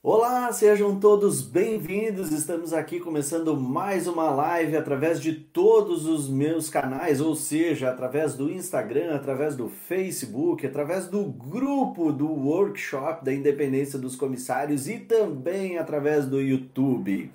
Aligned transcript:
Olá, 0.00 0.52
sejam 0.52 1.00
todos 1.00 1.42
bem-vindos. 1.42 2.30
Estamos 2.30 2.72
aqui 2.72 3.00
começando 3.00 3.56
mais 3.56 4.06
uma 4.06 4.30
live 4.30 4.76
através 4.76 5.20
de 5.20 5.32
todos 5.32 6.06
os 6.06 6.30
meus 6.30 6.70
canais, 6.70 7.20
ou 7.20 7.34
seja, 7.34 7.90
através 7.90 8.34
do 8.34 8.48
Instagram, 8.48 9.16
através 9.16 9.56
do 9.56 9.68
Facebook, 9.68 10.64
através 10.64 11.08
do 11.08 11.24
grupo 11.24 12.12
do 12.12 12.30
workshop 12.30 13.24
da 13.24 13.34
independência 13.34 13.98
dos 13.98 14.14
comissários 14.14 14.88
e 14.88 15.00
também 15.00 15.78
através 15.78 16.26
do 16.26 16.40
YouTube. 16.40 17.32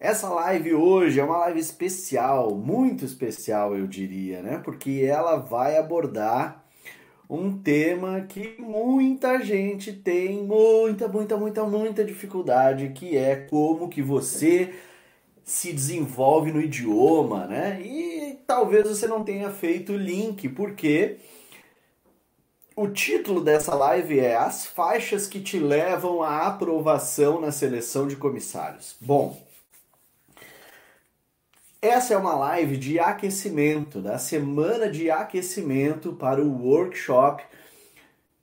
Essa 0.00 0.28
live 0.30 0.74
hoje 0.74 1.20
é 1.20 1.24
uma 1.24 1.38
live 1.38 1.60
especial, 1.60 2.56
muito 2.56 3.04
especial, 3.04 3.76
eu 3.76 3.86
diria, 3.86 4.42
né? 4.42 4.60
Porque 4.64 5.06
ela 5.08 5.36
vai 5.36 5.78
abordar 5.78 6.67
um 7.28 7.58
tema 7.58 8.22
que 8.22 8.56
muita 8.58 9.42
gente 9.42 9.92
tem 9.92 10.42
muita, 10.44 11.06
muita, 11.08 11.36
muita, 11.36 11.64
muita 11.64 12.04
dificuldade, 12.04 12.90
que 12.90 13.16
é 13.16 13.36
como 13.36 13.88
que 13.88 14.00
você 14.00 14.74
se 15.44 15.72
desenvolve 15.72 16.52
no 16.52 16.60
idioma, 16.60 17.46
né? 17.46 17.80
E 17.82 18.38
talvez 18.46 18.86
você 18.88 19.06
não 19.06 19.24
tenha 19.24 19.50
feito 19.50 19.92
o 19.92 19.96
link, 19.96 20.48
porque 20.50 21.16
o 22.76 22.88
título 22.88 23.42
dessa 23.42 23.74
live 23.74 24.20
é 24.20 24.36
As 24.36 24.64
faixas 24.66 25.26
que 25.26 25.40
te 25.40 25.58
levam 25.58 26.22
à 26.22 26.46
aprovação 26.46 27.40
na 27.40 27.50
seleção 27.50 28.06
de 28.06 28.16
comissários. 28.16 28.96
Bom, 29.00 29.47
essa 31.80 32.14
é 32.14 32.16
uma 32.16 32.34
live 32.34 32.76
de 32.76 32.98
aquecimento, 32.98 34.00
da 34.00 34.18
semana 34.18 34.90
de 34.90 35.10
aquecimento 35.10 36.12
para 36.12 36.42
o 36.42 36.66
workshop 36.66 37.42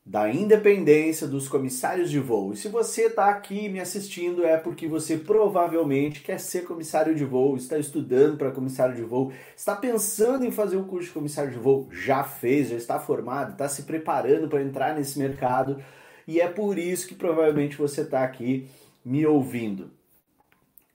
da 0.05 0.31
independência 0.31 1.27
dos 1.27 1.48
comissários 1.48 2.11
de 2.11 2.20
voo. 2.20 2.53
E 2.53 2.58
se 2.58 2.70
você 2.70 3.08
está 3.08 3.27
aqui 3.27 3.67
me 3.67 3.80
assistindo 3.80 4.45
é 4.45 4.56
porque 4.56 4.88
você 4.88 5.17
provavelmente 5.17 6.22
quer 6.22 6.39
ser 6.39 6.63
comissário 6.66 7.16
de 7.16 7.25
voo, 7.25 7.58
está 7.58 7.78
estudando 7.78 8.38
para 8.38 8.52
comissário 8.52 8.95
de 8.95 9.02
voo, 9.02 9.33
está 9.58 9.75
pensando 9.75 10.45
em 10.45 10.52
fazer 10.52 10.78
o 10.78 10.86
curso 10.86 11.08
de 11.08 11.13
comissário 11.13 11.52
de 11.52 11.58
voo, 11.58 11.89
já 11.91 12.23
fez, 12.23 12.69
já 12.69 12.75
está 12.75 13.00
formado, 13.00 13.53
está 13.53 13.67
se 13.67 13.83
preparando 13.83 14.47
para 14.47 14.61
entrar 14.61 14.95
nesse 14.95 15.17
mercado 15.17 15.83
e 16.28 16.39
é 16.39 16.47
por 16.47 16.78
isso 16.78 17.08
que 17.08 17.16
provavelmente 17.16 17.75
você 17.75 18.02
está 18.02 18.23
aqui 18.23 18.69
me 19.03 19.25
ouvindo. 19.25 19.89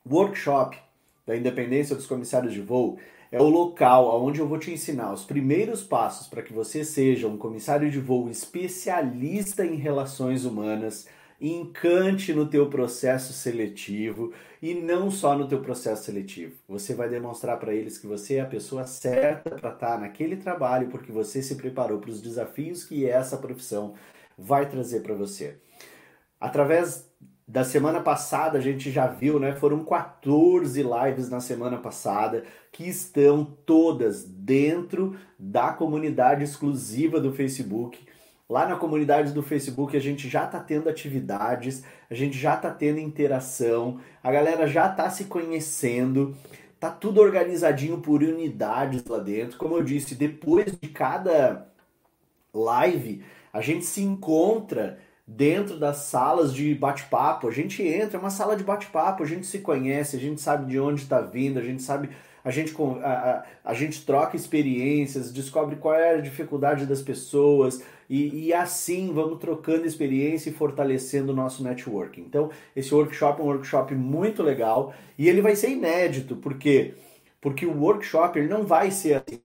Workshop 0.08 0.78
da 1.26 1.36
independência 1.36 1.96
dos 1.96 2.06
comissários 2.06 2.52
de 2.52 2.60
voo 2.60 2.98
é 3.32 3.40
o 3.40 3.48
local 3.48 4.22
onde 4.24 4.40
eu 4.40 4.48
vou 4.48 4.58
te 4.58 4.72
ensinar 4.72 5.12
os 5.12 5.24
primeiros 5.24 5.82
passos 5.82 6.26
para 6.26 6.42
que 6.42 6.52
você 6.52 6.84
seja 6.84 7.28
um 7.28 7.36
comissário 7.36 7.90
de 7.90 8.00
voo 8.00 8.28
especialista 8.28 9.64
em 9.64 9.76
relações 9.76 10.44
humanas, 10.44 11.06
encante 11.40 12.34
no 12.34 12.46
teu 12.46 12.68
processo 12.68 13.32
seletivo 13.32 14.32
e 14.60 14.74
não 14.74 15.10
só 15.10 15.38
no 15.38 15.46
teu 15.46 15.60
processo 15.60 16.04
seletivo. 16.04 16.56
Você 16.68 16.92
vai 16.92 17.08
demonstrar 17.08 17.58
para 17.58 17.72
eles 17.72 17.96
que 17.98 18.06
você 18.06 18.34
é 18.34 18.40
a 18.40 18.46
pessoa 18.46 18.84
certa 18.84 19.50
para 19.50 19.70
estar 19.70 20.00
naquele 20.00 20.36
trabalho 20.36 20.88
porque 20.88 21.12
você 21.12 21.40
se 21.40 21.54
preparou 21.54 22.00
para 22.00 22.10
os 22.10 22.20
desafios 22.20 22.84
que 22.84 23.06
essa 23.06 23.36
profissão 23.36 23.94
vai 24.36 24.68
trazer 24.68 25.00
para 25.00 25.14
você. 25.14 25.56
Através 26.40 27.08
da 27.50 27.64
semana 27.64 27.98
passada 27.98 28.58
a 28.58 28.60
gente 28.60 28.92
já 28.92 29.08
viu, 29.08 29.40
né? 29.40 29.52
Foram 29.52 29.84
14 29.84 30.84
lives 30.84 31.28
na 31.28 31.40
semana 31.40 31.78
passada 31.78 32.44
que 32.70 32.88
estão 32.88 33.44
todas 33.66 34.22
dentro 34.22 35.16
da 35.36 35.72
comunidade 35.72 36.44
exclusiva 36.44 37.18
do 37.18 37.32
Facebook. 37.32 38.06
Lá 38.48 38.68
na 38.68 38.76
comunidade 38.76 39.32
do 39.32 39.42
Facebook 39.42 39.96
a 39.96 40.00
gente 40.00 40.28
já 40.28 40.44
está 40.44 40.60
tendo 40.60 40.88
atividades, 40.88 41.82
a 42.08 42.14
gente 42.14 42.38
já 42.38 42.54
está 42.54 42.70
tendo 42.70 43.00
interação, 43.00 43.98
a 44.22 44.30
galera 44.30 44.68
já 44.68 44.88
está 44.88 45.10
se 45.10 45.24
conhecendo, 45.24 46.36
tá 46.78 46.88
tudo 46.88 47.20
organizadinho 47.20 47.98
por 47.98 48.22
unidades 48.22 49.04
lá 49.04 49.18
dentro. 49.18 49.58
Como 49.58 49.74
eu 49.76 49.82
disse, 49.82 50.14
depois 50.14 50.78
de 50.80 50.88
cada 50.88 51.66
live 52.54 53.24
a 53.52 53.60
gente 53.60 53.84
se 53.84 54.02
encontra 54.02 55.00
dentro 55.36 55.78
das 55.78 55.98
salas 55.98 56.52
de 56.52 56.74
bate-papo. 56.74 57.48
A 57.48 57.52
gente 57.52 57.82
entra, 57.82 58.16
é 58.16 58.20
uma 58.20 58.30
sala 58.30 58.56
de 58.56 58.64
bate-papo, 58.64 59.22
a 59.22 59.26
gente 59.26 59.46
se 59.46 59.60
conhece, 59.60 60.16
a 60.16 60.18
gente 60.18 60.40
sabe 60.40 60.70
de 60.70 60.78
onde 60.78 61.02
está 61.02 61.20
vindo, 61.20 61.58
a 61.58 61.62
gente 61.62 61.82
sabe, 61.82 62.10
a 62.44 62.50
gente, 62.50 62.74
a, 63.02 63.12
a, 63.12 63.44
a, 63.70 63.74
gente 63.74 64.04
troca 64.04 64.36
experiências, 64.36 65.32
descobre 65.32 65.76
qual 65.76 65.94
é 65.94 66.16
a 66.16 66.20
dificuldade 66.20 66.84
das 66.84 67.00
pessoas 67.00 67.82
e, 68.08 68.46
e 68.46 68.52
assim 68.52 69.12
vamos 69.12 69.38
trocando 69.38 69.86
experiência 69.86 70.50
e 70.50 70.52
fortalecendo 70.52 71.32
o 71.32 71.36
nosso 71.36 71.62
networking. 71.62 72.22
Então, 72.22 72.50
esse 72.74 72.92
workshop 72.92 73.40
é 73.40 73.44
um 73.44 73.46
workshop 73.46 73.94
muito 73.94 74.42
legal 74.42 74.92
e 75.16 75.28
ele 75.28 75.40
vai 75.40 75.54
ser 75.54 75.70
inédito, 75.70 76.34
porque 76.36 76.94
porque 77.40 77.64
o 77.64 77.80
workshop 77.80 78.38
ele 78.38 78.48
não 78.48 78.64
vai 78.64 78.90
ser 78.90 79.14
assim, 79.14 79.40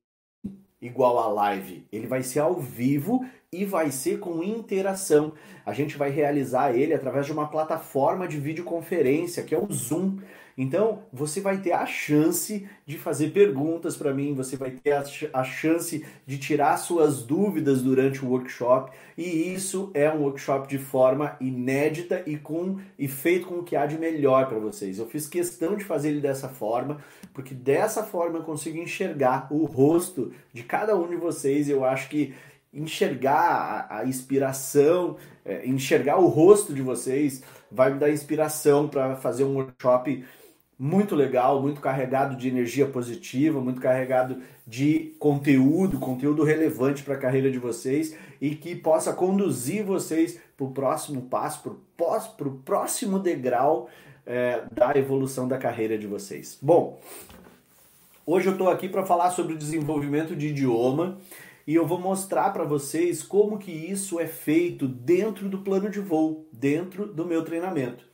igual 0.81 1.17
a 1.19 1.27
live, 1.27 1.85
ele 1.91 2.07
vai 2.07 2.23
ser 2.23 2.39
ao 2.39 2.59
vivo 2.59 3.25
e 3.51 3.65
vai 3.65 3.91
ser 3.91 4.19
com 4.19 4.43
interação. 4.43 5.33
A 5.65 5.73
gente 5.73 5.97
vai 5.97 6.09
realizar 6.09 6.75
ele 6.75 6.93
através 6.93 7.25
de 7.25 7.31
uma 7.31 7.47
plataforma 7.47 8.27
de 8.27 8.37
videoconferência, 8.37 9.43
que 9.43 9.55
é 9.55 9.59
o 9.59 9.71
Zoom. 9.71 10.17
Então, 10.57 11.03
você 11.11 11.41
vai 11.41 11.57
ter 11.57 11.73
a 11.73 11.85
chance 11.85 12.65
de 12.85 12.97
fazer 12.97 13.31
perguntas 13.31 13.97
para 13.97 14.13
mim, 14.13 14.33
você 14.33 14.55
vai 14.55 14.71
ter 14.71 14.93
a, 15.33 15.43
chance 15.43 16.05
de 16.25 16.37
tirar 16.37 16.77
suas 16.77 17.23
dúvidas 17.23 17.81
durante 17.81 18.23
o 18.23 18.29
workshop, 18.29 18.91
e 19.17 19.53
isso 19.53 19.91
é 19.93 20.09
um 20.09 20.21
workshop 20.21 20.69
de 20.69 20.77
forma 20.77 21.35
inédita 21.41 22.23
e 22.25 22.37
com 22.37 22.79
e 22.97 23.05
feito 23.05 23.47
com 23.47 23.55
o 23.55 23.63
que 23.63 23.75
há 23.75 23.85
de 23.85 23.97
melhor 23.97 24.47
para 24.47 24.57
vocês. 24.57 24.97
Eu 24.97 25.07
fiz 25.07 25.27
questão 25.27 25.75
de 25.75 25.83
fazer 25.83 26.09
ele 26.09 26.21
dessa 26.21 26.47
forma, 26.47 27.03
porque 27.33 27.53
dessa 27.53 28.01
forma 28.01 28.39
eu 28.39 28.43
consigo 28.43 28.77
enxergar 28.77 29.47
o 29.51 29.65
rosto 29.65 30.31
de 30.53 30.63
cada 30.63 30.95
um 30.95 31.09
de 31.09 31.17
vocês, 31.17 31.67
e 31.67 31.71
eu 31.71 31.83
acho 31.83 32.07
que 32.07 32.33
enxergar 32.75 33.87
a, 33.89 33.99
a 33.99 34.05
inspiração, 34.05 35.15
é, 35.45 35.65
enxergar 35.65 36.17
o 36.17 36.27
rosto 36.27 36.73
de 36.73 36.81
vocês, 36.81 37.41
vai 37.71 37.93
me 37.93 37.99
dar 37.99 38.11
inspiração 38.11 38.87
para 38.87 39.15
fazer 39.15 39.45
um 39.45 39.55
workshop 39.55 40.23
muito 40.77 41.15
legal, 41.15 41.61
muito 41.61 41.79
carregado 41.79 42.35
de 42.35 42.49
energia 42.49 42.85
positiva, 42.85 43.61
muito 43.61 43.79
carregado 43.79 44.41
de 44.67 45.15
conteúdo, 45.19 45.99
conteúdo 45.99 46.43
relevante 46.43 47.01
para 47.01 47.13
a 47.13 47.17
carreira 47.17 47.49
de 47.49 47.57
vocês 47.57 48.15
e 48.41 48.55
que 48.55 48.75
possa 48.75 49.13
conduzir 49.13 49.85
vocês 49.85 50.37
para 50.57 50.65
o 50.65 50.71
próximo 50.71 51.23
passo, 51.23 51.61
para 52.35 52.47
o 52.47 52.51
próximo 52.65 53.19
degrau 53.19 53.89
é, 54.25 54.63
da 54.71 54.91
evolução 54.95 55.47
da 55.47 55.57
carreira 55.57 55.97
de 55.97 56.07
vocês. 56.07 56.57
Bom, 56.61 56.99
hoje 58.25 58.47
eu 58.47 58.53
estou 58.53 58.69
aqui 58.69 58.89
para 58.89 59.05
falar 59.05 59.31
sobre 59.31 59.53
o 59.53 59.57
desenvolvimento 59.57 60.35
de 60.35 60.47
idioma 60.47 61.17
e 61.67 61.73
eu 61.73 61.85
vou 61.85 61.99
mostrar 61.99 62.51
para 62.51 62.63
vocês 62.63 63.23
como 63.23 63.57
que 63.57 63.71
isso 63.71 64.19
é 64.19 64.27
feito 64.27 64.87
dentro 64.87 65.49
do 65.49 65.59
plano 65.59 65.89
de 65.89 65.99
voo, 65.99 66.47
dentro 66.51 67.07
do 67.07 67.25
meu 67.25 67.43
treinamento. 67.43 68.05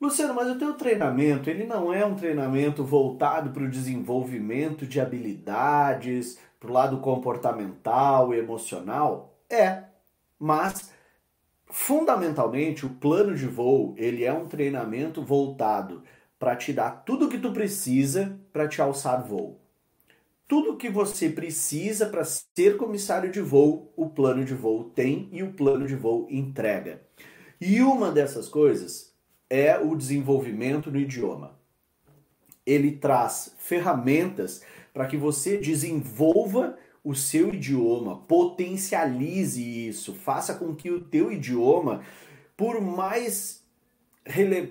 Luciano, 0.00 0.34
mas 0.34 0.48
o 0.48 0.58
teu 0.58 0.74
treinamento, 0.74 1.50
ele 1.50 1.64
não 1.64 1.92
é 1.92 2.04
um 2.04 2.14
treinamento 2.14 2.84
voltado 2.84 3.50
para 3.50 3.64
o 3.64 3.70
desenvolvimento 3.70 4.86
de 4.86 5.00
habilidades, 5.00 6.38
para 6.58 6.70
o 6.70 6.72
lado 6.72 6.98
comportamental 6.98 8.34
emocional? 8.34 9.38
É, 9.50 9.84
mas 10.38 10.92
fundamentalmente 11.66 12.86
o 12.86 12.90
plano 12.90 13.34
de 13.34 13.46
voo, 13.46 13.94
ele 13.96 14.24
é 14.24 14.32
um 14.32 14.46
treinamento 14.46 15.22
voltado 15.22 16.02
para 16.38 16.56
te 16.56 16.72
dar 16.72 17.02
tudo 17.04 17.26
o 17.26 17.28
que 17.28 17.38
tu 17.38 17.52
precisa 17.52 18.38
para 18.52 18.68
te 18.68 18.80
alçar 18.80 19.22
voo 19.22 19.67
tudo 20.48 20.78
que 20.78 20.88
você 20.88 21.28
precisa 21.28 22.06
para 22.06 22.24
ser 22.24 22.78
comissário 22.78 23.30
de 23.30 23.40
voo, 23.40 23.92
o 23.94 24.08
plano 24.08 24.42
de 24.46 24.54
voo 24.54 24.84
tem 24.84 25.28
e 25.30 25.42
o 25.42 25.52
plano 25.52 25.86
de 25.86 25.94
voo 25.94 26.26
entrega. 26.30 27.02
E 27.60 27.82
uma 27.82 28.10
dessas 28.10 28.48
coisas 28.48 29.14
é 29.50 29.78
o 29.78 29.94
desenvolvimento 29.94 30.90
no 30.90 30.98
idioma. 30.98 31.58
Ele 32.64 32.92
traz 32.92 33.54
ferramentas 33.58 34.62
para 34.94 35.06
que 35.06 35.18
você 35.18 35.58
desenvolva 35.58 36.78
o 37.04 37.14
seu 37.14 37.52
idioma, 37.52 38.16
potencialize 38.22 39.62
isso, 39.62 40.14
faça 40.14 40.54
com 40.54 40.74
que 40.74 40.90
o 40.90 41.00
teu 41.00 41.30
idioma, 41.30 42.02
por 42.56 42.80
mais 42.80 43.62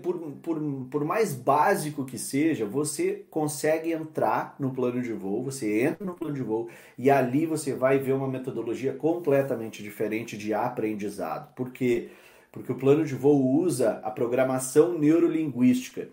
por, 0.02 0.20
por, 0.42 0.60
por 0.90 1.04
mais 1.04 1.34
básico 1.34 2.06
que 2.06 2.18
seja, 2.18 2.66
você 2.66 3.26
consegue 3.30 3.92
entrar 3.92 4.56
no 4.60 4.72
plano 4.72 5.02
de 5.02 5.12
voo, 5.14 5.44
você 5.44 5.82
entra 5.82 6.06
no 6.06 6.14
plano 6.14 6.36
de 6.36 6.44
voo 6.44 6.70
e 6.98 7.10
ali 7.10 7.46
você 7.46 7.74
vai 7.74 7.98
ver 7.98 8.14
uma 8.14 8.28
metodologia 8.28 8.94
completamente 8.94 9.82
diferente 9.82 10.38
de 10.38 10.54
aprendizado. 10.54 11.54
Por 11.56 11.72
quê? 11.72 12.10
Porque 12.52 12.72
o 12.72 12.76
plano 12.76 13.04
de 13.04 13.16
voo 13.16 13.60
usa 13.60 14.00
a 14.04 14.12
programação 14.12 14.98
neurolinguística 14.98 16.08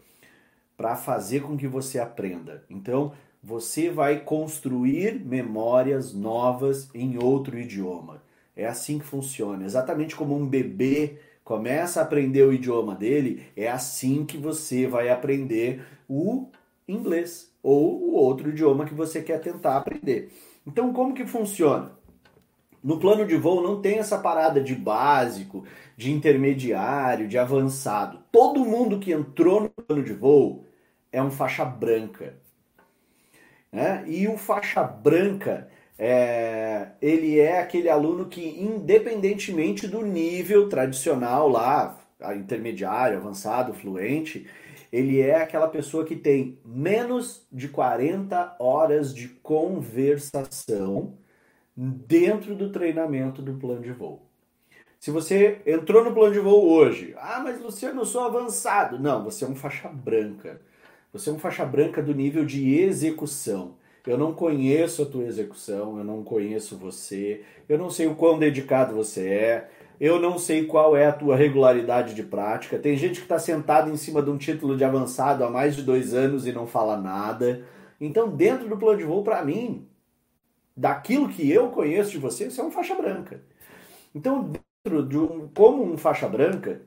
para 0.76 0.96
fazer 0.96 1.43
com 1.43 1.56
que 1.56 1.69
você 1.69 1.99
aprenda. 1.99 2.64
Então, 2.69 3.12
você 3.43 3.91
vai 3.91 4.20
construir 4.20 5.23
memórias 5.23 6.14
novas 6.14 6.88
em 6.94 7.23
outro 7.23 7.58
idioma. 7.58 8.23
É 8.56 8.67
assim 8.67 8.99
que 8.99 9.05
funciona. 9.05 9.64
Exatamente 9.64 10.17
como 10.17 10.35
um 10.35 10.46
bebê 10.46 11.19
começa 11.44 12.00
a 12.00 12.02
aprender 12.02 12.43
o 12.43 12.52
idioma 12.52 12.94
dele, 12.94 13.46
é 13.55 13.70
assim 13.70 14.25
que 14.25 14.38
você 14.38 14.87
vai 14.87 15.11
aprender 15.11 15.85
o 16.08 16.49
inglês 16.88 17.52
ou 17.62 18.02
o 18.02 18.14
outro 18.14 18.49
idioma 18.49 18.87
que 18.87 18.94
você 18.94 19.23
quer 19.23 19.41
tentar 19.41 19.76
aprender. 19.76 20.32
Então, 20.67 20.93
como 20.93 21.14
que 21.14 21.26
funciona? 21.26 21.93
No 22.82 22.99
plano 22.99 23.26
de 23.26 23.37
voo 23.37 23.62
não 23.62 23.81
tem 23.81 23.99
essa 23.99 24.19
parada 24.19 24.61
de 24.61 24.75
básico, 24.75 25.64
de 25.96 26.12
intermediário, 26.12 27.29
de 27.29 27.38
avançado. 27.38 28.19
Todo 28.31 28.64
mundo 28.64 28.99
que 28.99 29.12
entrou 29.12 29.62
no 29.62 29.70
plano 29.70 30.02
de 30.02 30.12
voo 30.12 30.67
é 31.11 31.23
um 31.23 31.31
faixa 31.31 31.64
branca. 31.64 32.35
Né? 33.73 34.05
E 34.06 34.29
o 34.29 34.37
faixa 34.37 34.82
branca, 34.82 35.69
é, 35.99 36.88
ele 37.00 37.38
é 37.38 37.61
aquele 37.61 37.88
aluno 37.88 38.26
que, 38.26 38.43
independentemente 38.61 39.87
do 39.87 40.02
nível 40.02 40.69
tradicional 40.69 41.49
lá, 41.49 41.99
intermediário, 42.37 43.19
avançado, 43.19 43.75
fluente, 43.75 44.46
ele 44.93 45.20
é 45.20 45.43
aquela 45.43 45.69
pessoa 45.69 46.05
que 46.05 46.17
tem 46.17 46.58
menos 46.64 47.46
de 47.50 47.69
40 47.69 48.56
horas 48.61 49.14
de 49.14 49.29
conversação 49.29 51.14
dentro 51.76 52.55
do 52.55 52.70
treinamento 52.70 53.43
do 53.43 53.55
plano 53.55 53.82
de 53.82 53.93
voo. 53.93 54.23
Se 55.00 55.11
você 55.11 55.61
entrou 55.67 56.02
no 56.02 56.14
plano 56.14 56.32
de 56.32 56.41
voo 56.41 56.67
hoje, 56.67 57.14
ah, 57.19 57.41
mas 57.43 57.61
Luciano, 57.61 58.00
eu 58.00 58.06
sou 58.06 58.23
avançado. 58.23 58.99
Não, 58.99 59.23
você 59.23 59.44
é 59.44 59.49
um 59.49 59.56
faixa 59.56 59.88
branca. 59.88 60.61
Você 61.12 61.29
é 61.29 61.32
um 61.32 61.38
faixa 61.38 61.64
branca 61.64 62.02
do 62.02 62.14
nível 62.14 62.44
de 62.44 62.75
execução. 62.75 63.76
Eu 64.06 64.19
não 64.19 64.35
conheço 64.35 65.03
a 65.03 65.06
tua 65.06 65.25
execução, 65.25 65.99
eu 65.99 66.05
não 66.05 66.23
conheço 66.23 66.77
você, 66.77 67.43
eu 67.69 67.79
não 67.79 67.89
sei 67.89 68.06
o 68.06 68.15
quão 68.15 68.39
dedicado 68.39 68.95
você 68.95 69.29
é, 69.29 69.71
eu 69.99 70.21
não 70.21 70.39
sei 70.39 70.67
qual 70.67 70.97
é 70.97 71.06
a 71.06 71.12
tua 71.12 71.37
regularidade 71.37 72.15
de 72.15 72.23
prática. 72.23 72.79
Tem 72.79 72.97
gente 72.97 73.17
que 73.17 73.25
está 73.25 73.39
sentado 73.39 73.91
em 73.91 73.97
cima 73.97 74.21
de 74.23 74.31
um 74.31 74.37
título 74.37 74.77
de 74.77 74.85
avançado 74.85 75.45
há 75.45 75.51
mais 75.51 75.75
de 75.77 75.83
dois 75.83 76.12
anos 76.12 76.47
e 76.47 76.53
não 76.53 76.67
fala 76.67 76.97
nada. 76.97 77.65
Então, 78.01 78.29
dentro 78.29 78.69
do 78.69 78.77
plano 78.77 78.99
de 78.99 79.05
voo, 79.05 79.23
para 79.23 79.45
mim, 79.45 79.89
daquilo 80.77 81.29
que 81.29 81.51
eu 81.51 81.71
conheço 81.71 82.11
de 82.11 82.19
você, 82.19 82.51
você 82.51 82.61
é 82.61 82.65
um 82.65 82.71
faixa 82.71 82.95
branca. 82.95 83.41
Então, 84.15 84.51
dentro 84.85 85.06
de 85.06 85.19
um, 85.19 85.49
como 85.55 85.83
um 85.83 85.97
faixa 85.97 86.29
branca, 86.29 86.83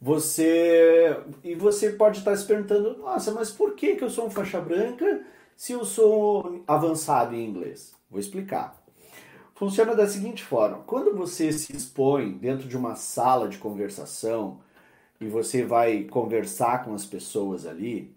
você 0.00 1.16
e 1.42 1.54
você 1.54 1.90
pode 1.90 2.18
estar 2.18 2.36
se 2.36 2.46
perguntando, 2.46 2.96
nossa, 2.98 3.32
mas 3.32 3.50
por 3.50 3.74
que, 3.74 3.96
que 3.96 4.04
eu 4.04 4.10
sou 4.10 4.26
um 4.26 4.30
faixa 4.30 4.60
branca 4.60 5.22
se 5.56 5.72
eu 5.72 5.84
sou 5.84 6.62
avançado 6.66 7.34
em 7.34 7.44
inglês? 7.44 7.94
Vou 8.10 8.20
explicar 8.20 8.84
funciona 9.54 9.94
da 9.94 10.06
seguinte 10.06 10.42
forma: 10.42 10.78
quando 10.86 11.16
você 11.16 11.52
se 11.52 11.74
expõe 11.74 12.32
dentro 12.32 12.68
de 12.68 12.76
uma 12.76 12.96
sala 12.96 13.48
de 13.48 13.58
conversação 13.58 14.60
e 15.20 15.26
você 15.26 15.64
vai 15.64 16.04
conversar 16.04 16.84
com 16.84 16.94
as 16.94 17.06
pessoas 17.06 17.66
ali, 17.66 18.12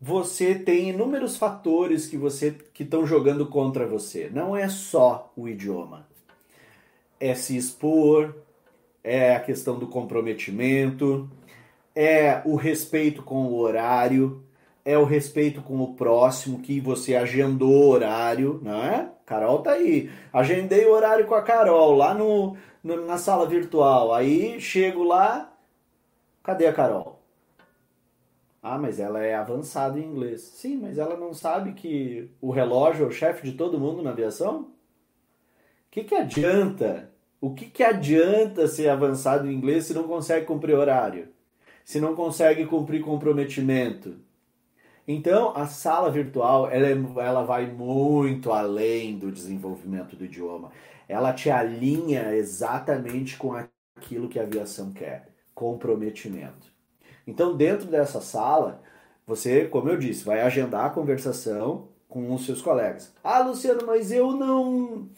você 0.00 0.54
tem 0.54 0.90
inúmeros 0.90 1.36
fatores 1.36 2.06
que 2.06 2.16
você 2.16 2.52
que 2.72 2.82
estão 2.82 3.06
jogando 3.06 3.46
contra 3.46 3.86
você. 3.86 4.30
Não 4.32 4.56
é 4.56 4.68
só 4.68 5.32
o 5.36 5.48
idioma. 5.48 6.08
É 7.20 7.34
se 7.34 7.56
expor, 7.56 8.34
é 9.04 9.36
a 9.36 9.40
questão 9.40 9.78
do 9.78 9.86
comprometimento, 9.86 11.30
é 11.94 12.42
o 12.44 12.56
respeito 12.56 13.22
com 13.22 13.46
o 13.46 13.58
horário, 13.58 14.42
é 14.84 14.98
o 14.98 15.04
respeito 15.04 15.62
com 15.62 15.80
o 15.80 15.94
próximo 15.94 16.60
que 16.60 16.80
você 16.80 17.14
agendou 17.14 17.90
horário, 17.90 18.60
não 18.62 18.82
é? 18.82 19.10
Carol 19.24 19.62
tá 19.62 19.72
aí. 19.72 20.10
Agendei 20.32 20.84
o 20.84 20.92
horário 20.92 21.26
com 21.26 21.34
a 21.34 21.42
Carol 21.42 21.94
lá 21.96 22.12
no, 22.14 22.56
no, 22.82 23.06
na 23.06 23.18
sala 23.18 23.46
virtual. 23.46 24.12
Aí 24.12 24.60
chego 24.60 25.04
lá, 25.04 25.52
cadê 26.42 26.66
a 26.66 26.72
Carol? 26.72 27.20
Ah, 28.62 28.78
mas 28.78 29.00
ela 29.00 29.22
é 29.22 29.34
avançada 29.34 29.98
em 29.98 30.04
inglês. 30.04 30.40
Sim, 30.40 30.76
mas 30.78 30.98
ela 30.98 31.16
não 31.16 31.34
sabe 31.34 31.72
que 31.72 32.30
o 32.40 32.50
relógio 32.50 33.04
é 33.04 33.08
o 33.08 33.12
chefe 33.12 33.50
de 33.50 33.56
todo 33.56 33.78
mundo 33.78 34.02
na 34.02 34.10
aviação? 34.10 34.62
O 34.62 34.66
que, 35.90 36.04
que 36.04 36.14
adianta? 36.14 37.10
O 37.40 37.54
que, 37.54 37.66
que 37.66 37.82
adianta 37.82 38.68
ser 38.68 38.88
avançado 38.88 39.48
em 39.48 39.54
inglês 39.54 39.86
se 39.86 39.94
não 39.94 40.04
consegue 40.04 40.46
cumprir 40.46 40.76
horário? 40.76 41.28
Se 41.84 42.00
não 42.00 42.14
consegue 42.14 42.64
cumprir 42.66 43.02
comprometimento? 43.02 44.16
Então, 45.06 45.52
a 45.56 45.66
sala 45.66 46.10
virtual, 46.10 46.70
ela, 46.70 46.86
é, 46.86 47.26
ela 47.26 47.42
vai 47.42 47.66
muito 47.66 48.52
além 48.52 49.18
do 49.18 49.32
desenvolvimento 49.32 50.14
do 50.14 50.24
idioma. 50.24 50.70
Ela 51.08 51.32
te 51.32 51.50
alinha 51.50 52.34
exatamente 52.36 53.36
com 53.36 53.52
aquilo 53.96 54.28
que 54.28 54.38
a 54.38 54.44
aviação 54.44 54.92
quer, 54.92 55.28
comprometimento. 55.54 56.72
Então, 57.26 57.56
dentro 57.56 57.88
dessa 57.88 58.20
sala, 58.20 58.80
você, 59.26 59.66
como 59.66 59.88
eu 59.88 59.96
disse, 59.96 60.24
vai 60.24 60.40
agendar 60.40 60.86
a 60.86 60.90
conversação 60.90 61.88
com 62.08 62.32
os 62.32 62.46
seus 62.46 62.62
colegas. 62.62 63.12
Ah, 63.24 63.40
Luciano, 63.40 63.84
mas 63.86 64.12
eu 64.12 64.32
não... 64.32 65.08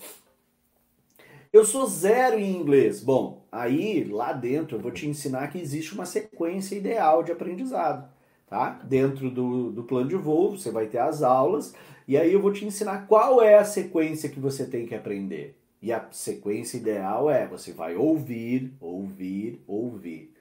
Eu 1.52 1.64
sou 1.64 1.86
zero 1.86 2.38
em 2.38 2.56
inglês. 2.56 3.00
Bom, 3.00 3.46
aí 3.52 4.02
lá 4.04 4.32
dentro 4.32 4.76
eu 4.76 4.80
vou 4.80 4.90
te 4.90 5.06
ensinar 5.06 5.48
que 5.48 5.58
existe 5.58 5.94
uma 5.94 6.06
sequência 6.06 6.74
ideal 6.74 7.22
de 7.22 7.30
aprendizado 7.30 8.13
tá? 8.54 8.78
Dentro 8.84 9.32
do, 9.32 9.72
do 9.72 9.82
plano 9.82 10.08
de 10.08 10.14
voo, 10.14 10.56
você 10.56 10.70
vai 10.70 10.86
ter 10.86 10.98
as 10.98 11.24
aulas, 11.24 11.74
e 12.06 12.16
aí 12.16 12.32
eu 12.32 12.40
vou 12.40 12.52
te 12.52 12.64
ensinar 12.64 13.08
qual 13.08 13.42
é 13.42 13.56
a 13.56 13.64
sequência 13.64 14.28
que 14.28 14.38
você 14.38 14.64
tem 14.64 14.86
que 14.86 14.94
aprender. 14.94 15.56
E 15.82 15.92
a 15.92 16.06
sequência 16.12 16.76
ideal 16.76 17.28
é 17.28 17.48
você 17.48 17.72
vai 17.72 17.96
ouvir, 17.96 18.72
ouvir, 18.80 19.60
ouvir. 19.66 20.32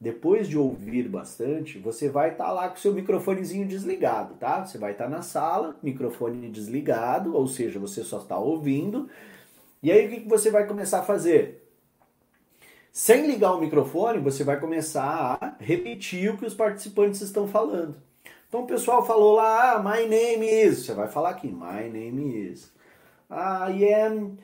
Depois 0.00 0.48
de 0.48 0.56
ouvir 0.56 1.10
bastante, 1.10 1.78
você 1.78 2.08
vai 2.08 2.30
estar 2.30 2.46
tá 2.46 2.52
lá 2.52 2.68
com 2.70 2.76
seu 2.76 2.94
microfonezinho 2.94 3.68
desligado, 3.68 4.36
tá? 4.36 4.64
Você 4.64 4.78
vai 4.78 4.92
estar 4.92 5.04
tá 5.04 5.10
na 5.10 5.20
sala, 5.20 5.76
microfone 5.82 6.48
desligado, 6.48 7.36
ou 7.36 7.46
seja, 7.46 7.78
você 7.78 8.02
só 8.02 8.18
está 8.18 8.38
ouvindo. 8.38 9.10
E 9.82 9.92
aí 9.92 10.06
o 10.06 10.10
que, 10.10 10.20
que 10.22 10.28
você 10.28 10.50
vai 10.50 10.66
começar 10.66 11.00
a 11.00 11.04
fazer? 11.04 11.67
Sem 12.92 13.26
ligar 13.26 13.54
o 13.54 13.60
microfone, 13.60 14.18
você 14.18 14.42
vai 14.42 14.58
começar 14.58 15.38
a 15.40 15.56
repetir 15.60 16.30
o 16.30 16.36
que 16.36 16.46
os 16.46 16.54
participantes 16.54 17.20
estão 17.20 17.46
falando. 17.46 17.96
Então 18.48 18.62
o 18.62 18.66
pessoal 18.66 19.04
falou 19.06 19.34
lá, 19.34 19.74
ah, 19.74 19.78
my 19.82 20.06
name 20.06 20.46
is. 20.48 20.84
Você 20.84 20.94
vai 20.94 21.08
falar 21.08 21.30
aqui, 21.30 21.48
my 21.48 21.88
name 21.90 22.50
is. 22.50 22.72
I 23.30 23.92
am 23.92 24.38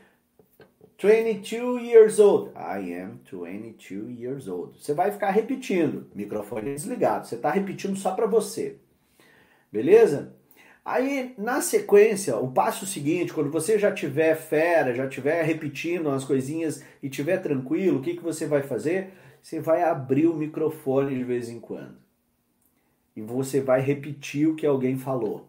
22 0.98 1.82
years 1.82 2.18
old. 2.18 2.50
I 2.54 2.94
am 2.94 3.20
22 3.30 4.20
years 4.20 4.46
old. 4.46 4.78
Você 4.78 4.92
vai 4.92 5.10
ficar 5.10 5.30
repetindo, 5.30 6.06
microfone 6.14 6.74
desligado. 6.74 7.26
Você 7.26 7.34
está 7.36 7.50
repetindo 7.50 7.96
só 7.96 8.12
para 8.12 8.26
você. 8.26 8.76
Beleza? 9.72 10.34
Aí, 10.84 11.34
na 11.38 11.62
sequência, 11.62 12.36
o 12.36 12.52
passo 12.52 12.84
seguinte, 12.84 13.32
quando 13.32 13.50
você 13.50 13.78
já 13.78 13.90
tiver 13.90 14.34
fera, 14.34 14.94
já 14.94 15.08
tiver 15.08 15.42
repetindo 15.42 16.10
as 16.10 16.24
coisinhas 16.24 16.84
e 17.02 17.08
tiver 17.08 17.38
tranquilo, 17.38 17.98
o 17.98 18.02
que, 18.02 18.14
que 18.14 18.22
você 18.22 18.46
vai 18.46 18.62
fazer? 18.62 19.14
Você 19.42 19.60
vai 19.60 19.82
abrir 19.82 20.26
o 20.26 20.34
microfone 20.34 21.16
de 21.16 21.24
vez 21.24 21.48
em 21.48 21.58
quando. 21.58 21.96
E 23.16 23.22
você 23.22 23.62
vai 23.62 23.80
repetir 23.80 24.46
o 24.46 24.54
que 24.54 24.66
alguém 24.66 24.98
falou. 24.98 25.48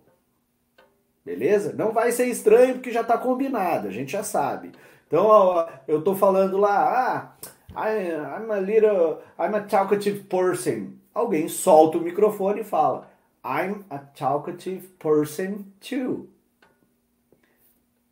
Beleza? 1.25 1.73
Não 1.73 1.91
vai 1.91 2.11
ser 2.13 2.27
estranho 2.27 2.75
porque 2.75 2.91
já 2.91 3.01
está 3.01 3.17
combinado, 3.17 3.87
a 3.89 3.91
gente 3.91 4.13
já 4.13 4.23
sabe. 4.23 4.71
Então, 5.07 5.25
ó, 5.25 5.67
eu 5.87 5.99
estou 5.99 6.15
falando 6.15 6.57
lá, 6.57 7.35
ah, 7.73 8.39
I'm 8.39 8.51
a 8.51 8.59
little, 8.59 9.17
I'm 9.37 9.55
a 9.55 9.61
talkative 9.61 10.23
person. 10.23 10.93
Alguém 11.13 11.47
solta 11.47 11.97
o 11.97 12.01
microfone 12.01 12.61
e 12.61 12.65
fala, 12.65 13.09
I'm 13.45 13.85
a 13.91 13.99
talkative 13.99 14.87
person 14.97 15.65
too. 15.79 16.29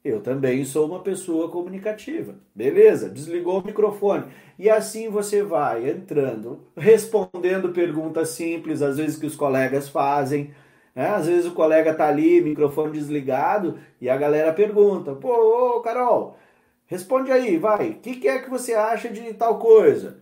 Eu 0.05 0.21
também 0.21 0.63
sou 0.63 0.85
uma 0.85 0.99
pessoa 0.99 1.49
comunicativa. 1.49 2.35
Beleza? 2.53 3.09
Desligou 3.09 3.59
o 3.59 3.65
microfone. 3.65 4.25
E 4.59 4.69
assim 4.69 5.09
você 5.09 5.41
vai 5.41 5.89
entrando, 5.89 6.67
respondendo 6.77 7.69
perguntas 7.69 8.29
simples, 8.29 8.83
às 8.83 8.97
vezes 8.97 9.17
que 9.17 9.25
os 9.25 9.35
colegas 9.35 9.89
fazem. 9.89 10.53
Né? 10.93 11.07
Às 11.07 11.25
vezes 11.25 11.47
o 11.47 11.55
colega 11.55 11.95
tá 11.95 12.07
ali, 12.07 12.39
microfone 12.41 12.91
desligado, 12.91 13.79
e 13.99 14.09
a 14.09 14.17
galera 14.17 14.53
pergunta: 14.53 15.15
Pô, 15.15 15.77
ô, 15.77 15.81
Carol, 15.81 16.37
responde 16.85 17.31
aí, 17.31 17.57
vai. 17.57 17.91
O 17.91 17.95
que, 17.95 18.17
que 18.17 18.27
é 18.27 18.39
que 18.39 18.49
você 18.51 18.75
acha 18.75 19.09
de 19.09 19.33
tal 19.33 19.57
coisa? 19.57 20.21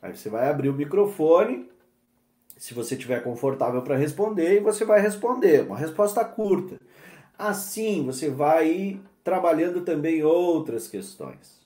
Aí 0.00 0.16
você 0.16 0.28
vai 0.28 0.48
abrir 0.48 0.68
o 0.68 0.74
microfone 0.74 1.70
se 2.62 2.74
você 2.74 2.94
estiver 2.94 3.24
confortável 3.24 3.82
para 3.82 3.96
responder, 3.96 4.58
e 4.58 4.60
você 4.60 4.84
vai 4.84 5.00
responder, 5.00 5.66
uma 5.66 5.76
resposta 5.76 6.24
curta. 6.24 6.78
Assim, 7.36 8.06
você 8.06 8.30
vai 8.30 9.00
trabalhando 9.24 9.80
também 9.80 10.22
outras 10.22 10.86
questões. 10.86 11.60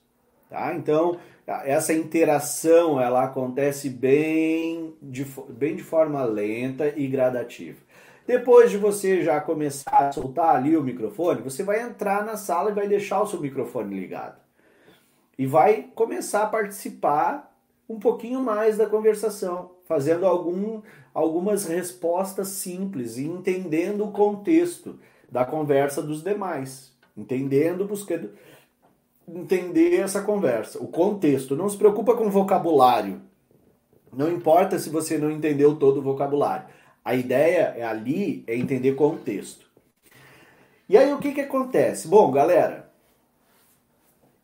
Tá? 0.48 0.74
Então, 0.74 1.18
essa 1.46 1.92
interação 1.92 2.98
ela 2.98 3.24
acontece 3.24 3.90
bem 3.90 4.94
de, 5.02 5.26
bem 5.50 5.76
de 5.76 5.82
forma 5.82 6.24
lenta 6.24 6.90
e 6.96 7.06
gradativa. 7.06 7.76
Depois 8.26 8.70
de 8.70 8.78
você 8.78 9.22
já 9.22 9.38
começar 9.38 10.08
a 10.08 10.12
soltar 10.12 10.56
ali 10.56 10.78
o 10.78 10.82
microfone, 10.82 11.42
você 11.42 11.62
vai 11.62 11.82
entrar 11.82 12.24
na 12.24 12.38
sala 12.38 12.70
e 12.70 12.74
vai 12.74 12.88
deixar 12.88 13.20
o 13.20 13.26
seu 13.26 13.38
microfone 13.38 13.94
ligado. 13.94 14.40
e 15.38 15.44
vai 15.44 15.90
começar 15.94 16.44
a 16.44 16.48
participar 16.48 17.54
um 17.86 18.00
pouquinho 18.00 18.40
mais 18.40 18.78
da 18.78 18.86
conversação, 18.86 19.75
fazendo 19.86 20.26
algum, 20.26 20.82
algumas 21.14 21.64
respostas 21.64 22.48
simples 22.48 23.16
e 23.16 23.24
entendendo 23.24 24.04
o 24.04 24.12
contexto 24.12 24.98
da 25.30 25.44
conversa 25.44 26.02
dos 26.02 26.22
demais, 26.22 26.92
entendendo, 27.16 27.86
buscando 27.86 28.30
entender 29.28 29.96
essa 29.96 30.22
conversa, 30.22 30.82
o 30.82 30.86
contexto. 30.86 31.56
Não 31.56 31.68
se 31.68 31.76
preocupa 31.76 32.14
com 32.14 32.30
vocabulário. 32.30 33.20
Não 34.12 34.30
importa 34.30 34.78
se 34.78 34.88
você 34.88 35.18
não 35.18 35.30
entendeu 35.30 35.76
todo 35.76 35.98
o 35.98 36.02
vocabulário. 36.02 36.66
A 37.04 37.14
ideia 37.14 37.74
é 37.76 37.84
ali 37.84 38.44
é 38.46 38.56
entender 38.56 38.94
contexto. 38.94 39.66
E 40.88 40.96
aí 40.96 41.12
o 41.12 41.18
que 41.18 41.32
que 41.32 41.40
acontece? 41.40 42.06
Bom, 42.06 42.30
galera, 42.30 42.85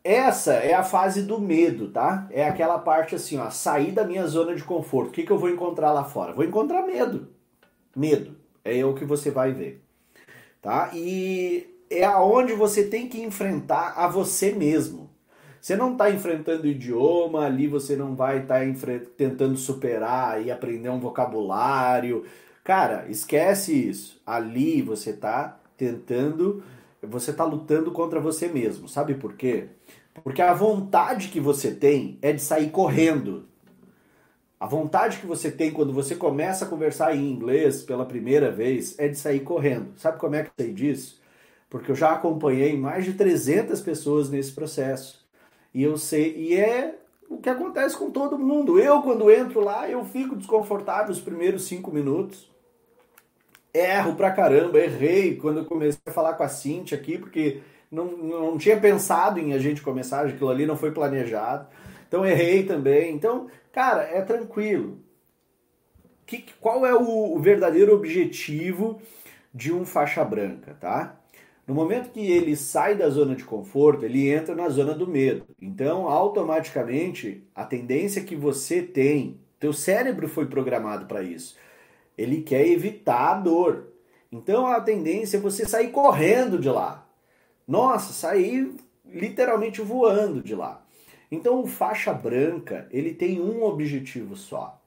essa 0.03 0.53
é 0.55 0.73
a 0.73 0.83
fase 0.83 1.21
do 1.21 1.39
medo, 1.39 1.89
tá? 1.89 2.27
É 2.29 2.45
aquela 2.45 2.77
parte 2.77 3.15
assim, 3.15 3.37
ó, 3.37 3.49
sair 3.49 3.91
da 3.91 4.03
minha 4.03 4.27
zona 4.27 4.53
de 4.53 4.63
conforto. 4.63 5.09
O 5.09 5.11
que 5.11 5.23
que 5.23 5.31
eu 5.31 5.39
vou 5.39 5.49
encontrar 5.49 5.93
lá 5.93 6.03
fora? 6.03 6.33
Vou 6.33 6.43
encontrar 6.43 6.85
medo. 6.85 7.29
Medo. 7.95 8.35
É 8.65 8.83
o 8.83 8.93
que 8.93 9.05
você 9.05 9.31
vai 9.31 9.53
ver. 9.53 9.81
Tá? 10.61 10.91
E 10.93 11.67
é 11.89 12.03
aonde 12.03 12.53
você 12.53 12.83
tem 12.83 13.07
que 13.07 13.21
enfrentar 13.21 13.93
a 13.95 14.07
você 14.07 14.51
mesmo. 14.51 15.09
Você 15.61 15.77
não 15.77 15.93
está 15.93 16.11
enfrentando 16.11 16.67
idioma, 16.67 17.45
ali 17.45 17.67
você 17.67 17.95
não 17.95 18.15
vai 18.15 18.39
estar 18.39 18.59
tá 18.59 19.05
tentando 19.15 19.55
superar 19.55 20.45
e 20.45 20.51
aprender 20.51 20.89
um 20.89 20.99
vocabulário. 20.99 22.25
Cara, 22.63 23.05
esquece 23.09 23.73
isso. 23.73 24.21
Ali 24.25 24.81
você 24.81 25.11
está 25.11 25.57
tentando, 25.77 26.61
você 27.01 27.31
está 27.31 27.45
lutando 27.45 27.91
contra 27.91 28.19
você 28.19 28.49
mesmo. 28.49 28.89
Sabe 28.89 29.13
por 29.13 29.35
quê? 29.35 29.69
Porque 30.21 30.41
a 30.41 30.53
vontade 30.53 31.29
que 31.29 31.39
você 31.39 31.73
tem 31.73 32.19
é 32.21 32.33
de 32.33 32.41
sair 32.41 32.69
correndo. 32.69 33.47
A 34.59 34.65
vontade 34.65 35.17
que 35.17 35.25
você 35.25 35.51
tem 35.51 35.71
quando 35.71 35.91
você 35.91 36.15
começa 36.15 36.65
a 36.65 36.67
conversar 36.67 37.15
em 37.15 37.31
inglês 37.31 37.81
pela 37.81 38.05
primeira 38.05 38.51
vez 38.51 38.97
é 38.97 39.07
de 39.07 39.17
sair 39.17 39.41
correndo. 39.41 39.93
Sabe 39.97 40.19
como 40.19 40.35
é 40.35 40.43
que 40.43 40.49
eu 40.49 40.65
sei 40.65 40.73
disso? 40.73 41.21
Porque 41.69 41.91
eu 41.91 41.95
já 41.95 42.13
acompanhei 42.13 42.77
mais 42.77 43.03
de 43.03 43.13
300 43.13 43.81
pessoas 43.81 44.29
nesse 44.29 44.51
processo. 44.51 45.27
E 45.73 45.83
eu 45.83 45.97
sei, 45.97 46.35
e 46.37 46.55
é 46.55 46.95
o 47.27 47.37
que 47.37 47.49
acontece 47.49 47.97
com 47.97 48.11
todo 48.11 48.37
mundo. 48.37 48.79
Eu, 48.79 49.01
quando 49.01 49.31
entro 49.31 49.59
lá, 49.59 49.89
eu 49.89 50.05
fico 50.05 50.35
desconfortável 50.35 51.11
os 51.11 51.19
primeiros 51.19 51.63
cinco 51.63 51.91
minutos. 51.91 52.49
Erro 53.73 54.15
pra 54.15 54.31
caramba, 54.31 54.79
errei 54.79 55.35
quando 55.35 55.57
eu 55.57 55.65
comecei 55.65 55.99
a 56.05 56.11
falar 56.11 56.35
com 56.35 56.43
a 56.43 56.47
Cintia 56.47 56.95
aqui, 56.95 57.17
porque 57.17 57.61
não, 57.93 58.17
não 58.17 58.57
tinha 58.57 58.79
pensado 58.79 59.39
em 59.39 59.53
a 59.53 59.59
gente 59.59 59.81
começar, 59.83 60.25
aquilo 60.25 60.49
ali 60.49 60.65
não 60.65 60.75
foi 60.75 60.91
planejado. 60.91 61.67
Então 62.07 62.25
errei 62.25 62.63
também. 62.63 63.13
Então, 63.13 63.47
cara, 63.71 64.01
é 64.01 64.21
tranquilo. 64.21 64.97
Que, 66.25 66.43
qual 66.59 66.85
é 66.85 66.93
o, 66.93 67.35
o 67.35 67.39
verdadeiro 67.39 67.93
objetivo 67.93 68.99
de 69.53 69.71
um 69.71 69.85
faixa 69.85 70.23
branca, 70.25 70.75
tá? 70.79 71.19
No 71.67 71.75
momento 71.75 72.09
que 72.09 72.19
ele 72.19 72.55
sai 72.55 72.95
da 72.95 73.09
zona 73.09 73.35
de 73.35 73.45
conforto, 73.45 74.03
ele 74.03 74.27
entra 74.27 74.55
na 74.55 74.67
zona 74.69 74.93
do 74.93 75.07
medo. 75.07 75.45
Então, 75.61 76.09
automaticamente, 76.09 77.47
a 77.55 77.63
tendência 77.63 78.23
que 78.23 78.35
você 78.35 78.81
tem, 78.81 79.39
teu 79.59 79.71
cérebro 79.71 80.27
foi 80.27 80.45
programado 80.47 81.05
para 81.05 81.21
isso. 81.21 81.55
Ele 82.17 82.41
quer 82.41 82.67
evitar 82.67 83.31
a 83.31 83.39
dor. 83.39 83.87
Então, 84.31 84.65
a 84.67 84.81
tendência 84.81 85.37
é 85.37 85.39
você 85.39 85.65
sair 85.65 85.89
correndo 85.89 86.59
de 86.59 86.69
lá. 86.69 87.02
Nossa, 87.67 88.13
sair 88.13 88.75
literalmente 89.05 89.81
voando 89.81 90.41
de 90.41 90.55
lá. 90.55 90.83
Então, 91.31 91.61
o 91.61 91.67
faixa 91.67 92.13
branca, 92.13 92.87
ele 92.91 93.13
tem 93.13 93.41
um 93.41 93.63
objetivo 93.63 94.35
só. 94.35 94.81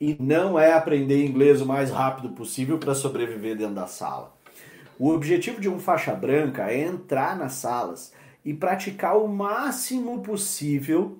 E 0.00 0.16
não 0.20 0.58
é 0.58 0.72
aprender 0.72 1.24
inglês 1.24 1.60
o 1.60 1.66
mais 1.66 1.90
rápido 1.90 2.30
possível 2.30 2.78
para 2.78 2.94
sobreviver 2.94 3.56
dentro 3.56 3.74
da 3.74 3.86
sala. 3.86 4.34
O 4.98 5.10
objetivo 5.10 5.60
de 5.60 5.68
um 5.68 5.78
faixa 5.78 6.14
branca 6.14 6.70
é 6.70 6.82
entrar 6.82 7.36
nas 7.36 7.54
salas 7.54 8.12
e 8.44 8.52
praticar 8.52 9.16
o 9.16 9.26
máximo 9.26 10.20
possível, 10.20 11.18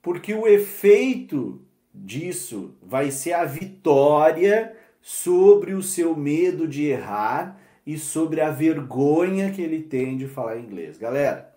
porque 0.00 0.34
o 0.34 0.46
efeito 0.46 1.60
disso 1.94 2.74
vai 2.82 3.10
ser 3.10 3.34
a 3.34 3.44
vitória 3.44 4.76
sobre 5.02 5.74
o 5.74 5.82
seu 5.82 6.16
medo 6.16 6.66
de 6.66 6.86
errar 6.86 7.59
e 7.90 7.98
sobre 7.98 8.40
a 8.40 8.50
vergonha 8.50 9.50
que 9.50 9.60
ele 9.60 9.82
tem 9.82 10.16
de 10.16 10.28
falar 10.28 10.58
inglês. 10.58 10.96
Galera, 10.96 11.52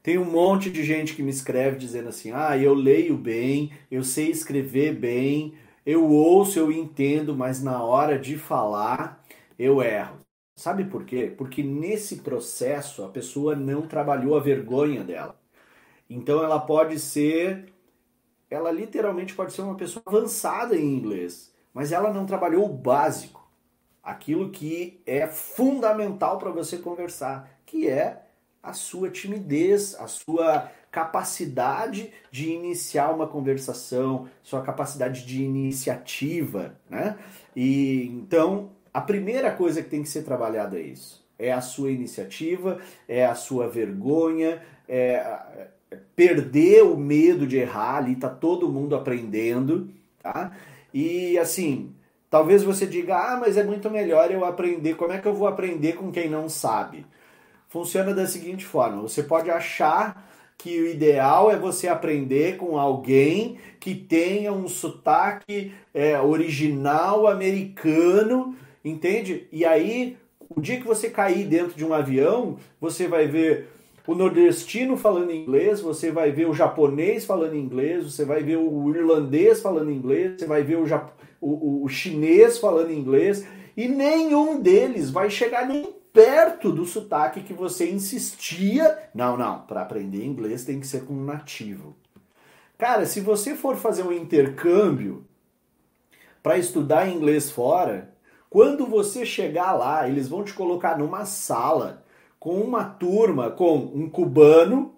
tem 0.00 0.16
um 0.16 0.24
monte 0.24 0.70
de 0.70 0.84
gente 0.84 1.16
que 1.16 1.24
me 1.24 1.30
escreve 1.30 1.76
dizendo 1.76 2.08
assim: 2.08 2.30
ah, 2.32 2.56
eu 2.56 2.72
leio 2.72 3.16
bem, 3.16 3.72
eu 3.90 4.04
sei 4.04 4.30
escrever 4.30 4.94
bem, 4.94 5.54
eu 5.84 6.08
ouço, 6.08 6.56
eu 6.56 6.70
entendo, 6.70 7.34
mas 7.36 7.60
na 7.60 7.82
hora 7.82 8.16
de 8.16 8.38
falar 8.38 9.24
eu 9.58 9.82
erro. 9.82 10.20
Sabe 10.56 10.84
por 10.84 11.04
quê? 11.04 11.34
Porque 11.36 11.64
nesse 11.64 12.18
processo 12.18 13.02
a 13.02 13.08
pessoa 13.08 13.56
não 13.56 13.82
trabalhou 13.82 14.36
a 14.36 14.40
vergonha 14.40 15.02
dela. 15.02 15.36
Então 16.08 16.44
ela 16.44 16.60
pode 16.60 17.00
ser, 17.00 17.72
ela 18.48 18.70
literalmente 18.70 19.34
pode 19.34 19.52
ser 19.52 19.62
uma 19.62 19.76
pessoa 19.76 20.02
avançada 20.06 20.76
em 20.76 20.94
inglês, 20.94 21.52
mas 21.74 21.90
ela 21.90 22.12
não 22.12 22.24
trabalhou 22.24 22.64
o 22.66 22.72
básico, 22.72 23.41
aquilo 24.02 24.50
que 24.50 25.00
é 25.06 25.26
fundamental 25.26 26.38
para 26.38 26.50
você 26.50 26.78
conversar, 26.78 27.48
que 27.64 27.88
é 27.88 28.22
a 28.62 28.72
sua 28.72 29.10
timidez, 29.10 29.94
a 29.98 30.06
sua 30.06 30.70
capacidade 30.90 32.12
de 32.30 32.50
iniciar 32.50 33.10
uma 33.14 33.26
conversação, 33.26 34.28
sua 34.42 34.62
capacidade 34.62 35.24
de 35.24 35.42
iniciativa, 35.42 36.76
né? 36.88 37.16
E 37.56 38.06
então 38.08 38.70
a 38.92 39.00
primeira 39.00 39.50
coisa 39.50 39.82
que 39.82 39.88
tem 39.88 40.02
que 40.02 40.08
ser 40.08 40.22
trabalhada 40.22 40.78
é 40.78 40.82
isso. 40.82 41.24
É 41.38 41.52
a 41.52 41.60
sua 41.60 41.90
iniciativa, 41.90 42.78
é 43.08 43.24
a 43.24 43.34
sua 43.34 43.68
vergonha, 43.68 44.62
é 44.86 45.68
perder 46.14 46.82
o 46.84 46.96
medo 46.96 47.46
de 47.46 47.56
errar, 47.56 47.96
ali 47.96 48.16
tá 48.16 48.28
todo 48.28 48.70
mundo 48.70 48.94
aprendendo, 48.94 49.90
tá? 50.22 50.56
E 50.92 51.38
assim, 51.38 51.94
talvez 52.32 52.64
você 52.64 52.84
diga: 52.84 53.16
"Ah, 53.16 53.36
mas 53.38 53.56
é 53.56 53.62
muito 53.62 53.88
melhor 53.88 54.32
eu 54.32 54.44
aprender. 54.44 54.96
Como 54.96 55.12
é 55.12 55.18
que 55.18 55.28
eu 55.28 55.34
vou 55.34 55.46
aprender 55.46 55.92
com 55.92 56.10
quem 56.10 56.28
não 56.28 56.48
sabe?" 56.48 57.06
Funciona 57.68 58.12
da 58.12 58.26
seguinte 58.26 58.64
forma: 58.64 59.02
você 59.02 59.22
pode 59.22 59.50
achar 59.50 60.28
que 60.58 60.80
o 60.80 60.88
ideal 60.88 61.50
é 61.50 61.56
você 61.56 61.88
aprender 61.88 62.56
com 62.56 62.78
alguém 62.78 63.58
que 63.80 63.94
tenha 63.94 64.52
um 64.52 64.68
sotaque 64.68 65.72
é, 65.94 66.20
original 66.20 67.26
americano 67.28 68.56
entende? 68.84 69.46
E 69.52 69.64
aí, 69.64 70.16
o 70.48 70.60
dia 70.60 70.78
que 70.78 70.86
você 70.86 71.08
cair 71.08 71.46
dentro 71.46 71.76
de 71.76 71.84
um 71.84 71.92
avião, 71.92 72.56
você 72.80 73.06
vai 73.06 73.26
ver 73.26 73.68
o 74.06 74.14
nordestino 74.14 74.96
falando 74.96 75.32
inglês, 75.32 75.80
você 75.80 76.10
vai 76.10 76.32
ver 76.32 76.48
o 76.48 76.54
japonês 76.54 77.24
falando 77.24 77.54
inglês, 77.54 78.04
você 78.04 78.24
vai 78.24 78.42
ver 78.42 78.56
o 78.56 78.90
irlandês 78.90 79.60
falando 79.60 79.90
inglês, 79.90 80.40
você 80.40 80.46
vai 80.46 80.62
ver 80.62 80.76
o, 80.76 80.86
Jap... 80.86 81.12
o, 81.40 81.84
o 81.84 81.88
chinês 81.88 82.58
falando 82.58 82.90
inglês, 82.90 83.46
e 83.76 83.86
nenhum 83.88 84.60
deles 84.60 85.10
vai 85.10 85.30
chegar 85.30 85.66
nem 85.66 85.94
perto 86.12 86.70
do 86.70 86.84
sotaque 86.84 87.42
que 87.42 87.54
você 87.54 87.90
insistia. 87.90 88.98
Não, 89.14 89.36
não, 89.36 89.60
para 89.60 89.82
aprender 89.82 90.24
inglês 90.24 90.64
tem 90.64 90.78
que 90.80 90.86
ser 90.86 91.04
com 91.04 91.14
um 91.14 91.24
nativo. 91.24 91.96
Cara, 92.76 93.06
se 93.06 93.20
você 93.20 93.54
for 93.54 93.76
fazer 93.76 94.02
um 94.02 94.12
intercâmbio 94.12 95.24
para 96.42 96.58
estudar 96.58 97.08
inglês 97.08 97.50
fora, 97.50 98.12
quando 98.50 98.86
você 98.86 99.24
chegar 99.24 99.72
lá, 99.72 100.08
eles 100.08 100.28
vão 100.28 100.42
te 100.42 100.52
colocar 100.52 100.98
numa 100.98 101.24
sala 101.24 102.01
com 102.42 102.60
uma 102.60 102.82
turma, 102.82 103.52
com 103.52 103.76
um 103.76 104.10
cubano, 104.10 104.96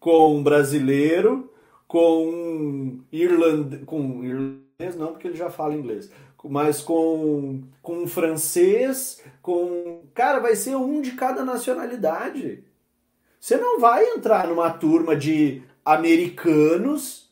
com 0.00 0.36
um 0.36 0.42
brasileiro, 0.42 1.48
com 1.86 2.26
um 2.26 3.04
irlandês, 3.12 3.84
com 3.84 4.24
irlandês 4.24 4.96
não, 4.98 5.12
porque 5.12 5.28
ele 5.28 5.36
já 5.36 5.48
fala 5.48 5.76
inglês, 5.76 6.10
mas 6.42 6.82
com, 6.82 7.62
com 7.80 8.02
um 8.02 8.08
francês, 8.08 9.22
com. 9.40 10.02
Cara, 10.12 10.40
vai 10.40 10.56
ser 10.56 10.74
um 10.74 11.00
de 11.00 11.12
cada 11.12 11.44
nacionalidade. 11.44 12.64
Você 13.38 13.56
não 13.56 13.78
vai 13.78 14.04
entrar 14.16 14.48
numa 14.48 14.68
turma 14.68 15.14
de 15.14 15.62
americanos 15.84 17.30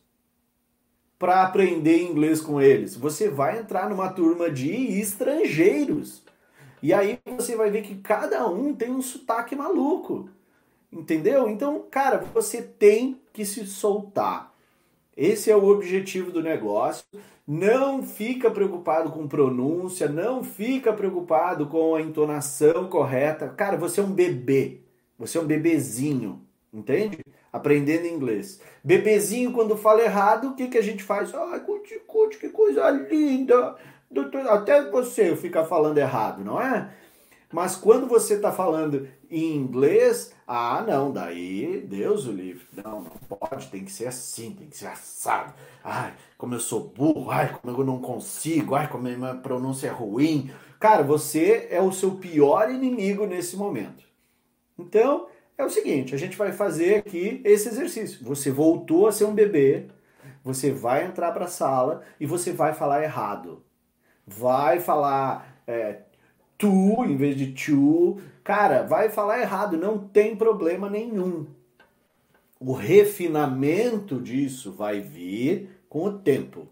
para 1.19 1.43
aprender 1.43 2.05
inglês 2.05 2.41
com 2.41 2.63
eles. 2.63 2.95
Você 2.95 3.29
vai 3.29 3.59
entrar 3.59 3.91
numa 3.91 4.11
turma 4.11 4.49
de 4.49 4.71
estrangeiros. 5.01 6.23
E 6.83 6.93
aí 6.93 7.19
você 7.37 7.57
vai 7.57 7.71
ver 7.71 7.83
que 7.83 7.97
cada 7.97 8.49
um 8.49 8.75
tem 8.75 8.91
um 8.91 9.03
sotaque 9.03 9.55
maluco. 9.55 10.29
Entendeu? 10.93 11.49
Então, 11.49 11.85
cara, 11.91 12.19
você 12.35 12.63
tem 12.63 13.21
que 13.33 13.45
se 13.45 13.67
soltar. 13.67 14.53
Esse 15.17 15.51
é 15.51 15.57
o 15.57 15.65
objetivo 15.65 16.31
do 16.31 16.43
negócio. 16.43 17.05
Não 17.47 18.03
fica 18.03 18.51
preocupado 18.51 19.11
com 19.11 19.29
pronúncia, 19.29 20.09
não 20.09 20.43
fica 20.43 20.93
preocupado 20.93 21.67
com 21.67 21.95
a 21.95 22.01
entonação 22.01 22.89
correta. 22.89 23.49
Cara, 23.49 23.77
você 23.77 24.01
é 24.01 24.05
um 24.05 24.13
bebê. 24.13 24.81
Você 25.19 25.37
é 25.37 25.41
um 25.41 25.47
bebezinho, 25.47 26.41
entende? 26.73 27.19
aprendendo 27.53 28.07
inglês. 28.07 28.61
Bebezinho, 28.83 29.53
quando 29.53 29.77
fala 29.77 30.03
errado, 30.03 30.49
o 30.49 30.55
que, 30.55 30.69
que 30.69 30.79
a 30.79 30.83
gente 30.83 31.03
faz? 31.03 31.35
Ai, 31.35 31.61
cuti, 31.61 32.01
cuti, 32.07 32.39
que 32.39 32.49
coisa 32.49 32.89
linda! 32.91 33.77
Doutor, 34.11 34.41
até 34.49 34.91
você 34.91 35.37
fica 35.37 35.65
falando 35.65 35.99
errado, 35.99 36.45
não 36.45 36.61
é? 36.61 36.91
Mas 37.53 37.77
quando 37.77 38.07
você 38.07 38.35
está 38.35 38.53
falando 38.53 39.09
em 39.29 39.57
inglês, 39.57 40.33
ah, 40.47 40.85
não, 40.87 41.13
daí 41.13 41.81
Deus 41.81 42.27
o 42.27 42.33
livre. 42.33 42.67
Não, 42.73 43.03
não 43.03 43.11
pode, 43.29 43.69
tem 43.69 43.85
que 43.85 43.93
ser 43.93 44.07
assim, 44.07 44.53
tem 44.53 44.69
que 44.69 44.77
ser 44.77 44.87
assado. 44.87 45.55
Ai, 45.83 46.15
como 46.37 46.55
eu 46.55 46.61
sou 46.61 46.81
burro, 46.81 47.31
ai, 47.31 47.53
como 47.53 47.77
eu 47.77 47.85
não 47.85 48.01
consigo, 48.01 48.75
ai, 48.75 48.89
como 48.89 49.07
a 49.07 49.11
minha 49.11 49.35
pronúncia 49.35 49.89
é 49.89 49.91
ruim. 49.91 50.51
Cara, 50.79 51.03
você 51.03 51.69
é 51.71 51.81
o 51.81 51.93
seu 51.93 52.13
pior 52.13 52.71
inimigo 52.71 53.27
nesse 53.27 53.57
momento. 53.57 54.05
Então, 54.79 55.27
é 55.59 55.65
o 55.65 55.71
seguinte, 55.71 56.15
a 56.15 56.19
gente 56.19 56.37
vai 56.37 56.53
fazer 56.53 56.97
aqui 56.97 57.41
esse 57.45 57.69
exercício. 57.69 58.25
Você 58.25 58.51
voltou 58.51 59.07
a 59.07 59.13
ser 59.13 59.25
um 59.25 59.35
bebê, 59.35 59.87
você 60.43 60.71
vai 60.71 61.05
entrar 61.05 61.33
para 61.33 61.45
a 61.45 61.49
sala 61.49 62.03
e 62.19 62.27
você 62.27 62.53
vai 62.53 62.73
falar 62.73 63.03
errado. 63.03 63.63
Vai 64.39 64.79
falar 64.79 65.63
é, 65.67 65.99
tu 66.57 67.05
em 67.05 67.17
vez 67.17 67.37
de 67.37 67.49
tu. 67.49 68.21
Cara, 68.45 68.83
vai 68.83 69.09
falar 69.09 69.41
errado, 69.41 69.77
não 69.77 69.99
tem 69.99 70.37
problema 70.37 70.89
nenhum. 70.89 71.47
O 72.59 72.73
refinamento 72.73 74.21
disso 74.21 74.71
vai 74.71 75.01
vir 75.01 75.71
com 75.89 76.05
o 76.05 76.19
tempo, 76.19 76.69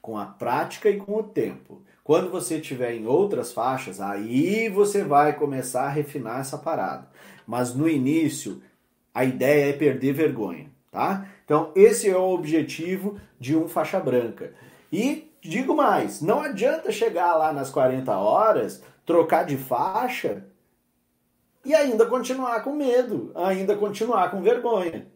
com 0.00 0.16
a 0.18 0.26
prática 0.26 0.90
e 0.90 0.98
com 0.98 1.14
o 1.16 1.22
tempo. 1.22 1.82
Quando 2.04 2.30
você 2.30 2.56
estiver 2.56 2.94
em 2.94 3.06
outras 3.06 3.52
faixas, 3.52 4.00
aí 4.00 4.68
você 4.68 5.02
vai 5.02 5.32
começar 5.34 5.84
a 5.84 5.90
refinar 5.90 6.40
essa 6.40 6.58
parada. 6.58 7.08
Mas 7.46 7.74
no 7.74 7.88
início, 7.88 8.62
a 9.14 9.24
ideia 9.24 9.70
é 9.70 9.72
perder 9.72 10.12
vergonha, 10.12 10.66
tá? 10.90 11.26
Então, 11.44 11.72
esse 11.74 12.08
é 12.08 12.16
o 12.16 12.34
objetivo 12.34 13.18
de 13.38 13.56
um 13.56 13.68
faixa 13.68 13.98
branca. 13.98 14.52
E 14.92 15.31
digo 15.42 15.74
mais, 15.74 16.22
não 16.22 16.40
adianta 16.40 16.90
chegar 16.90 17.34
lá 17.36 17.52
nas 17.52 17.68
40 17.68 18.16
horas, 18.16 18.82
trocar 19.04 19.44
de 19.44 19.58
faixa 19.58 20.44
e 21.64 21.74
ainda 21.74 22.06
continuar 22.06 22.62
com 22.64 22.72
medo, 22.72 23.30
ainda 23.34 23.76
continuar 23.76 24.30
com 24.30 24.40
vergonha, 24.40 25.06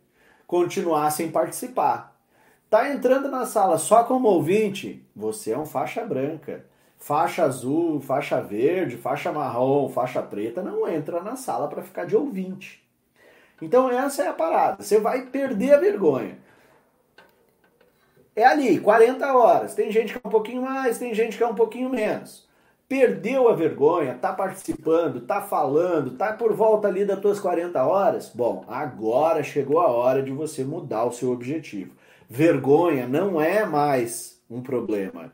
continuar 0.47 1.11
sem 1.11 1.31
participar. 1.31 2.15
Tá 2.69 2.91
entrando 2.91 3.31
na 3.31 3.47
sala 3.47 3.79
só 3.79 4.05
como 4.05 4.29
ouvinte, 4.29 5.03
você 5.17 5.53
é 5.53 5.59
um 5.59 5.65
faixa 5.65 6.05
branca 6.05 6.67
faixa 6.99 7.45
azul, 7.45 8.01
faixa 8.01 8.41
verde, 8.41 8.97
faixa 8.97 9.31
marrom, 9.33 9.89
faixa 9.89 10.23
preta, 10.23 10.63
não 10.63 10.89
entra 10.89 11.23
na 11.23 11.37
sala 11.37 11.69
para 11.69 11.83
ficar 11.83 12.05
de 12.05 12.17
ouvinte. 12.17 12.85
Então 13.61 13.91
essa 13.91 14.25
é 14.25 14.29
a 14.29 14.33
parada. 14.33 14.83
Você 14.83 14.99
vai 14.99 15.27
perder 15.27 15.75
a 15.75 15.79
vergonha. 15.79 16.39
É 18.37 18.45
ali, 18.45 18.79
40 18.79 19.35
horas. 19.35 19.75
Tem 19.75 19.91
gente 19.91 20.13
que 20.13 20.21
é 20.23 20.29
um 20.29 20.31
pouquinho 20.31 20.61
mais, 20.61 20.99
tem 20.99 21.15
gente 21.15 21.39
que 21.39 21.43
é 21.43 21.47
um 21.47 21.55
pouquinho 21.55 21.89
menos. 21.89 22.47
Perdeu 22.87 23.49
a 23.49 23.55
vergonha, 23.55 24.15
tá 24.15 24.31
participando, 24.33 25.23
tá 25.23 25.41
falando, 25.41 26.13
tá 26.19 26.35
por 26.35 26.53
volta 26.53 26.87
ali 26.87 27.05
das 27.07 27.19
tuas 27.19 27.41
40 27.41 27.83
horas? 27.83 28.31
Bom, 28.33 28.63
agora 28.69 29.43
chegou 29.43 29.81
a 29.81 29.89
hora 29.89 30.23
de 30.23 30.31
você 30.31 30.63
mudar 30.63 31.05
o 31.05 31.13
seu 31.13 31.33
objetivo. 31.33 31.95
Vergonha 32.29 33.07
não 33.09 33.41
é 33.41 33.65
mais 33.65 34.39
um 34.51 34.61
problema. 34.61 35.33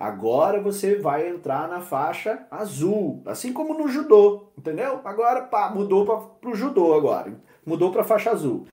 Agora 0.00 0.60
você 0.60 0.96
vai 0.96 1.28
entrar 1.28 1.68
na 1.68 1.80
faixa 1.80 2.46
azul, 2.50 3.22
assim 3.26 3.52
como 3.52 3.74
no 3.74 3.86
judô, 3.86 4.48
entendeu? 4.58 5.00
Agora 5.04 5.42
pá, 5.42 5.70
mudou 5.70 6.04
para 6.40 6.50
o 6.50 6.54
judô 6.54 6.94
agora, 6.94 7.34
mudou 7.64 7.92
para 7.92 8.02
faixa 8.02 8.30
azul. 8.30 8.66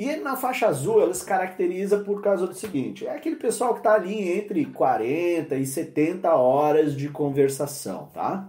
E 0.00 0.16
na 0.16 0.34
faixa 0.34 0.66
azul 0.66 1.02
ela 1.02 1.12
se 1.12 1.22
caracteriza 1.26 1.98
por 1.98 2.22
causa 2.22 2.46
do 2.46 2.54
seguinte: 2.54 3.06
é 3.06 3.14
aquele 3.14 3.36
pessoal 3.36 3.74
que 3.74 3.80
está 3.80 3.92
ali 3.92 4.32
entre 4.32 4.64
40 4.64 5.54
e 5.56 5.66
70 5.66 6.34
horas 6.34 6.96
de 6.96 7.10
conversação, 7.10 8.08
tá? 8.14 8.48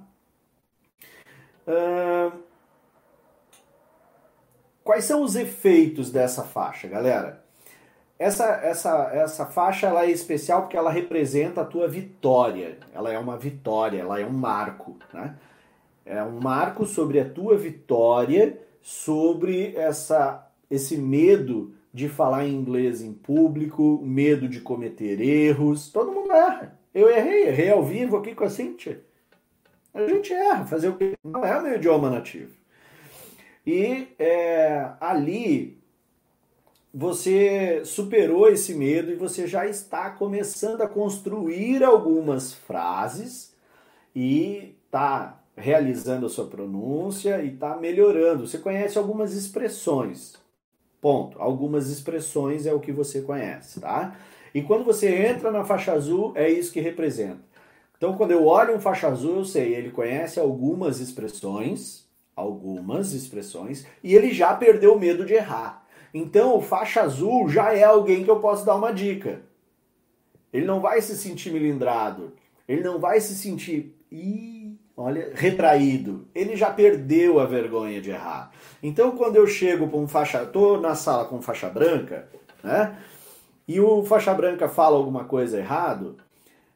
Uh... 1.67 2.31
Quais 4.81 5.03
são 5.03 5.21
os 5.21 5.35
efeitos 5.35 6.09
dessa 6.09 6.41
faixa, 6.41 6.87
galera? 6.87 7.43
Essa, 8.17 8.45
essa, 8.63 9.09
essa 9.11 9.45
faixa 9.45 9.87
ela 9.87 10.05
é 10.05 10.09
especial 10.09 10.61
porque 10.61 10.77
ela 10.77 10.89
representa 10.89 11.63
a 11.63 11.65
tua 11.65 11.85
vitória. 11.85 12.77
Ela 12.93 13.11
é 13.11 13.19
uma 13.19 13.37
vitória, 13.37 13.99
ela 13.99 14.21
é 14.21 14.25
um 14.25 14.31
marco. 14.31 14.97
Né? 15.11 15.35
É 16.05 16.23
um 16.23 16.39
marco 16.39 16.85
sobre 16.85 17.19
a 17.19 17.29
tua 17.29 17.57
vitória, 17.57 18.57
sobre 18.81 19.75
essa, 19.75 20.49
esse 20.71 20.97
medo 20.97 21.73
de 21.93 22.07
falar 22.07 22.47
em 22.47 22.55
inglês 22.55 23.01
em 23.01 23.13
público, 23.13 23.99
medo 24.01 24.47
de 24.47 24.61
cometer 24.61 25.19
erros. 25.19 25.91
Todo 25.91 26.11
mundo 26.11 26.31
erra. 26.31 26.79
Eu 26.93 27.09
errei, 27.09 27.47
errei 27.47 27.69
ao 27.69 27.83
vivo 27.83 28.15
aqui 28.15 28.33
com 28.33 28.45
a 28.45 28.49
Cintia. 28.49 29.03
A 29.93 30.07
gente 30.07 30.31
erra, 30.31 30.65
fazer 30.65 30.87
o 30.87 30.95
que? 30.95 31.13
Não 31.23 31.45
é 31.45 31.59
o 31.59 31.63
meu 31.63 31.75
idioma 31.75 32.09
nativo. 32.09 32.53
E 33.67 34.07
é, 34.17 34.89
ali 35.01 35.77
você 36.93 37.83
superou 37.85 38.49
esse 38.49 38.73
medo 38.73 39.11
e 39.11 39.15
você 39.15 39.47
já 39.47 39.67
está 39.67 40.09
começando 40.09 40.81
a 40.81 40.87
construir 40.87 41.83
algumas 41.83 42.53
frases 42.53 43.53
e 44.15 44.75
está 44.85 45.41
realizando 45.55 46.25
a 46.25 46.29
sua 46.29 46.47
pronúncia 46.47 47.41
e 47.41 47.53
está 47.53 47.75
melhorando. 47.77 48.47
Você 48.47 48.57
conhece 48.57 48.97
algumas 48.97 49.33
expressões. 49.33 50.40
Ponto. 51.01 51.41
Algumas 51.41 51.89
expressões 51.89 52.67
é 52.67 52.73
o 52.73 52.79
que 52.79 52.91
você 52.91 53.21
conhece, 53.21 53.79
tá? 53.79 54.15
E 54.53 54.61
quando 54.61 54.85
você 54.85 55.09
entra 55.09 55.49
na 55.51 55.65
faixa 55.65 55.93
azul, 55.93 56.31
é 56.35 56.49
isso 56.49 56.71
que 56.71 56.79
representa. 56.79 57.39
Então, 57.97 58.15
quando 58.15 58.31
eu 58.31 58.45
olho 58.45 58.75
um 58.75 58.79
faixa 58.79 59.07
azul, 59.07 59.37
eu 59.37 59.45
sei, 59.45 59.75
ele 59.75 59.91
conhece 59.91 60.39
algumas 60.39 60.99
expressões, 60.99 62.07
algumas 62.35 63.13
expressões, 63.13 63.85
e 64.03 64.15
ele 64.15 64.31
já 64.31 64.53
perdeu 64.53 64.95
o 64.95 64.99
medo 64.99 65.25
de 65.25 65.33
errar. 65.33 65.85
Então, 66.13 66.55
o 66.55 66.61
faixa 66.61 67.01
azul 67.01 67.49
já 67.49 67.73
é 67.73 67.83
alguém 67.83 68.23
que 68.23 68.29
eu 68.29 68.39
posso 68.39 68.65
dar 68.65 68.75
uma 68.75 68.91
dica. 68.91 69.41
Ele 70.51 70.65
não 70.65 70.81
vai 70.81 71.01
se 71.01 71.15
sentir 71.15 71.51
melindrado. 71.51 72.33
Ele 72.67 72.81
não 72.81 72.99
vai 72.99 73.21
se 73.21 73.35
sentir, 73.35 73.95
ih, 74.11 74.60
olha, 75.01 75.31
retraído. 75.33 76.27
Ele 76.33 76.55
já 76.55 76.69
perdeu 76.71 77.39
a 77.39 77.45
vergonha 77.45 78.01
de 78.01 78.11
errar. 78.11 78.51
Então, 78.81 79.11
quando 79.11 79.35
eu 79.35 79.47
chego 79.47 79.87
para 79.87 79.97
um 79.97 80.07
faixa, 80.07 80.45
tô 80.45 80.77
na 80.77 80.95
sala 80.95 81.25
com 81.25 81.41
faixa 81.41 81.69
branca, 81.69 82.27
né? 82.63 82.97
E 83.67 83.79
o 83.79 84.03
faixa 84.03 84.33
branca 84.33 84.67
fala 84.67 84.97
alguma 84.97 85.25
coisa 85.25 85.59
errado, 85.59 86.17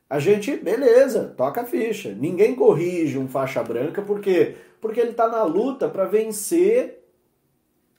a 0.09 0.19
gente, 0.19 0.55
beleza, 0.55 1.33
toca 1.35 1.61
a 1.61 1.65
ficha. 1.65 2.13
Ninguém 2.13 2.55
corrige 2.55 3.17
um 3.17 3.27
faixa 3.27 3.63
branca 3.63 4.01
porque 4.01 4.55
porque 4.79 4.99
ele 4.99 5.11
está 5.11 5.27
na 5.27 5.41
luta 5.43 5.89
para 5.89 6.05
vencer 6.05 7.03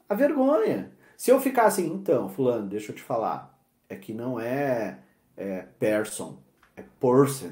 a 0.09 0.15
vergonha. 0.15 0.93
Se 1.17 1.33
eu 1.33 1.41
ficar 1.41 1.65
assim, 1.65 1.87
então, 1.93 2.29
fulano, 2.29 2.69
deixa 2.69 2.93
eu 2.93 2.97
te 2.97 3.03
falar, 3.03 3.59
é 3.89 3.97
que 3.97 4.15
não 4.15 4.39
é, 4.39 5.01
é 5.37 5.65
person, 5.81 6.39
é 6.77 6.85
person. 7.01 7.51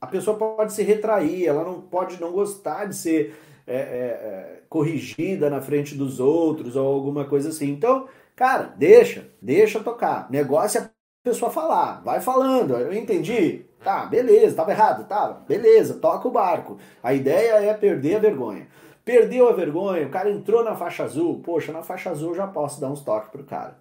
A 0.00 0.06
pessoa 0.06 0.36
pode 0.36 0.72
se 0.72 0.82
retrair, 0.82 1.46
ela 1.46 1.64
não 1.64 1.80
pode 1.80 2.20
não 2.20 2.32
gostar 2.32 2.84
de 2.84 2.94
ser 2.94 3.36
é, 3.66 3.76
é, 3.76 3.78
é, 3.78 4.62
corrigida 4.68 5.50
na 5.50 5.60
frente 5.60 5.94
dos 5.94 6.20
outros 6.20 6.76
ou 6.76 6.94
alguma 6.94 7.24
coisa 7.24 7.48
assim. 7.48 7.68
Então, 7.70 8.08
cara, 8.34 8.74
deixa, 8.76 9.28
deixa 9.42 9.80
tocar. 9.80 10.30
Negócio 10.30 10.80
é 10.80 10.84
a 10.84 10.90
pessoa 11.22 11.50
falar, 11.50 12.00
vai 12.02 12.20
falando. 12.20 12.74
Eu 12.76 12.92
entendi? 12.92 13.66
Tá, 13.82 14.06
beleza, 14.06 14.56
tava 14.56 14.72
errado, 14.72 15.06
tá, 15.06 15.28
beleza, 15.46 15.94
toca 15.94 16.26
o 16.26 16.32
barco. 16.32 16.78
A 17.02 17.14
ideia 17.14 17.62
é 17.62 17.74
perder 17.74 18.16
a 18.16 18.20
vergonha. 18.20 18.66
Perdeu 19.04 19.48
a 19.48 19.52
vergonha, 19.52 20.06
o 20.06 20.10
cara 20.10 20.30
entrou 20.30 20.62
na 20.62 20.74
faixa 20.74 21.04
azul. 21.04 21.40
Poxa, 21.42 21.72
na 21.72 21.82
faixa 21.82 22.10
azul 22.10 22.34
já 22.34 22.46
posso 22.46 22.80
dar 22.80 22.88
uns 22.88 23.00
toques 23.00 23.30
pro 23.30 23.44
cara. 23.44 23.78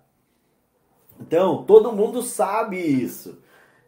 Então, 1.19 1.63
todo 1.63 1.91
mundo 1.91 2.21
sabe 2.21 2.77
isso. 2.77 3.37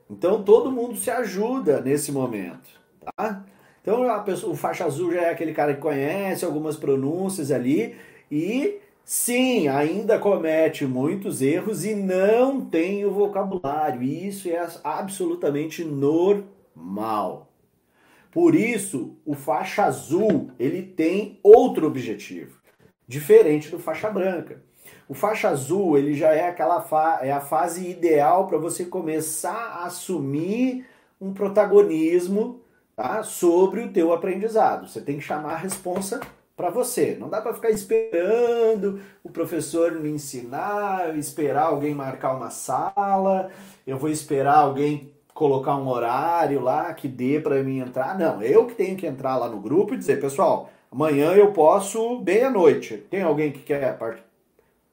Então, 0.10 0.44
todo 0.44 0.72
mundo 0.72 0.98
se 0.98 1.12
ajuda 1.12 1.82
nesse 1.82 2.12
momento, 2.12 2.68
tá? 3.16 3.46
Então, 3.82 4.24
pessoa, 4.24 4.54
o 4.54 4.56
faixa 4.56 4.86
azul 4.86 5.12
já 5.14 5.22
é 5.22 5.30
aquele 5.30 5.54
cara 5.54 5.74
que 5.74 5.82
conhece 5.82 6.44
algumas 6.44 6.76
pronúncias 6.76 7.52
ali 7.52 7.96
e 8.32 8.80
sim, 9.06 9.68
ainda 9.68 10.20
comete 10.20 10.86
muitos 10.86 11.42
erros 11.42 11.86
e 11.86 11.96
não 11.96 12.64
tem 12.64 13.06
o 13.06 13.12
vocabulário. 13.12 14.04
E 14.04 14.28
isso 14.28 14.50
é 14.50 14.68
absolutamente 14.84 15.84
normal. 15.84 17.52
Por 18.32 18.54
isso, 18.54 19.16
o 19.26 19.34
faixa 19.34 19.86
azul 19.86 20.52
ele 20.60 20.82
tem 20.82 21.40
outro 21.42 21.88
objetivo, 21.88 22.60
diferente 23.08 23.70
do 23.70 23.80
faixa 23.80 24.10
branca. 24.10 24.62
O 25.08 25.14
faixa 25.14 25.50
azul 25.50 25.98
ele 25.98 26.14
já 26.14 26.34
é 26.34 26.48
aquela 26.48 26.82
fa 26.82 27.20
é 27.22 27.32
a 27.32 27.42
fase 27.42 27.90
ideal 27.90 28.48
para 28.48 28.58
você 28.58 28.86
começar 28.86 29.80
a 29.80 29.86
assumir 29.86 30.86
um 31.20 31.34
protagonismo 31.34 32.62
tá, 32.96 33.24
sobre 33.24 33.82
o 33.82 33.92
teu 33.92 34.14
aprendizado. 34.14 34.88
Você 34.88 35.02
tem 35.02 35.18
que 35.18 35.24
chamar 35.24 35.54
a 35.54 35.58
responsa 35.58 36.20
para 36.56 36.70
você. 36.70 37.16
Não 37.18 37.30
dá 37.30 37.42
para 37.42 37.54
ficar 37.54 37.70
esperando 37.70 39.00
o 39.24 39.30
professor 39.30 39.94
me 39.94 40.10
ensinar, 40.10 41.18
esperar 41.18 41.68
alguém 41.68 41.96
marcar 41.96 42.36
uma 42.36 42.50
sala, 42.50 43.50
eu 43.88 43.98
vou 43.98 44.10
esperar 44.10 44.58
alguém 44.58 45.10
colocar 45.34 45.78
um 45.78 45.88
horário 45.88 46.60
lá 46.60 46.94
que 46.94 47.08
dê 47.08 47.40
para 47.40 47.64
mim 47.64 47.80
entrar. 47.80 48.20
Não, 48.20 48.42
eu 48.42 48.66
que 48.66 48.76
tenho 48.76 48.98
que 48.98 49.08
entrar 49.08 49.38
lá 49.38 49.48
no 49.48 49.62
grupo 49.62 49.94
e 49.94 49.98
dizer, 49.98 50.20
pessoal, 50.20 50.70
amanhã 50.92 51.32
eu 51.32 51.54
posso 51.54 52.20
meia-noite. 52.20 52.98
Tem 53.10 53.22
alguém 53.22 53.50
que 53.50 53.60
quer 53.60 53.98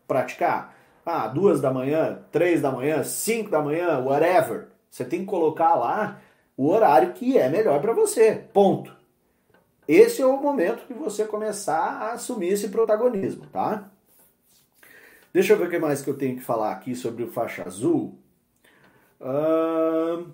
praticar? 0.06 0.74
Ah, 1.04 1.28
duas 1.28 1.60
da 1.60 1.72
manhã, 1.72 2.20
três 2.32 2.60
da 2.60 2.70
manhã, 2.70 3.04
cinco 3.04 3.50
da 3.50 3.62
manhã, 3.62 3.98
whatever. 4.00 4.68
Você 4.90 5.04
tem 5.04 5.20
que 5.20 5.26
colocar 5.26 5.74
lá 5.74 6.20
o 6.56 6.68
horário 6.68 7.12
que 7.12 7.38
é 7.38 7.48
melhor 7.48 7.80
para 7.80 7.92
você. 7.92 8.44
Ponto. 8.52 8.96
Esse 9.86 10.20
é 10.20 10.26
o 10.26 10.40
momento 10.40 10.86
de 10.88 10.94
você 10.94 11.24
começar 11.24 11.76
a 11.76 12.12
assumir 12.12 12.48
esse 12.48 12.68
protagonismo, 12.68 13.46
tá? 13.52 13.88
Deixa 15.32 15.52
eu 15.52 15.58
ver 15.58 15.66
o 15.66 15.70
que 15.70 15.78
mais 15.78 16.02
que 16.02 16.10
eu 16.10 16.16
tenho 16.16 16.36
que 16.36 16.42
falar 16.42 16.72
aqui 16.72 16.94
sobre 16.96 17.22
o 17.22 17.30
faixa 17.30 17.62
azul. 17.64 18.18
Uh, 19.20 20.26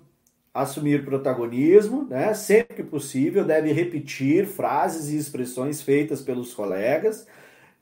assumir 0.53 1.05
protagonismo, 1.05 2.05
né? 2.05 2.33
Sempre 2.33 2.77
que 2.77 2.83
possível, 2.83 3.43
deve 3.43 3.71
repetir 3.71 4.47
frases 4.47 5.09
e 5.09 5.17
expressões 5.17 5.81
feitas 5.81 6.21
pelos 6.21 6.53
colegas, 6.53 7.27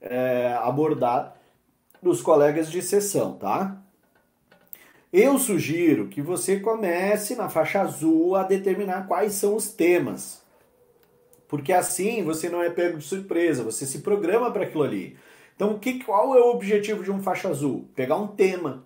é, 0.01 0.58
abordar 0.62 1.38
dos 2.02 2.22
colegas 2.22 2.70
de 2.72 2.82
sessão, 2.82 3.34
tá? 3.34 3.78
Eu 5.12 5.38
sugiro 5.38 6.08
que 6.08 6.22
você 6.22 6.60
comece 6.60 7.36
na 7.36 7.50
faixa 7.50 7.82
azul 7.82 8.36
a 8.36 8.44
determinar 8.44 9.08
quais 9.08 9.34
são 9.34 9.56
os 9.56 9.70
temas. 9.70 10.42
Porque 11.48 11.74
assim 11.74 12.24
você 12.24 12.50
não 12.50 12.64
é 12.64 12.70
pego 12.70 12.98
de 12.98 13.04
surpresa, 13.04 13.64
você 13.64 13.86
se 13.86 14.00
programa 14.00 14.52
para 14.52 14.64
aquilo 14.64 14.84
ali. 14.84 15.18
Então, 15.54 15.78
que, 15.78 16.04
qual 16.04 16.34
é 16.36 16.40
o 16.40 16.52
objetivo 16.52 17.04
de 17.04 17.12
um 17.12 17.22
faixa 17.22 17.50
azul? 17.50 17.90
Pegar 17.94 18.16
um 18.16 18.28
tema. 18.28 18.86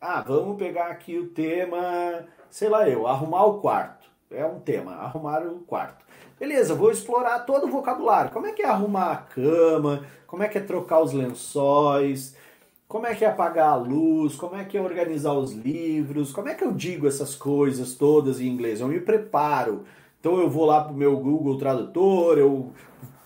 Ah, 0.00 0.20
vamos 0.20 0.58
pegar 0.58 0.88
aqui 0.88 1.18
o 1.18 1.28
tema, 1.28 2.26
sei 2.50 2.68
lá 2.68 2.88
eu, 2.88 3.06
arrumar 3.06 3.44
o 3.46 3.60
quarto. 3.60 4.06
É 4.30 4.44
um 4.44 4.60
tema, 4.60 4.92
arrumar 4.92 5.46
o 5.46 5.60
quarto. 5.60 6.04
Beleza, 6.38 6.74
vou 6.74 6.90
explorar 6.90 7.40
todo 7.40 7.66
o 7.66 7.70
vocabulário. 7.70 8.30
Como 8.30 8.46
é 8.46 8.52
que 8.52 8.62
é 8.62 8.68
arrumar 8.68 9.12
a 9.12 9.16
cama? 9.16 10.06
Como 10.26 10.42
é 10.42 10.48
que 10.48 10.58
é 10.58 10.60
trocar 10.60 11.00
os 11.00 11.12
lençóis? 11.12 12.36
Como 12.92 13.06
é 13.06 13.14
que 13.14 13.24
é 13.24 13.28
apagar 13.28 13.70
a 13.70 13.76
luz? 13.76 14.34
Como 14.34 14.54
é 14.54 14.66
que 14.66 14.76
é 14.76 14.80
organizar 14.82 15.32
os 15.32 15.52
livros? 15.52 16.30
Como 16.30 16.50
é 16.50 16.54
que 16.54 16.62
eu 16.62 16.70
digo 16.72 17.08
essas 17.08 17.34
coisas 17.34 17.94
todas 17.94 18.38
em 18.38 18.46
inglês? 18.46 18.80
Eu 18.82 18.88
me 18.88 19.00
preparo. 19.00 19.84
Então 20.20 20.38
eu 20.38 20.50
vou 20.50 20.66
lá 20.66 20.84
para 20.84 20.92
o 20.92 20.96
meu 20.96 21.16
Google 21.16 21.56
Tradutor, 21.56 22.36
eu 22.36 22.70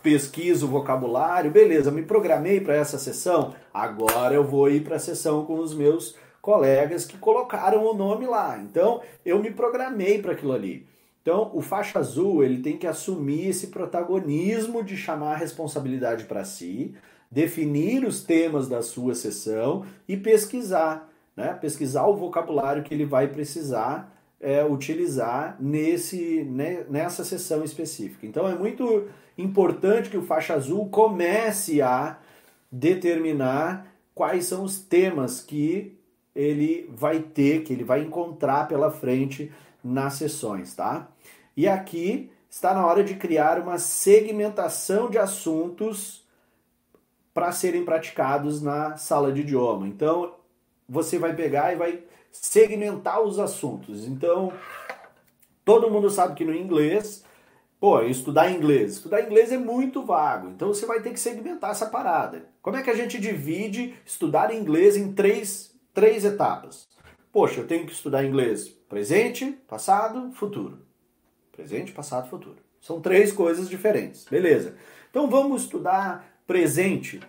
pesquiso 0.04 0.66
o 0.66 0.68
vocabulário, 0.68 1.50
beleza, 1.50 1.90
me 1.90 2.02
programei 2.02 2.60
para 2.60 2.76
essa 2.76 2.96
sessão, 2.96 3.56
agora 3.74 4.36
eu 4.36 4.44
vou 4.44 4.70
ir 4.70 4.84
para 4.84 4.94
a 4.94 5.00
sessão 5.00 5.44
com 5.44 5.58
os 5.58 5.74
meus 5.74 6.14
colegas 6.40 7.04
que 7.04 7.18
colocaram 7.18 7.84
o 7.84 7.92
nome 7.92 8.24
lá. 8.24 8.56
Então 8.58 9.00
eu 9.24 9.40
me 9.42 9.50
programei 9.50 10.22
para 10.22 10.30
aquilo 10.30 10.52
ali. 10.52 10.86
Então 11.22 11.50
o 11.52 11.60
faixa 11.60 11.98
azul 11.98 12.44
ele 12.44 12.62
tem 12.62 12.76
que 12.76 12.86
assumir 12.86 13.48
esse 13.48 13.66
protagonismo 13.66 14.84
de 14.84 14.96
chamar 14.96 15.32
a 15.32 15.38
responsabilidade 15.38 16.26
para 16.26 16.44
si, 16.44 16.94
definir 17.30 18.04
os 18.04 18.22
temas 18.22 18.68
da 18.68 18.82
sua 18.82 19.14
sessão 19.14 19.84
e 20.08 20.16
pesquisar, 20.16 21.08
né? 21.36 21.54
pesquisar 21.54 22.06
o 22.06 22.16
vocabulário 22.16 22.82
que 22.82 22.94
ele 22.94 23.04
vai 23.04 23.28
precisar 23.28 24.12
é, 24.40 24.64
utilizar 24.64 25.56
nesse, 25.58 26.44
né, 26.44 26.84
nessa 26.88 27.24
sessão 27.24 27.64
específica. 27.64 28.26
Então 28.26 28.48
é 28.48 28.54
muito 28.54 29.08
importante 29.36 30.10
que 30.10 30.16
o 30.16 30.22
faixa 30.22 30.54
azul 30.54 30.88
comece 30.88 31.80
a 31.82 32.18
determinar 32.70 33.86
quais 34.14 34.46
são 34.46 34.64
os 34.64 34.78
temas 34.78 35.40
que 35.40 35.96
ele 36.34 36.90
vai 36.94 37.20
ter, 37.20 37.62
que 37.62 37.72
ele 37.72 37.84
vai 37.84 38.02
encontrar 38.02 38.68
pela 38.68 38.90
frente 38.90 39.50
nas 39.82 40.14
sessões, 40.14 40.74
tá? 40.74 41.08
E 41.56 41.66
aqui 41.66 42.30
está 42.50 42.74
na 42.74 42.84
hora 42.84 43.02
de 43.02 43.14
criar 43.14 43.58
uma 43.58 43.78
segmentação 43.78 45.08
de 45.08 45.16
assuntos 45.16 46.25
para 47.36 47.52
serem 47.52 47.84
praticados 47.84 48.62
na 48.62 48.96
sala 48.96 49.30
de 49.30 49.42
idioma. 49.42 49.86
Então, 49.86 50.36
você 50.88 51.18
vai 51.18 51.36
pegar 51.36 51.70
e 51.70 51.76
vai 51.76 52.02
segmentar 52.32 53.20
os 53.20 53.38
assuntos. 53.38 54.06
Então, 54.06 54.54
todo 55.62 55.90
mundo 55.90 56.08
sabe 56.08 56.34
que 56.34 56.46
no 56.46 56.54
inglês, 56.54 57.22
pô, 57.78 58.00
estudar 58.00 58.50
inglês, 58.50 58.92
estudar 58.92 59.20
inglês 59.20 59.52
é 59.52 59.58
muito 59.58 60.02
vago. 60.02 60.48
Então, 60.48 60.68
você 60.68 60.86
vai 60.86 61.02
ter 61.02 61.10
que 61.10 61.20
segmentar 61.20 61.72
essa 61.72 61.84
parada. 61.84 62.48
Como 62.62 62.78
é 62.78 62.82
que 62.82 62.88
a 62.88 62.96
gente 62.96 63.20
divide 63.20 63.94
estudar 64.06 64.54
inglês 64.54 64.96
em 64.96 65.12
três, 65.12 65.78
três 65.92 66.24
etapas? 66.24 66.88
Poxa, 67.30 67.60
eu 67.60 67.66
tenho 67.66 67.84
que 67.84 67.92
estudar 67.92 68.24
inglês 68.24 68.66
presente, 68.66 69.52
passado, 69.68 70.32
futuro. 70.32 70.78
Presente, 71.52 71.92
passado, 71.92 72.30
futuro. 72.30 72.56
São 72.80 72.98
três 72.98 73.30
coisas 73.30 73.68
diferentes. 73.68 74.24
Beleza. 74.24 74.74
Então, 75.10 75.28
vamos 75.28 75.64
estudar 75.64 76.35
presente. 76.46 77.20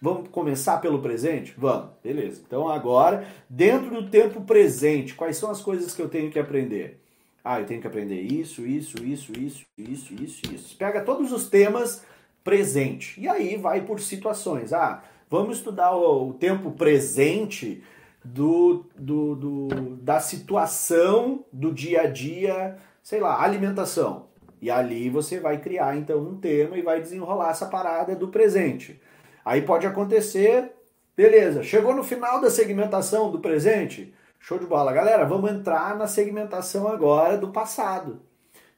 Vamos 0.00 0.28
começar 0.28 0.78
pelo 0.78 1.00
presente? 1.00 1.54
Vamos, 1.56 1.90
beleza. 2.02 2.42
Então 2.46 2.68
agora, 2.68 3.26
dentro 3.48 3.90
do 3.90 4.10
tempo 4.10 4.42
presente, 4.42 5.14
quais 5.14 5.36
são 5.36 5.50
as 5.50 5.62
coisas 5.62 5.94
que 5.94 6.02
eu 6.02 6.08
tenho 6.08 6.30
que 6.30 6.38
aprender? 6.38 7.00
Ah, 7.42 7.60
eu 7.60 7.66
tenho 7.66 7.80
que 7.80 7.86
aprender 7.86 8.20
isso, 8.20 8.66
isso, 8.66 9.04
isso, 9.04 9.32
isso, 9.38 9.64
isso, 9.76 10.14
isso, 10.14 10.54
isso. 10.54 10.76
Pega 10.76 11.02
todos 11.02 11.30
os 11.30 11.48
temas 11.48 12.02
presente. 12.42 13.20
E 13.20 13.28
aí 13.28 13.56
vai 13.56 13.82
por 13.82 14.00
situações. 14.00 14.72
Ah, 14.72 15.02
vamos 15.30 15.58
estudar 15.58 15.94
o, 15.96 16.32
tempo 16.34 16.70
presente 16.70 17.82
do, 18.24 18.86
do, 18.96 19.34
do, 19.34 19.68
da 19.96 20.20
situação 20.20 21.44
do 21.52 21.72
dia 21.72 22.02
a 22.02 22.06
dia, 22.06 22.76
sei 23.02 23.20
lá, 23.20 23.42
alimentação. 23.42 24.26
E 24.64 24.70
ali 24.70 25.10
você 25.10 25.38
vai 25.38 25.60
criar 25.60 25.94
então 25.94 26.18
um 26.20 26.40
tema 26.40 26.78
e 26.78 26.80
vai 26.80 26.98
desenrolar 26.98 27.50
essa 27.50 27.66
parada 27.66 28.16
do 28.16 28.28
presente. 28.28 28.98
Aí 29.44 29.60
pode 29.60 29.86
acontecer, 29.86 30.72
beleza, 31.14 31.62
chegou 31.62 31.94
no 31.94 32.02
final 32.02 32.40
da 32.40 32.48
segmentação 32.48 33.30
do 33.30 33.40
presente, 33.40 34.14
show 34.40 34.58
de 34.58 34.64
bola. 34.64 34.90
Galera, 34.90 35.26
vamos 35.26 35.50
entrar 35.50 35.94
na 35.98 36.06
segmentação 36.06 36.88
agora 36.88 37.36
do 37.36 37.52
passado. 37.52 38.22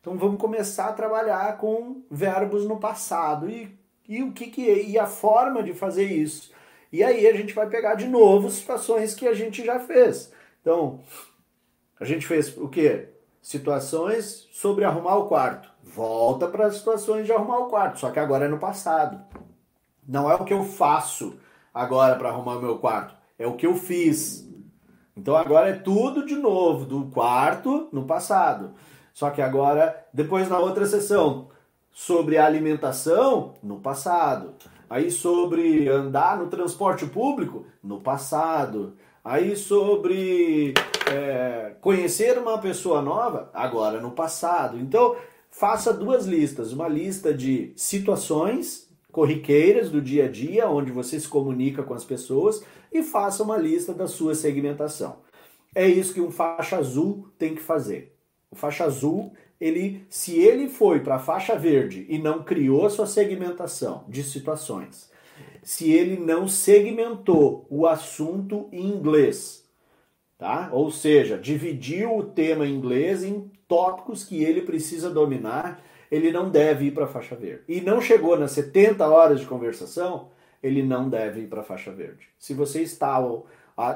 Então 0.01 0.19
vamos 0.19 0.41
começar 0.41 0.87
a 0.87 0.93
trabalhar 0.93 1.57
com 1.57 2.03
verbos 2.11 2.67
no 2.67 2.81
passado 2.81 3.49
e, 3.49 3.73
e 4.09 4.25
o 4.25 4.33
que, 4.33 4.49
que 4.49 4.69
é, 4.69 4.83
e 4.83 4.99
a 4.99 5.07
forma 5.07 5.63
de 5.63 5.73
fazer 5.73 6.07
isso. 6.11 6.51
E 6.93 7.05
aí 7.05 7.29
a 7.29 7.33
gente 7.33 7.55
vai 7.55 7.69
pegar 7.69 7.95
de 7.95 8.09
novo 8.09 8.51
situações 8.51 9.15
que 9.15 9.29
a 9.29 9.35
gente 9.35 9.65
já 9.65 9.79
fez. 9.79 10.33
Então, 10.61 10.99
a 12.01 12.05
gente 12.05 12.27
fez 12.27 12.59
o 12.59 12.69
quê? 12.69 13.11
Situações 13.41 14.49
sobre 14.51 14.85
arrumar 14.85 15.15
o 15.19 15.29
quarto 15.29 15.76
volta 15.97 16.47
para 16.47 16.67
as 16.67 16.77
situações 16.77 17.25
de 17.25 17.33
arrumar 17.33 17.61
o 17.61 17.69
quarto, 17.69 17.99
só 17.99 18.11
que 18.11 18.21
agora 18.21 18.45
é 18.45 18.49
no 18.49 18.59
passado. 18.59 19.19
Não 20.07 20.31
é 20.31 20.35
o 20.35 20.45
que 20.45 20.53
eu 20.53 20.63
faço 20.63 21.39
agora 21.73 22.17
para 22.17 22.29
arrumar 22.29 22.59
o 22.59 22.61
meu 22.61 22.79
quarto, 22.79 23.15
é 23.39 23.47
o 23.47 23.55
que 23.55 23.67
eu 23.67 23.75
fiz. 23.75 24.47
Então 25.17 25.35
agora 25.35 25.71
é 25.71 25.73
tudo 25.73 26.27
de 26.27 26.37
novo, 26.37 26.85
do 26.85 27.07
quarto 27.07 27.89
no 27.91 28.05
passado. 28.05 28.75
Só 29.15 29.31
que 29.31 29.41
agora, 29.41 30.07
depois 30.13 30.47
na 30.51 30.59
outra 30.59 30.85
sessão, 30.85 31.49
sobre 31.91 32.37
alimentação, 32.37 33.55
no 33.63 33.81
passado. 33.81 34.53
Aí 34.91 35.11
sobre 35.11 35.89
andar 35.89 36.37
no 36.37 36.49
transporte 36.49 37.07
público, 37.07 37.65
no 37.83 37.99
passado. 38.01 38.95
Aí 39.25 39.57
sobre 39.57 40.75
é, 41.11 41.73
conhecer 41.81 42.37
uma 42.37 42.59
pessoa 42.59 43.01
nova, 43.01 43.51
agora 43.55 43.99
no 43.99 44.11
passado. 44.11 44.79
Então 44.79 45.17
faça 45.59 45.91
duas 45.91 46.27
listas, 46.27 46.71
uma 46.71 46.87
lista 46.87 47.33
de 47.33 47.73
situações 47.75 48.91
corriqueiras 49.11 49.91
do 49.91 50.03
dia 50.03 50.27
a 50.27 50.29
dia, 50.29 50.69
onde 50.69 50.93
você 50.93 51.19
se 51.19 51.27
comunica 51.27 51.83
com 51.83 51.95
as 51.95 52.05
pessoas, 52.05 52.63
e 52.93 53.03
faça 53.03 53.43
uma 53.43 53.57
lista 53.57 53.95
da 53.95 54.07
sua 54.07 54.35
segmentação. 54.35 55.21
É 55.75 55.89
isso 55.89 56.13
que 56.13 56.21
um 56.21 56.31
faixa 56.31 56.77
azul 56.77 57.29
tem 57.39 57.55
que 57.55 57.63
fazer. 57.63 58.15
O 58.51 58.55
faixa 58.55 58.85
azul, 58.85 59.33
ele, 59.59 60.05
se 60.11 60.39
ele 60.39 60.69
foi 60.69 61.01
para 61.01 61.17
a 61.17 61.21
faixa 61.21 61.57
verde 61.57 62.05
e 62.11 62.19
não 62.19 62.43
criou 62.43 62.85
a 62.85 62.91
sua 62.91 63.07
segmentação 63.07 64.05
de 64.09 64.23
situações, 64.23 65.11
se 65.63 65.91
ele 65.91 66.19
não 66.19 66.47
segmentou 66.47 67.67
o 67.71 67.87
assunto 67.87 68.69
em 68.71 68.87
inglês, 68.87 69.66
tá? 70.39 70.69
Ou 70.73 70.91
seja, 70.91 71.39
dividiu 71.39 72.17
o 72.17 72.23
tema 72.23 72.67
em 72.67 72.75
inglês 72.75 73.25
em 73.25 73.51
tópicos 73.69 74.25
que 74.25 74.43
ele 74.43 74.63
precisa 74.63 75.11
dominar, 75.11 75.83
ele 76.11 76.31
não 76.31 76.51
deve 76.51 76.87
ir 76.87 76.91
para 76.93 77.05
a 77.05 77.09
faixa 77.09 77.35
verde. 77.35 77.65
E 77.69 77.81
não 77.81 78.01
chegou 78.01 78.39
nas 78.39 78.53
70 78.53 79.07
horas 79.07 79.41
de 79.41 79.47
conversação, 79.47 80.29
ele 80.63 80.83
não 80.83 81.09
deve 81.09 81.41
ir 81.43 81.49
para 81.49 81.61
a 81.61 81.65
faixa 81.65 81.91
verde. 81.91 82.29
Se 82.39 82.55
você 82.55 82.83
está, 82.83 83.19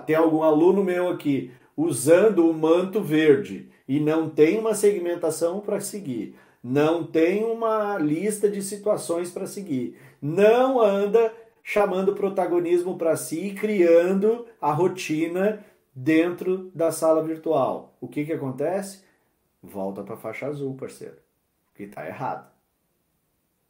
tem 0.07 0.17
algum 0.17 0.43
aluno 0.43 0.83
meu 0.83 1.09
aqui 1.09 1.51
usando 1.77 2.49
o 2.49 2.55
manto 2.55 3.01
verde 3.01 3.69
e 3.87 4.01
não 4.01 4.29
tem 4.29 4.59
uma 4.59 4.75
segmentação 4.75 5.61
para 5.61 5.81
seguir, 5.81 6.37
não 6.63 7.05
tem 7.05 7.45
uma 7.45 7.97
lista 7.97 8.49
de 8.49 8.61
situações 8.61 9.31
para 9.31 9.47
seguir 9.47 9.97
não 10.21 10.81
anda 10.81 11.33
chamando 11.63 12.15
protagonismo 12.15 12.99
para 12.99 13.17
si 13.17 13.49
e 13.49 13.55
criando 13.55 14.47
a 14.61 14.73
rotina 14.73 15.65
dentro 15.95 16.71
da 16.75 16.91
sala 16.93 17.23
virtual. 17.23 17.97
O 18.01 18.09
que, 18.09 18.25
que 18.25 18.33
acontece? 18.33 19.03
Volta 19.63 20.03
para 20.03 20.15
a 20.15 20.19
faixa 20.19 20.47
azul, 20.47 20.75
parceiro. 20.75 21.17
Que 21.75 21.85
está 21.85 22.07
errado. 22.07 22.51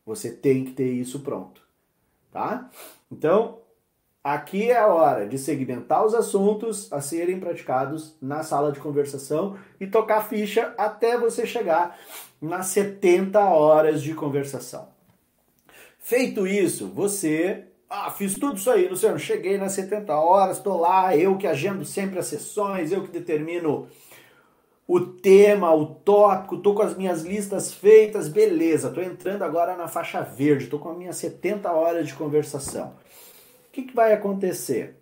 Você 0.05 0.31
tem 0.33 0.65
que 0.65 0.73
ter 0.73 0.91
isso 0.91 1.21
pronto, 1.21 1.63
tá? 2.33 2.69
Então, 3.11 3.61
aqui 4.25 4.71
é 4.71 4.79
a 4.79 4.89
hora 4.89 5.29
de 5.29 5.39
segmentar 5.39 6.05
os 6.05 6.15
assuntos 6.15 6.93
a 6.93 7.01
serem 7.01 7.39
praticados 7.39 8.17
na 8.21 8.43
sala 8.43 8.73
de 8.73 8.81
conversação 8.81 9.59
e 9.79 9.87
tocar 9.87 10.23
ficha 10.29 10.75
até 10.77 11.19
você 11.19 11.47
chegar 11.47 11.99
nas 12.41 12.67
70 12.67 13.39
horas 13.41 14.03
de 14.03 14.15
conversação. 14.15 14.89
Feito 15.99 16.47
isso, 16.47 16.89
você 16.89 17.70
ah, 17.91 18.09
fiz 18.13 18.35
tudo 18.35 18.57
isso 18.57 18.71
aí, 18.71 18.87
Luciano. 18.87 19.19
Cheguei 19.19 19.59
nas 19.59 19.73
70 19.73 20.15
horas, 20.15 20.59
estou 20.59 20.79
lá, 20.79 21.17
eu 21.17 21.37
que 21.37 21.47
agendo 21.49 21.85
sempre 21.85 22.21
as 22.21 22.27
sessões, 22.27 22.93
eu 22.93 23.03
que 23.03 23.11
determino 23.11 23.89
o 24.87 25.01
tema, 25.01 25.75
o 25.75 25.87
tópico, 25.87 26.55
estou 26.55 26.73
com 26.73 26.83
as 26.83 26.97
minhas 26.97 27.23
listas 27.23 27.75
feitas, 27.75 28.29
beleza. 28.29 28.89
Estou 28.89 29.03
entrando 29.03 29.43
agora 29.43 29.77
na 29.77 29.89
faixa 29.89 30.23
verde, 30.23 30.65
estou 30.65 30.79
com 30.79 30.91
as 30.91 30.99
minhas 30.99 31.17
70 31.17 31.71
horas 31.73 32.07
de 32.07 32.15
conversação. 32.15 32.95
O 33.69 33.73
que, 33.73 33.83
que 33.83 33.95
vai 33.95 34.13
acontecer? 34.13 34.97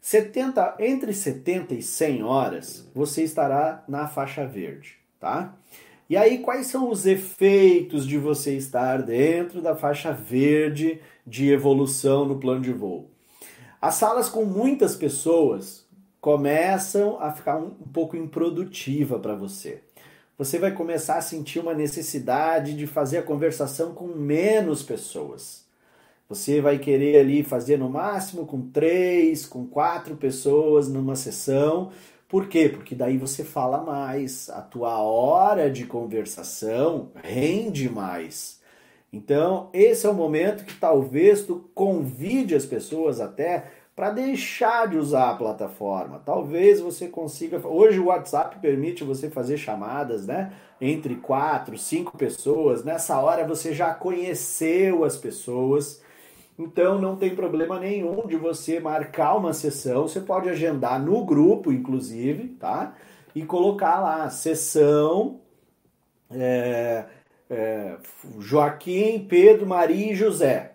70, 0.00 0.76
entre 0.80 1.12
70 1.12 1.74
e 1.74 1.82
100 1.82 2.22
horas, 2.22 2.90
você 2.94 3.22
estará 3.22 3.84
na 3.86 4.08
faixa 4.08 4.46
verde, 4.46 4.98
tá? 5.20 5.54
E 6.14 6.16
aí, 6.16 6.38
quais 6.38 6.68
são 6.68 6.90
os 6.90 7.06
efeitos 7.06 8.06
de 8.06 8.16
você 8.16 8.56
estar 8.56 9.02
dentro 9.02 9.60
da 9.60 9.74
faixa 9.74 10.12
verde 10.12 11.00
de 11.26 11.50
evolução 11.50 12.24
no 12.24 12.38
plano 12.38 12.60
de 12.60 12.72
voo? 12.72 13.10
As 13.82 13.96
salas 13.96 14.28
com 14.28 14.44
muitas 14.44 14.94
pessoas 14.94 15.84
começam 16.20 17.20
a 17.20 17.32
ficar 17.32 17.56
um, 17.56 17.72
um 17.80 17.88
pouco 17.92 18.16
improdutiva 18.16 19.18
para 19.18 19.34
você. 19.34 19.82
Você 20.38 20.56
vai 20.56 20.70
começar 20.70 21.16
a 21.16 21.20
sentir 21.20 21.58
uma 21.58 21.74
necessidade 21.74 22.76
de 22.76 22.86
fazer 22.86 23.18
a 23.18 23.22
conversação 23.24 23.92
com 23.92 24.06
menos 24.06 24.84
pessoas. 24.84 25.64
Você 26.28 26.60
vai 26.60 26.78
querer 26.78 27.18
ali 27.18 27.42
fazer 27.42 27.76
no 27.76 27.90
máximo 27.90 28.46
com 28.46 28.70
três, 28.70 29.44
com 29.44 29.66
quatro 29.66 30.14
pessoas 30.14 30.88
numa 30.88 31.16
sessão, 31.16 31.90
por 32.34 32.48
quê? 32.48 32.68
Porque 32.68 32.96
daí 32.96 33.16
você 33.16 33.44
fala 33.44 33.80
mais, 33.80 34.50
a 34.50 34.60
tua 34.60 34.98
hora 35.00 35.70
de 35.70 35.86
conversação 35.86 37.12
rende 37.22 37.88
mais. 37.88 38.60
Então, 39.12 39.70
esse 39.72 40.04
é 40.04 40.10
o 40.10 40.14
momento 40.14 40.64
que 40.64 40.74
talvez 40.74 41.44
tu 41.44 41.70
convide 41.72 42.56
as 42.56 42.66
pessoas 42.66 43.20
até 43.20 43.66
para 43.94 44.10
deixar 44.10 44.88
de 44.88 44.96
usar 44.96 45.30
a 45.30 45.36
plataforma. 45.36 46.20
Talvez 46.26 46.80
você 46.80 47.06
consiga. 47.06 47.64
Hoje 47.64 48.00
o 48.00 48.06
WhatsApp 48.06 48.58
permite 48.58 49.04
você 49.04 49.30
fazer 49.30 49.56
chamadas, 49.56 50.26
né? 50.26 50.52
Entre 50.80 51.14
quatro, 51.14 51.78
cinco 51.78 52.18
pessoas. 52.18 52.82
Nessa 52.82 53.16
hora 53.20 53.46
você 53.46 53.72
já 53.72 53.94
conheceu 53.94 55.04
as 55.04 55.16
pessoas 55.16 56.02
então 56.58 57.00
não 57.00 57.16
tem 57.16 57.34
problema 57.34 57.80
nenhum 57.80 58.26
de 58.26 58.36
você 58.36 58.78
marcar 58.78 59.36
uma 59.36 59.52
sessão. 59.52 60.06
Você 60.08 60.20
pode 60.20 60.48
agendar 60.48 61.02
no 61.02 61.24
grupo, 61.24 61.72
inclusive, 61.72 62.48
tá? 62.48 62.94
E 63.34 63.44
colocar 63.44 64.00
lá 64.00 64.30
sessão 64.30 65.40
é, 66.30 67.04
é, 67.50 67.96
Joaquim, 68.38 69.26
Pedro, 69.28 69.66
Maria 69.66 70.12
e 70.12 70.14
José. 70.14 70.74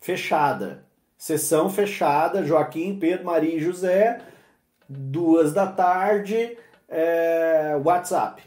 Fechada. 0.00 0.84
Sessão 1.18 1.68
fechada, 1.70 2.44
Joaquim, 2.44 2.98
Pedro, 2.98 3.24
Maria 3.24 3.56
e 3.56 3.60
José, 3.60 4.20
duas 4.86 5.52
da 5.52 5.66
tarde, 5.66 6.56
é, 6.88 7.74
WhatsApp. 7.82 8.42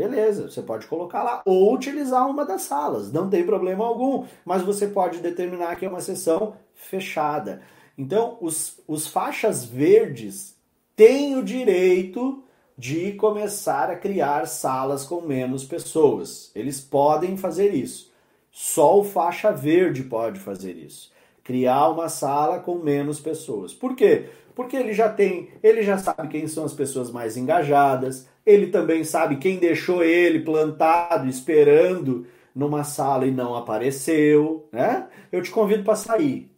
Beleza, 0.00 0.48
você 0.48 0.62
pode 0.62 0.86
colocar 0.86 1.22
lá 1.22 1.42
ou 1.44 1.74
utilizar 1.74 2.26
uma 2.26 2.42
das 2.42 2.62
salas, 2.62 3.12
não 3.12 3.28
tem 3.28 3.44
problema 3.44 3.84
algum, 3.84 4.24
mas 4.46 4.62
você 4.62 4.86
pode 4.86 5.18
determinar 5.18 5.76
que 5.76 5.84
é 5.84 5.88
uma 5.90 6.00
sessão 6.00 6.54
fechada. 6.74 7.60
Então, 7.98 8.38
os, 8.40 8.80
os 8.88 9.06
faixas 9.06 9.62
verdes 9.62 10.56
têm 10.96 11.36
o 11.36 11.44
direito 11.44 12.42
de 12.78 13.12
começar 13.12 13.90
a 13.90 13.96
criar 13.96 14.46
salas 14.46 15.04
com 15.04 15.20
menos 15.20 15.66
pessoas. 15.66 16.50
Eles 16.54 16.80
podem 16.80 17.36
fazer 17.36 17.74
isso. 17.74 18.10
Só 18.50 19.00
o 19.00 19.04
faixa 19.04 19.52
verde 19.52 20.02
pode 20.02 20.40
fazer 20.40 20.78
isso. 20.78 21.12
Criar 21.44 21.90
uma 21.90 22.08
sala 22.08 22.58
com 22.58 22.76
menos 22.76 23.20
pessoas. 23.20 23.74
Por 23.74 23.94
quê? 23.94 24.30
Porque 24.60 24.76
ele 24.76 24.92
já 24.92 25.08
tem, 25.08 25.48
ele 25.62 25.82
já 25.82 25.96
sabe 25.96 26.28
quem 26.28 26.46
são 26.46 26.66
as 26.66 26.74
pessoas 26.74 27.10
mais 27.10 27.34
engajadas, 27.34 28.28
ele 28.44 28.66
também 28.66 29.02
sabe 29.04 29.36
quem 29.36 29.58
deixou 29.58 30.04
ele 30.04 30.40
plantado, 30.40 31.26
esperando 31.26 32.26
numa 32.54 32.84
sala 32.84 33.24
e 33.24 33.30
não 33.30 33.54
apareceu, 33.56 34.68
né? 34.70 35.08
Eu 35.32 35.40
te 35.40 35.50
convido 35.50 35.82
para 35.82 35.96
sair. 35.96 36.52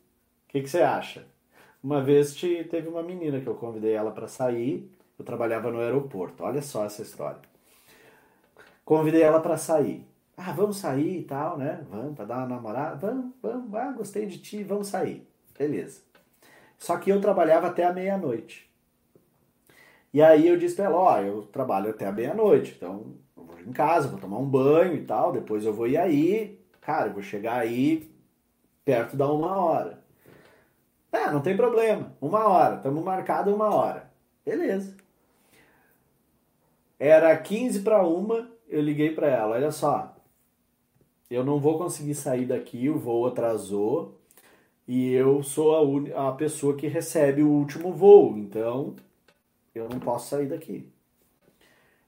O 0.49 0.49
que, 0.49 0.63
que, 0.63 0.69
você 0.69 0.83
acha? 0.83 1.25
Uma 1.81 2.03
vez 2.03 2.35
te, 2.35 2.65
teve 2.65 2.89
uma 2.89 3.05
menina 3.05 3.39
que 3.39 3.47
eu 3.47 3.55
convidei 3.55 3.93
ela 3.93 4.11
para 4.11 4.27
sair. 4.27 4.91
Eu 5.17 5.25
trabalhava 5.25 5.71
no 5.71 5.79
aeroporto. 5.79 6.43
Olha 6.43 6.61
só 6.61 6.85
essa 6.85 7.03
história. 7.03 7.39
Convidei 8.85 9.23
ela 9.23 9.39
para 9.39 9.57
sair. 9.57 10.05
Ah, 10.37 10.51
vamos 10.51 10.79
sair 10.79 11.21
e 11.21 11.23
tal, 11.23 11.57
né? 11.57 11.87
Vamos 11.89 12.17
para 12.17 12.25
dar 12.25 12.39
uma 12.39 12.49
namorada. 12.49 12.97
Vamos, 12.97 13.33
vamos. 13.41 13.73
Ah, 13.77 13.93
gostei 13.93 14.27
de 14.27 14.39
ti, 14.39 14.65
vamos 14.65 14.89
sair. 14.89 15.25
Beleza. 15.57 16.12
Só 16.83 16.97
que 16.97 17.11
eu 17.11 17.21
trabalhava 17.21 17.69
até 17.69 17.85
a 17.85 17.93
meia-noite. 17.93 18.69
E 20.13 20.21
aí 20.21 20.49
eu 20.49 20.57
disse 20.57 20.75
pra 20.75 20.87
ela, 20.87 20.97
ó, 20.97 21.21
eu 21.21 21.43
trabalho 21.43 21.91
até 21.91 22.07
a 22.07 22.11
meia-noite, 22.11 22.75
então 22.77 23.15
eu 23.37 23.45
vou 23.45 23.61
em 23.61 23.71
casa, 23.71 24.09
vou 24.09 24.19
tomar 24.19 24.39
um 24.39 24.51
banho 24.51 24.97
e 24.97 25.05
tal, 25.05 25.31
depois 25.31 25.65
eu 25.65 25.73
vou 25.73 25.87
ir 25.87 25.97
aí, 25.97 26.61
cara, 26.81 27.07
eu 27.07 27.13
vou 27.13 27.23
chegar 27.23 27.55
aí 27.61 28.13
perto 28.85 29.17
da 29.17 29.31
uma 29.31 29.57
hora. 29.59 30.03
É, 31.13 31.31
não 31.31 31.41
tem 31.41 31.57
problema, 31.57 32.17
uma 32.21 32.49
hora, 32.49 32.75
estamos 32.75 33.05
marcado 33.05 33.55
uma 33.55 33.73
hora. 33.73 34.11
Beleza. 34.45 34.97
Era 36.99 37.37
15 37.37 37.83
para 37.83 38.05
uma, 38.05 38.51
eu 38.69 38.81
liguei 38.81 39.15
para 39.15 39.29
ela, 39.29 39.55
olha 39.55 39.71
só, 39.71 40.17
eu 41.31 41.45
não 41.45 41.61
vou 41.61 41.79
conseguir 41.79 42.17
sair 42.17 42.45
daqui, 42.45 42.89
o 42.89 42.99
voo 42.99 43.29
atrasou, 43.29 44.21
e 44.95 45.11
eu 45.15 45.43
sou 45.43 45.75
a, 45.75 45.81
un... 45.81 46.05
a 46.15 46.33
pessoa 46.33 46.77
que 46.77 46.87
recebe 46.87 47.43
o 47.43 47.49
último 47.49 47.95
voo, 47.95 48.37
então 48.37 48.95
eu 49.75 49.89
não 49.89 49.99
posso 49.99 50.29
sair 50.29 50.47
daqui. 50.47 50.87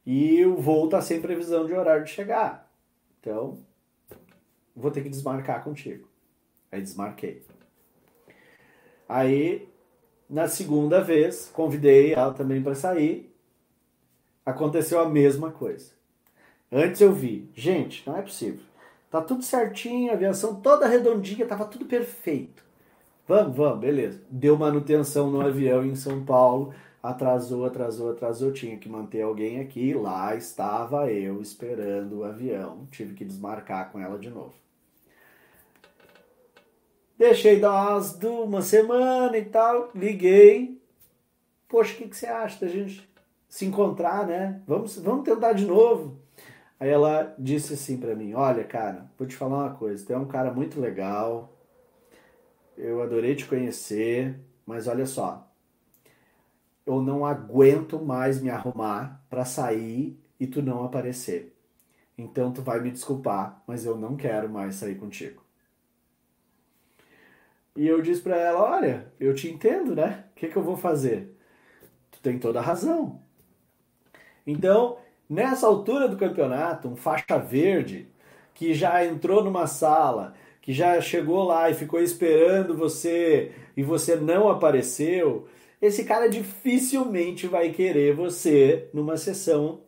E 0.05 0.45
o 0.45 0.57
voo 0.57 0.85
está 0.85 1.01
sem 1.01 1.19
previsão 1.19 1.65
de 1.65 1.73
horário 1.73 2.05
de 2.05 2.11
chegar. 2.11 2.71
Então, 3.19 3.59
vou 4.77 4.91
ter 4.91 5.03
que 5.03 5.09
desmarcar 5.09 5.65
contigo. 5.65 6.07
Aí 6.71 6.83
desmarquei. 6.83 7.43
Aí, 9.09 9.67
na 10.29 10.47
segunda 10.47 11.01
vez, 11.03 11.51
convidei 11.55 12.13
ela 12.13 12.35
também 12.35 12.63
para 12.63 12.75
sair. 12.75 13.35
Aconteceu 14.45 15.01
a 15.01 15.09
mesma 15.09 15.51
coisa. 15.51 15.91
Antes 16.71 17.01
eu 17.01 17.15
vi, 17.15 17.49
gente, 17.55 18.07
não 18.07 18.19
é 18.19 18.21
possível. 18.21 18.63
Tá 19.11 19.23
tudo 19.23 19.43
certinho, 19.43 20.11
a 20.11 20.15
aviação 20.17 20.61
toda 20.61 20.87
redondinha, 20.87 21.47
tava 21.47 21.65
tudo 21.65 21.87
perfeito. 21.87 22.64
Vamos, 23.27 23.57
vamos, 23.57 23.81
beleza. 23.81 24.21
Deu 24.31 24.57
manutenção 24.57 25.31
no 25.31 25.41
avião 25.41 25.85
em 25.85 25.95
São 25.95 26.25
Paulo 26.25 26.75
atrasou, 27.05 27.67
atrasou, 27.67 28.13
atrasou, 28.13 28.51
tinha 28.51 28.79
que 28.79 28.89
manter 28.89 29.21
alguém 29.21 29.61
aqui, 29.61 29.93
lá 29.93 30.35
estava 30.35 31.13
eu 31.13 31.43
esperando 31.43 32.21
o 32.21 32.25
avião, 32.25 32.89
tive 32.91 33.13
que 33.13 33.27
desmarcar 33.27 33.93
com 33.93 34.01
ela 34.01 34.19
de 34.19 34.31
novo. 34.31 34.55
Deixei 37.19 37.61
dar 37.61 37.93
umas, 37.93 38.15
uma 38.23 38.63
semana 38.63 39.37
e 39.37 39.45
tal, 39.45 39.91
liguei. 39.95 40.81
Poxa, 41.69 41.93
o 41.93 41.97
que, 41.99 42.09
que 42.09 42.17
você 42.17 42.27
acha 42.27 42.65
da 42.65 42.73
gente 42.73 43.07
se 43.51 43.67
encontrar, 43.67 44.27
né? 44.27 44.63
Vamos, 44.67 44.97
vamos 44.97 45.25
tentar 45.25 45.53
de 45.53 45.67
novo. 45.67 46.19
Aí 46.81 46.89
ela 46.89 47.35
disse 47.39 47.75
assim 47.75 47.99
para 47.99 48.17
mim: 48.17 48.33
Olha, 48.35 48.65
cara, 48.65 49.11
vou 49.19 49.29
te 49.29 49.37
falar 49.37 49.59
uma 49.59 49.75
coisa. 49.75 50.05
Tu 50.05 50.13
é 50.13 50.19
um 50.19 50.27
cara 50.27 50.53
muito 50.53 50.81
legal. 50.81 51.54
Eu 52.77 53.03
adorei 53.03 53.35
te 53.35 53.47
conhecer, 53.47 54.39
mas 54.67 54.87
olha 54.87 55.07
só, 55.07 55.51
eu 56.85 57.01
não 57.01 57.25
aguento 57.25 58.05
mais 58.05 58.41
me 58.41 58.51
arrumar 58.51 59.25
para 59.31 59.45
sair 59.45 60.19
e 60.39 60.47
tu 60.47 60.61
não 60.61 60.85
aparecer. 60.85 61.55
Então 62.17 62.53
tu 62.53 62.63
vai 62.63 62.81
me 62.81 62.91
desculpar, 62.91 63.63
mas 63.67 63.85
eu 63.85 63.97
não 63.97 64.17
quero 64.17 64.49
mais 64.49 64.77
sair 64.77 64.97
contigo. 64.97 65.43
E 67.77 67.87
eu 67.87 68.01
disse 68.01 68.23
para 68.23 68.37
ela: 68.37 68.63
Olha, 68.63 69.13
eu 69.19 69.35
te 69.35 69.49
entendo, 69.49 69.95
né? 69.95 70.25
O 70.31 70.35
que, 70.35 70.49
que 70.49 70.57
eu 70.57 70.63
vou 70.63 70.77
fazer? 70.77 71.37
Tu 72.11 72.21
tem 72.21 72.39
toda 72.39 72.61
a 72.61 72.63
razão. 72.63 73.21
Então, 74.47 74.99
nessa 75.29 75.67
altura 75.67 76.09
do 76.09 76.17
campeonato, 76.17 76.89
um 76.89 76.97
faixa 76.97 77.39
verde 77.39 78.09
que 78.53 78.73
já 78.75 79.05
entrou 79.05 79.43
numa 79.43 79.67
sala, 79.67 80.35
que 80.65 80.73
já 80.73 80.99
chegou 80.99 81.45
lá 81.45 81.69
e 81.69 81.75
ficou 81.75 82.01
esperando 82.01 82.75
você 82.75 83.53
e 83.77 83.83
você 83.83 84.17
não 84.17 84.49
apareceu, 84.49 85.47
esse 85.81 86.05
cara 86.05 86.27
dificilmente 86.27 87.47
vai 87.47 87.69
querer 87.69 88.15
você 88.15 88.89
numa 88.95 89.19
sessão 89.19 89.83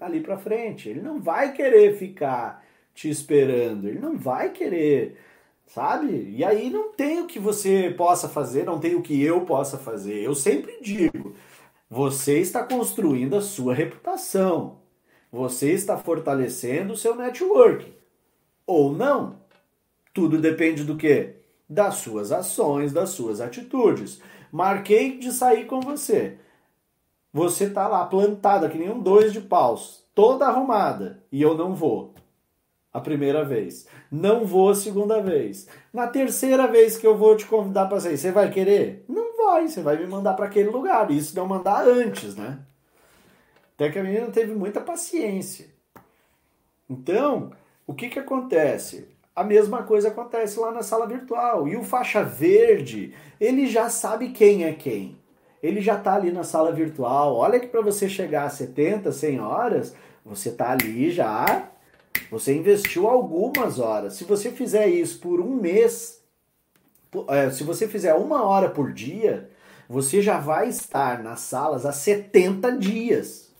ali 0.00 0.20
para 0.20 0.38
frente. 0.38 0.88
Ele 0.88 1.02
não 1.02 1.20
vai 1.20 1.52
querer 1.52 1.98
ficar 1.98 2.64
te 2.94 3.10
esperando, 3.10 3.88
ele 3.88 3.98
não 3.98 4.16
vai 4.16 4.52
querer, 4.52 5.18
sabe? 5.66 6.32
E 6.34 6.42
aí 6.42 6.70
não 6.70 6.90
tem 6.94 7.20
o 7.20 7.26
que 7.26 7.38
você 7.38 7.92
possa 7.94 8.30
fazer, 8.30 8.64
não 8.64 8.80
tem 8.80 8.94
o 8.94 9.02
que 9.02 9.22
eu 9.22 9.42
possa 9.42 9.76
fazer. 9.76 10.24
Eu 10.24 10.34
sempre 10.34 10.78
digo, 10.80 11.34
você 11.90 12.38
está 12.38 12.64
construindo 12.64 13.36
a 13.36 13.42
sua 13.42 13.74
reputação. 13.74 14.78
Você 15.30 15.72
está 15.72 15.98
fortalecendo 15.98 16.94
o 16.94 16.96
seu 16.96 17.14
network. 17.14 17.92
Ou 18.66 18.90
não. 18.94 19.41
Tudo 20.12 20.40
depende 20.40 20.84
do 20.84 20.96
quê? 20.96 21.36
Das 21.68 21.96
suas 21.96 22.32
ações, 22.32 22.92
das 22.92 23.10
suas 23.10 23.40
atitudes. 23.40 24.20
Marquei 24.50 25.18
de 25.18 25.32
sair 25.32 25.66
com 25.66 25.80
você. 25.80 26.36
Você 27.32 27.70
tá 27.70 27.88
lá 27.88 28.04
plantada 28.04 28.68
que 28.68 28.76
nem 28.76 28.90
um 28.90 29.00
dois 29.00 29.32
de 29.32 29.40
paus, 29.40 30.04
toda 30.14 30.46
arrumada, 30.46 31.24
e 31.32 31.40
eu 31.40 31.56
não 31.56 31.74
vou. 31.74 32.12
A 32.92 33.00
primeira 33.00 33.42
vez. 33.42 33.86
Não 34.10 34.44
vou 34.44 34.68
a 34.68 34.74
segunda 34.74 35.22
vez. 35.22 35.66
Na 35.90 36.06
terceira 36.06 36.66
vez 36.66 36.98
que 36.98 37.06
eu 37.06 37.16
vou 37.16 37.34
te 37.34 37.46
convidar 37.46 37.86
para 37.86 38.00
sair, 38.00 38.18
você 38.18 38.30
vai 38.30 38.50
querer? 38.50 39.06
Não 39.08 39.34
vai, 39.38 39.66
você 39.66 39.80
vai 39.80 39.96
me 39.96 40.06
mandar 40.06 40.34
para 40.34 40.44
aquele 40.44 40.68
lugar. 40.68 41.10
Isso 41.10 41.34
não 41.34 41.46
mandar 41.46 41.88
antes, 41.88 42.36
né? 42.36 42.58
Até 43.74 43.90
que 43.90 43.98
a 43.98 44.02
menina 44.02 44.26
teve 44.26 44.54
muita 44.54 44.82
paciência. 44.82 45.70
Então, 46.88 47.50
o 47.86 47.94
que 47.94 48.10
que 48.10 48.18
acontece? 48.18 49.08
A 49.34 49.42
mesma 49.42 49.82
coisa 49.82 50.08
acontece 50.08 50.58
lá 50.60 50.70
na 50.70 50.82
sala 50.82 51.06
virtual. 51.06 51.66
E 51.66 51.76
o 51.76 51.82
faixa 51.82 52.22
verde, 52.22 53.14
ele 53.40 53.66
já 53.66 53.88
sabe 53.88 54.30
quem 54.30 54.64
é 54.64 54.72
quem. 54.72 55.18
Ele 55.62 55.80
já 55.80 55.96
está 55.96 56.14
ali 56.14 56.30
na 56.30 56.44
sala 56.44 56.72
virtual. 56.72 57.36
Olha 57.36 57.58
que 57.58 57.68
para 57.68 57.80
você 57.80 58.08
chegar 58.08 58.44
a 58.44 58.50
70, 58.50 59.10
100 59.10 59.40
horas, 59.40 59.94
você 60.24 60.50
está 60.50 60.70
ali 60.72 61.10
já. 61.10 61.70
Você 62.30 62.54
investiu 62.54 63.08
algumas 63.08 63.78
horas. 63.78 64.14
Se 64.14 64.24
você 64.24 64.50
fizer 64.50 64.88
isso 64.88 65.18
por 65.20 65.40
um 65.40 65.54
mês, 65.54 66.22
é, 67.28 67.50
se 67.50 67.64
você 67.64 67.88
fizer 67.88 68.14
uma 68.14 68.44
hora 68.44 68.68
por 68.68 68.92
dia, 68.92 69.50
você 69.88 70.20
já 70.20 70.38
vai 70.38 70.68
estar 70.68 71.22
nas 71.22 71.40
salas 71.40 71.86
há 71.86 71.92
70 71.92 72.72
dias. 72.72 73.52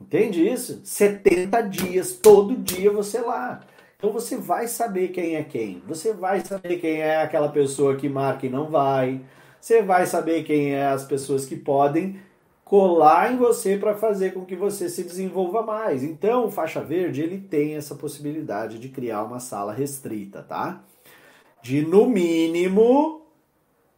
Entende 0.00 0.46
isso? 0.46 0.80
70 0.84 1.60
dias, 1.62 2.12
todo 2.12 2.56
dia 2.56 2.90
você 2.90 3.20
lá. 3.20 3.64
Então 4.02 4.12
você 4.12 4.36
vai 4.36 4.66
saber 4.66 5.12
quem 5.12 5.36
é 5.36 5.44
quem. 5.44 5.80
Você 5.86 6.12
vai 6.12 6.40
saber 6.40 6.78
quem 6.78 7.00
é 7.00 7.22
aquela 7.22 7.48
pessoa 7.48 7.94
que 7.94 8.08
marca 8.08 8.44
e 8.44 8.50
não 8.50 8.68
vai. 8.68 9.20
Você 9.60 9.80
vai 9.80 10.06
saber 10.06 10.42
quem 10.42 10.74
é 10.74 10.86
as 10.86 11.04
pessoas 11.04 11.46
que 11.46 11.54
podem 11.54 12.18
colar 12.64 13.32
em 13.32 13.36
você 13.36 13.76
para 13.76 13.94
fazer 13.94 14.34
com 14.34 14.44
que 14.44 14.56
você 14.56 14.88
se 14.88 15.04
desenvolva 15.04 15.62
mais. 15.62 16.02
Então, 16.02 16.46
o 16.46 16.50
faixa 16.50 16.82
verde, 16.82 17.22
ele 17.22 17.38
tem 17.38 17.76
essa 17.76 17.94
possibilidade 17.94 18.80
de 18.80 18.88
criar 18.88 19.22
uma 19.22 19.38
sala 19.38 19.72
restrita, 19.72 20.42
tá? 20.42 20.82
De 21.62 21.82
no 21.82 22.04
mínimo 22.04 23.22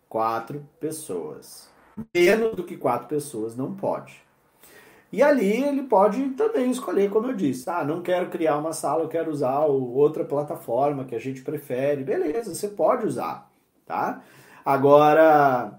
quatro 0.07 0.69
pessoas. 0.79 1.71
Menos 2.15 2.55
do 2.55 2.63
que 2.63 2.77
quatro 2.77 3.09
pessoas 3.09 3.57
não 3.57 3.75
pode. 3.75 4.24
E 5.15 5.23
ali 5.23 5.63
ele 5.63 5.85
pode 5.85 6.31
também 6.31 6.73
escolher, 6.73 7.09
como 7.09 7.29
eu 7.29 7.37
disse, 7.37 7.71
ah, 7.71 7.85
não 7.85 8.03
quero 8.03 8.31
criar 8.31 8.59
uma 8.59 8.73
sala, 8.73 9.05
eu 9.05 9.09
quero 9.09 9.31
usar 9.31 9.61
outra 9.61 10.25
plataforma 10.25 11.05
que 11.05 11.15
a 11.15 11.21
gente 11.21 11.41
prefere. 11.41 12.03
Beleza, 12.03 12.53
você 12.53 12.67
pode 12.67 13.07
usar, 13.07 13.49
tá? 13.87 14.25
Agora, 14.65 15.79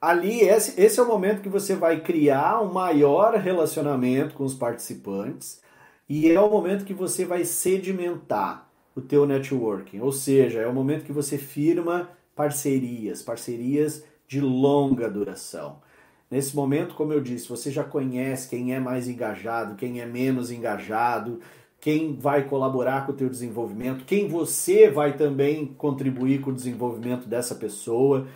ali, 0.00 0.40
esse, 0.40 0.80
esse 0.80 0.98
é 0.98 1.02
o 1.04 1.06
momento 1.06 1.42
que 1.42 1.48
você 1.48 1.76
vai 1.76 2.00
criar 2.00 2.60
um 2.60 2.72
maior 2.72 3.34
relacionamento 3.34 4.34
com 4.34 4.42
os 4.42 4.54
participantes 4.54 5.62
e 6.08 6.28
é 6.28 6.40
o 6.40 6.50
momento 6.50 6.84
que 6.84 6.94
você 6.94 7.24
vai 7.24 7.44
sedimentar 7.44 8.68
o 8.96 9.00
teu 9.00 9.24
networking, 9.26 10.00
ou 10.00 10.10
seja, 10.10 10.58
é 10.58 10.66
o 10.66 10.74
momento 10.74 11.04
que 11.04 11.12
você 11.12 11.38
firma 11.38 12.10
parcerias, 12.34 13.22
parcerias 13.22 14.02
de 14.26 14.40
longa 14.40 15.08
duração. 15.08 15.85
Nesse 16.30 16.56
momento, 16.56 16.94
como 16.94 17.12
eu 17.12 17.20
disse, 17.20 17.48
você 17.48 17.70
já 17.70 17.84
conhece 17.84 18.48
quem 18.48 18.74
é 18.74 18.80
mais 18.80 19.08
engajado, 19.08 19.76
quem 19.76 20.00
é 20.00 20.06
menos 20.06 20.50
engajado, 20.50 21.40
quem 21.80 22.16
vai 22.16 22.48
colaborar 22.48 23.06
com 23.06 23.12
o 23.12 23.14
teu 23.14 23.28
desenvolvimento, 23.28 24.04
quem 24.04 24.26
você 24.26 24.90
vai 24.90 25.16
também 25.16 25.66
contribuir 25.78 26.40
com 26.40 26.50
o 26.50 26.54
desenvolvimento 26.54 27.28
dessa 27.28 27.54
pessoa, 27.54 28.26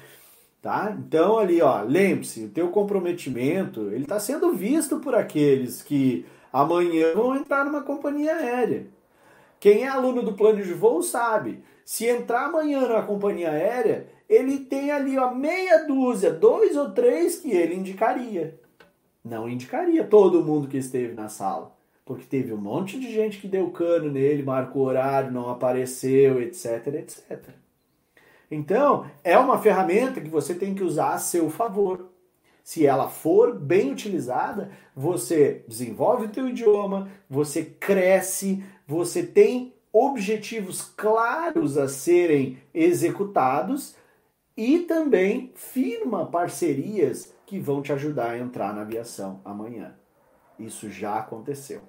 tá? 0.62 0.96
Então 0.96 1.36
ali, 1.36 1.60
ó, 1.60 1.82
lembre-se, 1.82 2.44
o 2.44 2.48
teu 2.48 2.68
comprometimento, 2.68 3.90
ele 3.90 4.04
está 4.04 4.20
sendo 4.20 4.52
visto 4.52 5.00
por 5.00 5.16
aqueles 5.16 5.82
que 5.82 6.24
amanhã 6.52 7.12
vão 7.14 7.34
entrar 7.34 7.64
numa 7.64 7.82
companhia 7.82 8.36
aérea. 8.36 8.86
Quem 9.58 9.82
é 9.82 9.88
aluno 9.88 10.22
do 10.22 10.34
plano 10.34 10.62
de 10.62 10.72
voo 10.72 11.02
sabe, 11.02 11.62
se 11.84 12.06
entrar 12.06 12.46
amanhã 12.46 12.86
na 12.86 13.02
companhia 13.02 13.50
aérea, 13.50 14.06
ele 14.30 14.60
tem 14.60 14.92
ali 14.92 15.18
ó, 15.18 15.34
meia 15.34 15.84
dúzia, 15.84 16.30
dois 16.30 16.76
ou 16.76 16.92
três 16.92 17.40
que 17.40 17.50
ele 17.50 17.74
indicaria. 17.74 18.60
Não 19.24 19.48
indicaria 19.48 20.04
todo 20.04 20.44
mundo 20.44 20.68
que 20.68 20.78
esteve 20.78 21.14
na 21.14 21.28
sala. 21.28 21.76
Porque 22.04 22.24
teve 22.24 22.52
um 22.52 22.56
monte 22.56 22.98
de 22.98 23.12
gente 23.12 23.38
que 23.38 23.48
deu 23.48 23.70
cano 23.70 24.08
nele, 24.08 24.44
marcou 24.44 24.82
horário, 24.82 25.32
não 25.32 25.50
apareceu, 25.50 26.40
etc, 26.40 26.86
etc. 26.94 27.48
Então, 28.48 29.10
é 29.24 29.36
uma 29.36 29.58
ferramenta 29.58 30.20
que 30.20 30.28
você 30.28 30.54
tem 30.54 30.74
que 30.74 30.84
usar 30.84 31.14
a 31.14 31.18
seu 31.18 31.50
favor. 31.50 32.08
Se 32.62 32.86
ela 32.86 33.08
for 33.08 33.58
bem 33.58 33.90
utilizada, 33.90 34.70
você 34.94 35.64
desenvolve 35.66 36.26
o 36.26 36.30
teu 36.30 36.48
idioma, 36.48 37.10
você 37.28 37.64
cresce, 37.64 38.62
você 38.86 39.24
tem 39.24 39.74
objetivos 39.92 40.82
claros 40.82 41.76
a 41.76 41.88
serem 41.88 42.58
executados 42.72 43.98
e 44.60 44.80
também 44.80 45.50
firma 45.54 46.26
parcerias 46.26 47.32
que 47.46 47.58
vão 47.58 47.80
te 47.80 47.94
ajudar 47.94 48.32
a 48.32 48.38
entrar 48.38 48.74
na 48.74 48.82
aviação 48.82 49.40
amanhã. 49.42 49.94
Isso 50.58 50.90
já 50.90 51.18
aconteceu 51.18 51.80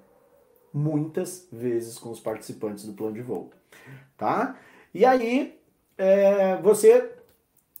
muitas 0.72 1.46
vezes 1.52 1.98
com 1.98 2.10
os 2.10 2.18
participantes 2.18 2.86
do 2.86 2.94
plano 2.94 3.12
de 3.12 3.20
voo, 3.20 3.50
tá? 4.16 4.56
E 4.94 5.04
aí 5.04 5.60
é, 5.98 6.56
você 6.62 7.12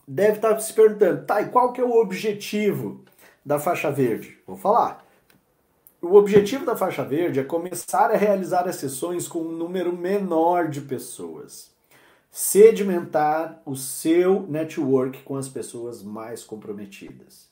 deve 0.06 0.36
estar 0.36 0.60
se 0.60 0.74
perguntando, 0.74 1.24
tá? 1.24 1.40
E 1.40 1.48
qual 1.48 1.72
que 1.72 1.80
é 1.80 1.84
o 1.84 1.98
objetivo 1.98 3.02
da 3.42 3.58
faixa 3.58 3.90
verde? 3.90 4.38
Vou 4.46 4.58
falar. 4.58 5.06
O 6.02 6.16
objetivo 6.16 6.66
da 6.66 6.76
faixa 6.76 7.02
verde 7.02 7.40
é 7.40 7.44
começar 7.44 8.10
a 8.10 8.16
realizar 8.18 8.68
as 8.68 8.76
sessões 8.76 9.26
com 9.26 9.38
um 9.38 9.52
número 9.52 9.96
menor 9.96 10.68
de 10.68 10.82
pessoas 10.82 11.71
sedimentar 12.32 13.60
o 13.66 13.76
seu 13.76 14.46
network 14.48 15.22
com 15.22 15.36
as 15.36 15.50
pessoas 15.50 16.02
mais 16.02 16.42
comprometidas. 16.42 17.50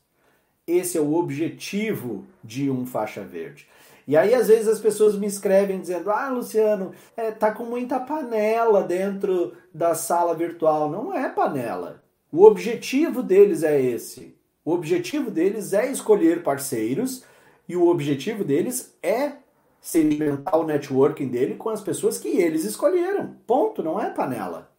Esse 0.67 0.97
é 0.97 1.01
o 1.01 1.15
objetivo 1.15 2.25
de 2.43 2.71
um 2.71 2.87
faixa 2.87 3.23
verde. 3.23 3.69
E 4.09 4.17
aí, 4.17 4.35
às 4.35 4.49
vezes, 4.49 4.67
as 4.67 4.81
pessoas 4.81 5.17
me 5.17 5.27
escrevem 5.27 5.81
dizendo: 5.81 6.11
Ah, 6.11 6.31
Luciano, 6.31 6.93
é, 7.15 7.31
tá 7.31 7.53
com 7.53 7.65
muita 7.65 8.01
panela 8.01 8.83
dentro 8.83 9.53
da 9.73 9.95
sala 9.95 10.35
virtual. 10.35 10.91
Não 10.91 11.15
é 11.15 11.29
panela. 11.29 12.03
O 12.33 12.45
objetivo 12.45 13.23
deles 13.23 13.63
é 13.63 13.81
esse. 13.81 14.35
O 14.65 14.73
objetivo 14.73 15.31
deles 15.31 15.73
é 15.73 15.91
escolher 15.91 16.43
parceiros 16.43 17.25
e 17.69 17.77
o 17.77 17.87
objetivo 17.87 18.45
deles 18.45 18.97
é 19.03 19.33
sedimentar 19.81 20.59
o 20.59 20.65
networking 20.65 21.29
dele 21.29 21.57
com 21.57 21.69
as 21.71 21.81
pessoas 21.81 22.19
que 22.19 22.29
eles 22.29 22.65
escolheram. 22.65 23.35
Ponto, 23.47 23.83
não 23.83 24.01
é 24.01 24.11
panela. 24.11 24.70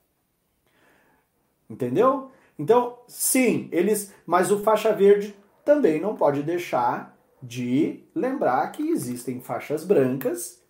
Entendeu? 1.71 2.29
Então, 2.59 2.97
sim, 3.07 3.69
eles. 3.71 4.13
Mas 4.25 4.51
o 4.51 4.59
faixa 4.59 4.91
verde 4.91 5.33
também 5.63 6.01
não 6.01 6.15
pode 6.15 6.43
deixar 6.43 7.17
de 7.41 8.03
lembrar 8.13 8.71
que 8.73 8.89
existem 8.89 9.39
faixas 9.39 9.85
brancas 9.85 10.61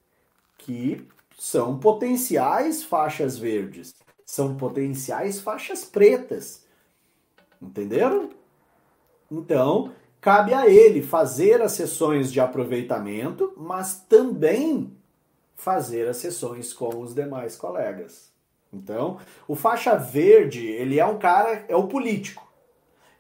que 0.60 1.08
são 1.38 1.80
potenciais 1.80 2.84
faixas 2.84 3.36
verdes, 3.36 3.96
são 4.24 4.56
potenciais 4.56 5.42
faixas 5.42 5.84
pretas. 5.84 6.68
Entenderam? 7.60 8.30
Então, 9.30 9.92
cabe 10.22 10.54
a 10.54 10.70
ele 10.70 11.02
fazer 11.02 11.64
as 11.64 11.72
sessões 11.72 12.32
de 12.32 12.40
aproveitamento, 12.40 13.54
mas 13.58 14.06
também 14.08 14.96
fazer 15.56 16.08
as 16.08 16.18
sessões 16.18 16.74
com 16.74 17.02
os 17.02 17.16
demais 17.16 17.56
colegas. 17.56 18.31
Então, 18.74 19.18
o 19.48 19.56
faixa 19.56 19.96
verde, 19.96 20.66
ele 20.66 21.00
é 21.00 21.06
um 21.06 21.18
cara, 21.18 21.66
é 21.68 21.76
o 21.76 21.88
político. 21.88 22.50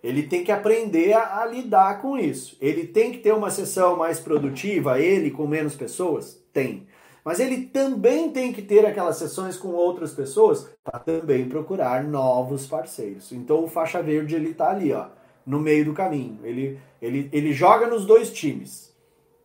Ele 0.03 0.23
tem 0.23 0.43
que 0.43 0.51
aprender 0.51 1.13
a, 1.13 1.41
a, 1.41 1.45
lidar 1.45 2.01
com 2.01 2.17
isso. 2.17 2.57
Ele 2.59 2.87
tem 2.87 3.11
que 3.11 3.19
ter 3.19 3.33
uma 3.33 3.51
sessão 3.51 3.95
mais 3.95 4.19
produtiva, 4.19 4.99
ele 4.99 5.29
com 5.29 5.45
menos 5.45 5.75
pessoas? 5.75 6.41
Tem. 6.51 6.87
Mas 7.23 7.39
ele 7.39 7.65
também 7.67 8.31
tem 8.31 8.51
que 8.51 8.63
ter 8.63 8.83
aquelas 8.85 9.17
sessões 9.17 9.55
com 9.55 9.69
outras 9.69 10.11
pessoas 10.11 10.67
para 10.83 10.97
também 10.99 11.47
procurar 11.47 12.03
novos 12.03 12.65
parceiros. 12.65 13.31
Então 13.31 13.63
o 13.63 13.67
faixa 13.67 14.01
verde 14.01 14.35
ele 14.35 14.55
tá 14.55 14.71
ali, 14.71 14.91
ó, 14.91 15.07
no 15.45 15.59
meio 15.59 15.85
do 15.85 15.93
caminho. 15.93 16.39
Ele, 16.43 16.79
ele, 16.99 17.29
ele 17.31 17.53
joga 17.53 17.85
nos 17.85 18.05
dois 18.05 18.31
times, 18.31 18.91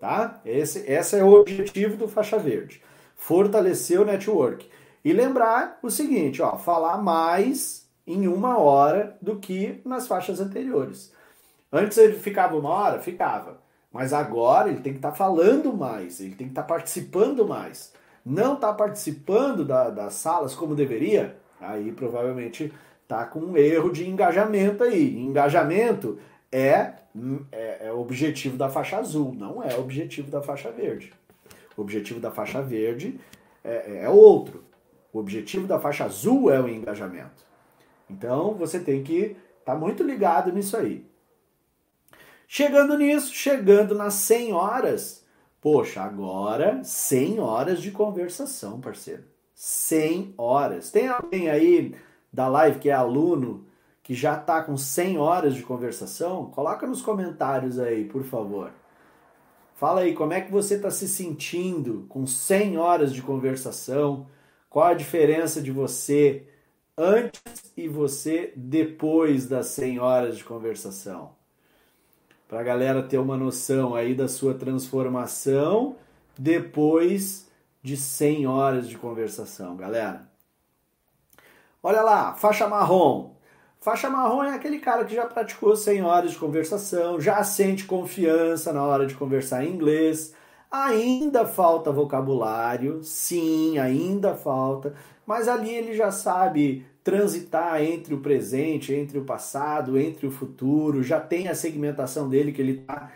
tá? 0.01 0.41
Esse, 0.45 0.91
esse 0.91 1.17
é 1.17 1.23
o 1.23 1.35
objetivo 1.35 1.99
do 1.99 2.09
faixa 2.09 2.39
verde. 2.39 2.81
Fortalecer 3.15 4.01
o 4.01 4.07
network. 4.07 4.67
E 5.07 5.13
lembrar 5.13 5.79
o 5.85 5.89
seguinte, 5.89 6.43
ó, 6.43 6.57
falar 6.57 6.99
mais 6.99 7.89
em 8.05 8.27
uma 8.27 8.59
hora 8.59 9.17
do 9.23 9.37
que 9.37 9.81
nas 9.85 10.09
faixas 10.09 10.41
anteriores. 10.41 11.13
Antes 11.73 11.97
ele 11.97 12.15
ficava 12.15 12.57
uma 12.57 12.71
hora? 12.71 12.99
Ficava. 12.99 13.61
Mas 13.93 14.13
agora 14.13 14.69
ele 14.69 14.81
tem 14.81 14.93
que 14.93 14.99
estar 14.99 15.13
tá 15.13 15.17
falando 15.17 15.73
mais, 15.73 16.19
ele 16.19 16.35
tem 16.35 16.49
que 16.49 16.51
estar 16.51 16.63
tá 16.65 16.67
participando 16.67 17.47
mais. 17.47 17.93
Não 18.25 18.55
está 18.55 18.73
participando 18.73 19.65
da, 19.65 19.91
das 19.91 20.15
salas 20.15 20.57
como 20.57 20.75
deveria, 20.75 21.37
aí 21.61 21.93
provavelmente 21.93 22.75
está 23.05 23.25
com 23.27 23.39
um 23.39 23.57
erro 23.57 23.93
de 23.93 24.11
engajamento 24.11 24.83
aí. 24.83 25.17
Engajamento 25.17 26.19
é, 26.51 26.95
é, 27.53 27.87
é 27.87 27.93
objetivo 27.93 28.57
da 28.57 28.69
faixa 28.69 28.99
azul, 28.99 29.33
não 29.33 29.63
é 29.63 29.77
objetivo 29.77 30.33
da 30.33 30.43
faixa 30.43 30.73
verde. 30.73 31.13
O 31.77 31.83
objetivo 31.83 32.19
da 32.19 32.33
faixa 32.33 32.61
verde 32.61 33.21
é, 33.63 34.01
é 34.03 34.09
outro. 34.09 34.66
O 35.17 35.19
objetivo 35.19 35.67
da 35.67 35.81
faixa 35.81 36.05
azul 36.05 36.51
é 36.51 36.61
o 36.61 36.69
engajamento. 36.69 37.43
Então 38.09 38.53
você 38.53 38.79
tem 38.79 39.03
que 39.03 39.35
estar 39.61 39.73
tá 39.73 39.75
muito 39.75 40.03
ligado 40.03 40.53
nisso 40.53 40.77
aí. 40.77 41.07
Chegando 42.47 42.99
nisso, 42.99 43.33
chegando 43.33 43.95
nas 43.95 44.13
100 44.13 44.53
horas, 44.53 45.25
poxa, 45.59 46.03
agora 46.03 46.85
100 46.85 47.41
horas 47.41 47.81
de 47.81 47.93
conversação, 47.93 48.79
parceiro. 48.79 49.25
100 49.55 50.35
horas. 50.37 50.91
Tem 50.91 51.09
alguém 51.09 51.49
aí 51.49 51.95
da 52.31 52.47
live 52.49 52.79
que 52.79 52.91
é 52.91 52.93
aluno 52.93 53.65
que 54.03 54.13
já 54.13 54.37
está 54.37 54.63
com 54.63 54.77
100 54.77 55.17
horas 55.17 55.55
de 55.55 55.63
conversação? 55.63 56.51
Coloca 56.51 56.87
nos 56.87 57.01
comentários 57.01 57.79
aí, 57.79 58.05
por 58.05 58.23
favor. 58.23 58.71
Fala 59.77 60.03
aí 60.03 60.15
como 60.15 60.35
é 60.35 60.43
que 60.43 60.53
você 60.53 60.75
está 60.75 60.91
se 60.91 61.09
sentindo 61.09 62.05
com 62.07 62.27
100 62.27 62.77
horas 62.77 63.15
de 63.15 63.23
conversação. 63.23 64.27
Qual 64.77 64.89
a 64.89 64.93
diferença 64.93 65.63
de 65.63 65.73
você 65.73 66.43
antes 66.99 67.41
e 67.75 67.89
você 67.89 68.53
depois 68.55 69.47
das 69.47 69.69
100 69.69 70.01
horas 70.01 70.37
de 70.37 70.45
conversação? 70.45 71.31
para 72.47 72.61
a 72.61 72.63
galera 72.63 73.03
ter 73.03 73.17
uma 73.17 73.39
noção 73.39 73.95
aí 73.95 74.15
da 74.15 74.29
sua 74.29 74.53
transformação 74.53 75.97
depois 76.37 77.49
de 77.83 77.97
100 77.97 78.47
horas 78.47 78.87
de 78.87 78.99
conversação, 78.99 79.79
galera. 79.79 80.29
Olha 81.83 82.03
lá, 82.03 82.35
faixa 82.35 82.69
marrom. 82.69 83.31
Faixa 83.81 84.11
marrom 84.11 84.45
é 84.45 84.55
aquele 84.55 84.79
cara 84.79 85.07
que 85.07 85.15
já 85.15 85.25
praticou 85.25 85.75
100 85.75 86.03
horas 86.03 86.33
de 86.33 86.39
conversação, 86.39 87.19
já 87.19 87.43
sente 87.43 87.87
confiança 87.87 88.75
na 88.75 88.85
hora 88.85 89.07
de 89.07 89.15
conversar 89.15 89.65
em 89.65 89.71
inglês. 89.71 90.35
Ainda 90.85 91.47
falta 91.47 91.91
vocabulário, 91.91 93.03
sim, 93.03 93.79
ainda 93.79 94.35
falta, 94.35 94.95
mas 95.25 95.49
ali 95.49 95.71
ele 95.75 95.95
já 95.95 96.11
sabe 96.11 96.85
transitar 97.03 97.81
entre 97.83 98.13
o 98.15 98.21
presente, 98.21 98.93
entre 98.93 99.19
o 99.19 99.25
passado, 99.25 99.99
entre 99.99 100.27
o 100.27 100.31
futuro, 100.31 101.03
já 101.03 101.19
tem 101.19 101.49
a 101.49 101.55
segmentação 101.55 102.29
dele 102.29 102.53
que 102.53 102.61
ele 102.61 102.81
está 102.81 103.11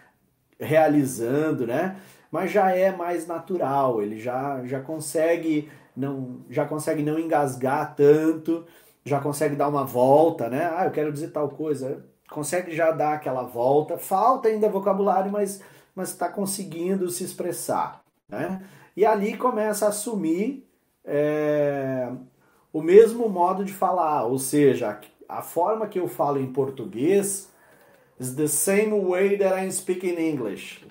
realizando, 0.59 1.67
né? 1.67 1.97
Mas 2.31 2.51
já 2.53 2.71
é 2.73 2.91
mais 2.97 3.27
natural, 3.27 4.03
ele 4.03 4.19
já, 4.19 4.65
já 4.65 4.81
consegue 4.81 5.69
não 5.97 6.45
já 6.49 6.65
consegue 6.67 7.03
não 7.03 7.19
engasgar 7.19 7.95
tanto, 7.97 8.65
já 9.05 9.21
consegue 9.21 9.57
dar 9.57 9.69
uma 9.69 9.85
volta, 9.85 10.49
né? 10.49 10.71
Ah, 10.75 10.87
eu 10.87 10.91
quero 10.93 11.13
dizer 11.13 11.29
tal 11.33 11.49
coisa, 11.51 12.05
consegue 12.31 12.75
já 12.75 12.91
dar 12.93 13.15
aquela 13.15 13.43
volta. 13.45 13.99
Falta 13.99 14.49
ainda 14.49 14.69
vocabulário, 14.69 15.31
mas 15.31 15.61
mas 15.95 16.11
está 16.11 16.29
conseguindo 16.29 17.09
se 17.11 17.25
expressar, 17.25 18.03
né? 18.29 18.63
E 18.97 19.05
ali 19.05 19.37
começa 19.37 19.87
a 19.87 19.89
assumir 19.89 20.67
é, 21.05 22.11
o 22.73 22.83
mesmo 22.83 23.29
modo 23.29 23.65
de 23.65 23.73
falar, 23.73 24.25
ou 24.25 24.39
seja, 24.39 25.01
a 25.29 25.43
forma 25.43 25.87
que 25.87 25.99
eu 25.99 26.09
falo 26.09 26.39
em 26.39 26.53
português 26.53 27.51
is 28.19 28.35
the 28.35 28.47
same 28.47 29.01
way 29.01 29.39
that 29.39 29.55
I 29.55 29.71
speak 29.73 30.07
in 30.07 30.19
English. 30.19 30.87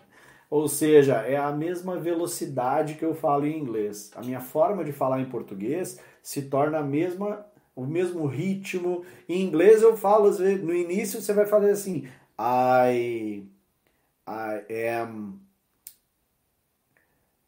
Ou 0.50 0.68
seja, 0.68 1.18
é 1.18 1.38
a 1.38 1.52
mesma 1.52 1.98
velocidade 1.98 2.96
que 2.96 3.06
eu 3.06 3.14
falo 3.14 3.46
em 3.46 3.60
inglês. 3.60 4.12
A 4.16 4.22
minha 4.22 4.40
forma 4.40 4.84
de 4.84 4.92
falar 4.92 5.22
em 5.22 5.30
português 5.30 6.00
se 6.24 6.44
torna 6.44 6.80
a 6.80 6.84
mesma 6.84 7.46
o 7.76 7.86
mesmo 7.86 8.26
ritmo. 8.26 9.06
Em 9.28 9.42
inglês 9.42 9.82
eu 9.82 9.96
falo, 9.96 10.30
no 10.32 10.74
início 10.74 11.22
você 11.22 11.34
vai 11.34 11.46
fazer 11.46 11.72
assim, 11.72 12.08
I 12.38 13.48
I 14.30 14.92
am 14.92 15.40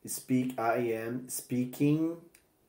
speak 0.03 0.55
I 0.57 0.93
am 0.95 1.29
speaking 1.29 2.17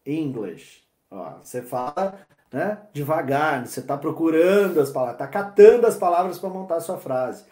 English. 0.05 0.83
Ó, 1.11 1.39
você 1.43 1.63
fala 1.63 2.19
né, 2.53 2.79
devagar, 2.93 3.67
você 3.67 3.81
está 3.81 3.97
procurando 3.97 4.81
as 4.81 4.91
palavras, 4.91 5.15
está 5.15 5.27
catando 5.27 5.87
as 5.87 5.97
palavras 5.97 6.39
para 6.39 6.51
montar 6.51 6.77
a 6.77 6.81
sua 6.81 6.99
frase. 6.99 7.45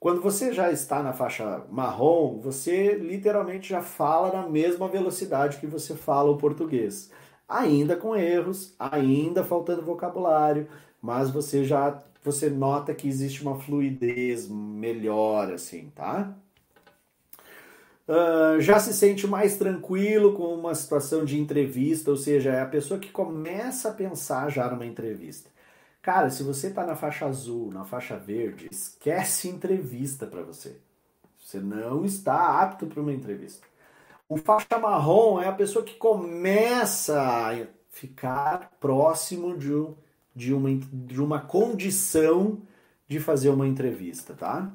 Quando 0.00 0.20
você 0.20 0.52
já 0.52 0.70
está 0.70 1.02
na 1.02 1.12
faixa 1.12 1.62
marrom, 1.70 2.38
você 2.40 2.94
literalmente 2.94 3.70
já 3.70 3.80
fala 3.80 4.32
na 4.32 4.48
mesma 4.48 4.88
velocidade 4.88 5.58
que 5.58 5.66
você 5.66 5.94
fala 5.94 6.30
o 6.30 6.36
português. 6.36 7.10
Ainda 7.48 7.96
com 7.96 8.16
erros, 8.16 8.74
ainda 8.78 9.44
faltando 9.44 9.82
vocabulário, 9.82 10.68
mas 11.00 11.30
você 11.30 11.64
já 11.64 12.02
você 12.24 12.48
nota 12.48 12.94
que 12.94 13.06
existe 13.06 13.42
uma 13.42 13.60
fluidez 13.60 14.48
melhor 14.48 15.52
assim, 15.52 15.92
tá? 15.94 16.34
Uh, 18.08 18.60
já 18.60 18.78
se 18.80 18.92
sente 18.92 19.26
mais 19.26 19.56
tranquilo 19.56 20.34
com 20.34 20.54
uma 20.54 20.74
situação 20.74 21.24
de 21.24 21.38
entrevista, 21.38 22.10
ou 22.10 22.16
seja, 22.16 22.50
é 22.50 22.60
a 22.60 22.66
pessoa 22.66 22.98
que 22.98 23.10
começa 23.10 23.90
a 23.90 23.94
pensar 23.94 24.50
já 24.50 24.68
numa 24.70 24.86
entrevista. 24.86 25.50
Cara, 26.02 26.28
se 26.28 26.42
você 26.42 26.68
está 26.68 26.84
na 26.84 26.96
faixa 26.96 27.26
azul, 27.26 27.70
na 27.70 27.84
faixa 27.84 28.16
verde, 28.18 28.68
esquece 28.70 29.48
entrevista 29.48 30.26
para 30.26 30.42
você. 30.42 30.76
Você 31.38 31.58
não 31.60 32.04
está 32.04 32.60
apto 32.60 32.86
para 32.86 33.00
uma 33.00 33.12
entrevista. 33.12 33.66
O 34.28 34.36
faixa 34.36 34.78
marrom 34.78 35.40
é 35.40 35.48
a 35.48 35.52
pessoa 35.52 35.84
que 35.84 35.94
começa 35.94 37.20
a 37.20 37.66
ficar 37.90 38.70
próximo 38.80 39.56
de, 39.56 39.70
de, 40.34 40.52
uma, 40.52 40.70
de 40.74 41.20
uma 41.20 41.40
condição 41.40 42.62
de 43.06 43.20
fazer 43.20 43.50
uma 43.50 43.66
entrevista, 43.66 44.34
tá? 44.34 44.74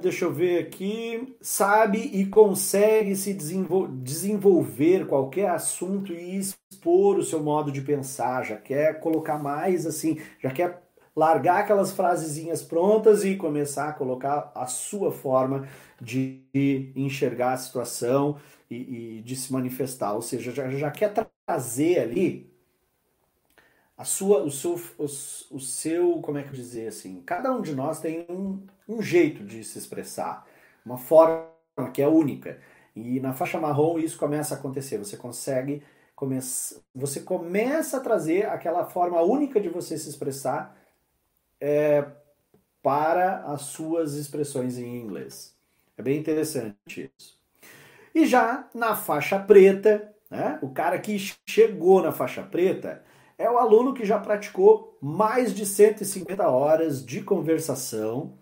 deixa 0.00 0.24
eu 0.24 0.32
ver 0.32 0.60
aqui. 0.60 1.36
Sabe 1.40 1.98
e 1.98 2.26
consegue 2.26 3.14
se 3.16 3.34
desenvolver 3.34 5.06
qualquer 5.06 5.50
assunto 5.50 6.12
e 6.12 6.38
expor 6.38 7.18
o 7.18 7.22
seu 7.24 7.42
modo 7.42 7.70
de 7.70 7.82
pensar. 7.82 8.44
Já 8.44 8.56
quer 8.56 9.00
colocar 9.00 9.38
mais 9.38 9.86
assim, 9.86 10.18
já 10.42 10.50
quer 10.50 10.82
largar 11.14 11.60
aquelas 11.60 11.92
frasezinhas 11.92 12.62
prontas 12.62 13.24
e 13.24 13.36
começar 13.36 13.88
a 13.88 13.92
colocar 13.92 14.52
a 14.54 14.66
sua 14.66 15.12
forma 15.12 15.68
de 16.00 16.42
enxergar 16.96 17.52
a 17.52 17.56
situação 17.56 18.36
e, 18.70 19.18
e 19.18 19.22
de 19.22 19.36
se 19.36 19.52
manifestar. 19.52 20.14
Ou 20.14 20.22
seja, 20.22 20.50
já, 20.52 20.70
já 20.70 20.90
quer 20.90 21.12
trazer 21.46 21.98
ali 22.00 22.49
a 24.00 24.04
sua, 24.04 24.42
o 24.42 24.50
seu, 24.50 24.80
o, 24.96 25.04
o 25.04 25.60
seu, 25.60 26.20
como 26.22 26.38
é 26.38 26.42
que 26.42 26.52
dizer 26.52 26.88
assim, 26.88 27.20
cada 27.20 27.52
um 27.52 27.60
de 27.60 27.74
nós 27.74 28.00
tem 28.00 28.24
um, 28.30 28.66
um 28.88 29.02
jeito 29.02 29.44
de 29.44 29.62
se 29.62 29.78
expressar, 29.78 30.46
uma 30.86 30.96
forma 30.96 31.44
que 31.92 32.00
é 32.00 32.08
única. 32.08 32.58
E 32.96 33.20
na 33.20 33.34
faixa 33.34 33.60
marrom 33.60 33.98
isso 33.98 34.18
começa 34.18 34.54
a 34.54 34.58
acontecer. 34.58 34.96
Você 34.96 35.18
consegue 35.18 35.82
começa, 36.16 36.80
você 36.94 37.20
começa 37.20 37.98
a 37.98 38.00
trazer 38.00 38.46
aquela 38.46 38.86
forma 38.86 39.20
única 39.20 39.60
de 39.60 39.68
você 39.68 39.98
se 39.98 40.08
expressar 40.08 40.74
é, 41.60 42.02
para 42.82 43.44
as 43.52 43.60
suas 43.62 44.14
expressões 44.14 44.78
em 44.78 44.96
inglês. 44.96 45.54
É 45.98 46.02
bem 46.02 46.18
interessante 46.18 47.12
isso. 47.18 47.38
E 48.14 48.24
já 48.24 48.66
na 48.74 48.96
faixa 48.96 49.38
preta, 49.38 50.10
né, 50.30 50.58
o 50.62 50.70
cara 50.70 50.98
que 50.98 51.18
chegou 51.46 52.00
na 52.00 52.12
faixa 52.12 52.42
preta, 52.42 53.04
é 53.40 53.50
o 53.50 53.56
aluno 53.56 53.94
que 53.94 54.04
já 54.04 54.18
praticou 54.18 54.98
mais 55.00 55.54
de 55.54 55.64
150 55.64 56.46
horas 56.46 57.04
de 57.04 57.22
conversação, 57.22 58.34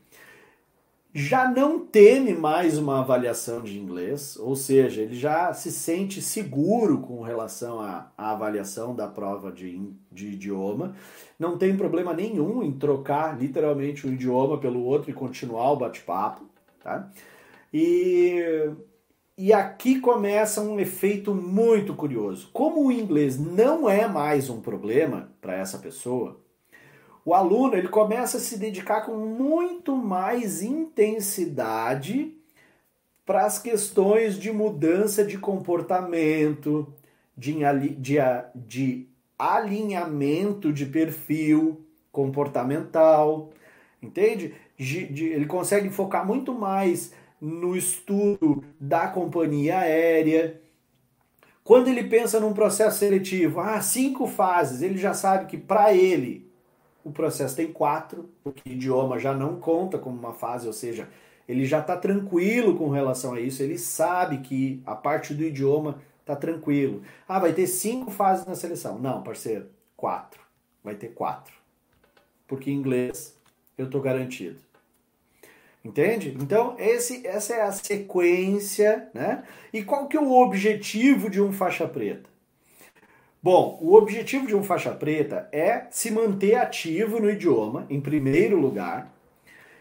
já 1.15 1.49
não 1.49 1.79
teme 1.79 2.35
mais 2.35 2.77
uma 2.77 2.99
avaliação 2.99 3.63
de 3.63 3.79
inglês, 3.79 4.37
ou 4.37 4.57
seja, 4.57 5.03
ele 5.03 5.15
já 5.15 5.55
se 5.55 5.71
sente 5.71 6.21
seguro 6.21 6.99
com 6.99 7.23
relação 7.23 7.81
à, 7.81 8.11
à 8.19 8.33
avaliação 8.33 8.93
da 8.93 9.07
prova 9.07 9.53
de, 9.53 9.89
de 10.11 10.31
idioma, 10.33 10.97
não 11.39 11.57
tem 11.57 11.77
problema 11.77 12.13
nenhum 12.13 12.61
em 12.65 12.73
trocar 12.73 13.39
literalmente 13.39 14.05
um 14.05 14.13
idioma 14.13 14.59
pelo 14.59 14.83
outro 14.83 15.11
e 15.11 15.15
continuar 15.15 15.71
o 15.71 15.77
bate-papo, 15.77 16.45
tá? 16.83 17.09
E 17.73 18.69
e 19.39 19.53
aqui 19.53 20.01
começa 20.01 20.61
um 20.61 20.80
efeito 20.80 21.32
muito 21.32 21.95
curioso. 21.95 22.51
Como 22.53 22.84
o 22.84 22.91
inglês 22.91 23.39
não 23.39 23.89
é 23.89 24.09
mais 24.09 24.51
um 24.51 24.61
problema 24.61 25.30
para 25.41 25.55
essa 25.55 25.78
pessoa, 25.78 26.41
o 27.24 27.32
aluno 27.32 27.76
ele 27.76 27.86
começa 27.86 28.39
a 28.39 28.41
se 28.41 28.59
dedicar 28.59 29.03
com 29.03 29.16
muito 29.16 29.95
mais 29.95 30.61
intensidade 30.61 32.34
para 33.24 33.47
as 33.47 33.61
questões 33.61 34.36
de 34.36 34.51
mudança 34.51 35.24
de 35.24 35.39
comportamento, 35.39 36.93
de, 37.36 37.55
de, 37.97 38.16
de 38.57 39.07
alinhamento 39.39 40.72
de 40.72 40.84
perfil 40.84 41.86
comportamental, 42.11 43.53
entende? 44.03 44.53
De, 44.76 45.26
ele 45.26 45.47
consegue 45.47 45.91
focar 45.91 46.26
muito 46.26 46.53
mais 46.53 47.12
no 47.41 47.76
estudo 47.76 48.64
da 48.80 49.09
companhia 49.09 49.78
aérea. 49.78 50.61
Quando 51.62 51.89
ele 51.89 52.05
pensa 52.05 52.41
num 52.41 52.53
processo 52.53 52.99
seletivo, 52.99 53.61
ah, 53.61 53.80
cinco 53.80 54.26
fases, 54.26 54.82
ele 54.82 54.97
já 54.97 55.12
sabe 55.12 55.47
que 55.47 55.59
para 55.59 55.93
ele 55.95 56.51
o 57.05 57.11
processo 57.11 57.57
tem 57.57 57.72
quatro, 57.72 58.28
porque 58.43 58.70
idioma 58.70 59.18
já 59.18 59.34
não 59.34 59.61
conta 59.61 59.99
como 59.99 60.18
uma 60.18 60.32
fase, 60.32 60.66
ou 60.66 60.72
seja, 60.72 61.09
ele 61.49 61.64
já 61.64 61.80
está 61.80 61.97
tranquilo 61.97 62.76
com 62.76 62.91
relação 62.91 63.34
a 63.34 63.41
isso, 63.41 63.62
ele 63.62 63.78
sabe 63.78 64.39
que 64.39 64.82
a 64.84 64.95
parte 64.95 65.32
do 65.32 65.43
idioma 65.43 65.99
está 66.20 66.36
tranquilo. 66.36 67.03
Ah, 67.26 67.39
vai 67.39 67.55
ter 67.55 67.66
cinco 67.66 68.11
fases 68.11 68.45
na 68.45 68.55
seleção. 68.55 68.99
Não, 68.99 69.22
parceiro, 69.22 69.66
quatro. 69.97 70.41
Vai 70.84 70.95
ter 70.95 71.09
quatro. 71.09 71.55
Porque 72.47 72.70
em 72.70 72.74
inglês 72.74 73.34
eu 73.78 73.86
estou 73.86 74.01
garantido. 74.01 74.59
Entende? 75.85 76.37
Então, 76.41 76.74
esse, 76.79 77.26
essa 77.26 77.55
é 77.55 77.62
a 77.62 77.72
sequência, 77.72 79.09
né? 79.14 79.45
E 79.72 79.83
qual 79.83 80.09
que 80.09 80.16
é 80.16 80.20
o 80.20 80.33
objetivo 80.33 81.31
de 81.31 81.41
um 81.41 81.53
faixa 81.53 81.87
preta? 81.87 82.29
Bom, 83.41 83.79
o 83.81 83.95
objetivo 83.95 84.47
de 84.47 84.57
um 84.57 84.64
faixa 84.64 84.91
preta 84.91 85.49
é 85.53 85.87
se 85.91 86.11
manter 86.11 86.57
ativo 86.57 87.20
no 87.20 87.31
idioma, 87.31 87.87
em 87.89 88.01
primeiro 88.01 88.59
lugar, 88.59 89.14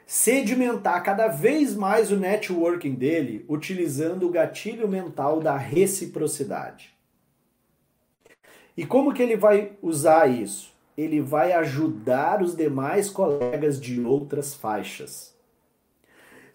sedimentar 0.06 1.04
cada 1.04 1.28
vez 1.28 1.76
mais 1.76 2.12
o 2.12 2.16
networking 2.16 2.94
dele 2.94 3.44
utilizando 3.50 4.28
o 4.28 4.32
gatilho 4.32 4.88
mental 4.88 5.40
da 5.40 5.58
reciprocidade. 5.58 6.96
E 8.78 8.86
como 8.86 9.12
que 9.14 9.24
ele 9.24 9.36
vai 9.36 9.72
usar 9.82 10.28
isso? 10.28 10.72
Ele 10.96 11.20
vai 11.20 11.52
ajudar 11.52 12.44
os 12.44 12.56
demais 12.56 13.10
colegas 13.10 13.82
de 13.82 14.00
outras 14.02 14.54
faixas. 14.54 15.37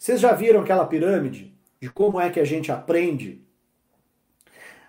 Vocês 0.02 0.20
já 0.20 0.32
viram 0.32 0.62
aquela 0.62 0.84
pirâmide 0.84 1.54
de 1.80 1.88
como 1.88 2.20
é 2.20 2.28
que 2.28 2.40
a 2.40 2.44
gente 2.44 2.72
aprende? 2.72 3.40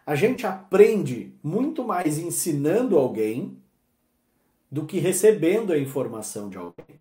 A 0.04 0.16
gente 0.16 0.48
aprende 0.48 1.32
muito 1.44 1.84
mais 1.84 2.18
ensinando 2.18 2.98
alguém 2.98 3.56
do 4.72 4.88
que 4.88 4.98
recebendo 4.98 5.72
a 5.72 5.78
informação 5.78 6.50
de 6.50 6.58
alguém. 6.58 7.00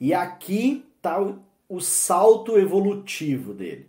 E 0.00 0.12
aqui 0.12 0.84
está 0.96 1.20
o, 1.68 1.80
salto 1.80 2.58
evolutivo 2.58 3.54
dele. 3.54 3.88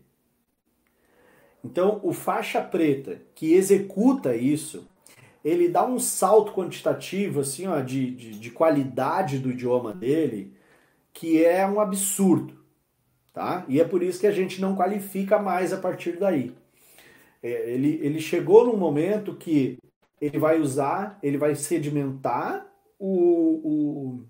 Então, 1.64 2.00
o 2.04 2.14
faixa 2.14 2.62
preta 2.62 3.24
que 3.34 3.54
executa 3.54 4.36
isso, 4.36 4.88
ele 5.44 5.68
dá 5.68 5.84
um 5.84 5.98
salto 5.98 6.54
quantitativo 6.54 7.40
assim, 7.40 7.66
ó, 7.66 7.80
de, 7.80 8.12
de, 8.12 8.40
de 8.40 8.52
qualidade 8.52 9.40
do 9.40 9.50
idioma 9.50 9.96
dele, 9.96 10.54
que 11.12 11.44
é 11.44 11.66
um 11.66 11.80
absurdo 11.80 12.61
tá? 13.34 13.66
E 13.68 13.80
é 13.80 13.84
por 13.84 14.04
isso 14.04 14.20
que 14.20 14.28
a 14.28 14.32
gente 14.32 14.62
não 14.62 14.76
qualifica 14.76 15.40
mais 15.40 15.74
a 15.74 15.78
partir 15.78 16.18
daí. 16.18 16.54
É, 17.42 17.72
ele, 17.72 18.00
ele 18.02 18.20
chegou 18.20 18.66
num 18.66 18.78
momento 18.78 19.36
que 19.36 19.78
ele 20.20 20.38
vai 20.38 20.60
usar, 20.60 21.18
ele 21.24 21.38
vai 21.38 21.56
sedimentar 21.56 22.66
o, 23.00 23.62
o 23.64 24.26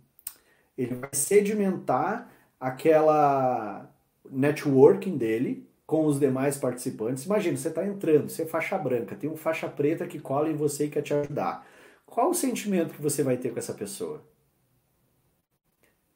ele 0.77 0.95
vai 0.95 1.09
sedimentar 1.11 2.31
aquela 2.59 3.93
networking 4.29 5.17
dele 5.17 5.67
com 5.85 6.05
os 6.05 6.19
demais 6.19 6.57
participantes. 6.57 7.25
Imagina, 7.25 7.57
você 7.57 7.67
está 7.67 7.85
entrando, 7.85 8.29
você 8.29 8.43
é 8.43 8.45
faixa 8.45 8.77
branca, 8.77 9.15
tem 9.15 9.29
um 9.29 9.35
faixa 9.35 9.67
preta 9.67 10.07
que 10.07 10.19
cola 10.19 10.49
em 10.49 10.55
você 10.55 10.85
e 10.85 10.89
quer 10.89 11.01
te 11.01 11.13
ajudar. 11.13 11.67
Qual 12.05 12.29
o 12.29 12.33
sentimento 12.33 12.93
que 12.93 13.01
você 13.01 13.23
vai 13.23 13.35
ter 13.37 13.51
com 13.51 13.59
essa 13.59 13.73
pessoa? 13.73 14.23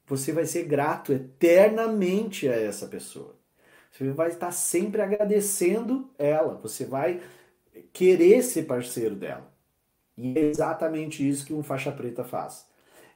Você 0.06 0.32
vai 0.32 0.46
ser 0.46 0.64
grato 0.64 1.12
eternamente 1.12 2.48
a 2.48 2.54
essa 2.54 2.86
pessoa. 2.86 3.34
Você 3.90 4.10
vai 4.12 4.28
estar 4.28 4.52
sempre 4.52 5.02
agradecendo 5.02 6.10
ela, 6.18 6.54
você 6.54 6.84
vai 6.84 7.20
querer 7.92 8.42
ser 8.42 8.64
parceiro 8.64 9.16
dela. 9.16 9.50
E 10.16 10.38
é 10.38 10.42
exatamente 10.42 11.26
isso 11.26 11.44
que 11.44 11.52
um 11.52 11.62
faixa 11.62 11.90
preta 11.90 12.22
faz. 12.22 12.66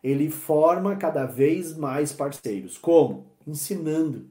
Ele 0.03 0.31
forma 0.31 0.97
cada 0.97 1.27
vez 1.27 1.77
mais 1.77 2.13
parceiros. 2.13 2.77
Como? 2.77 3.27
Ensinando. 3.47 4.29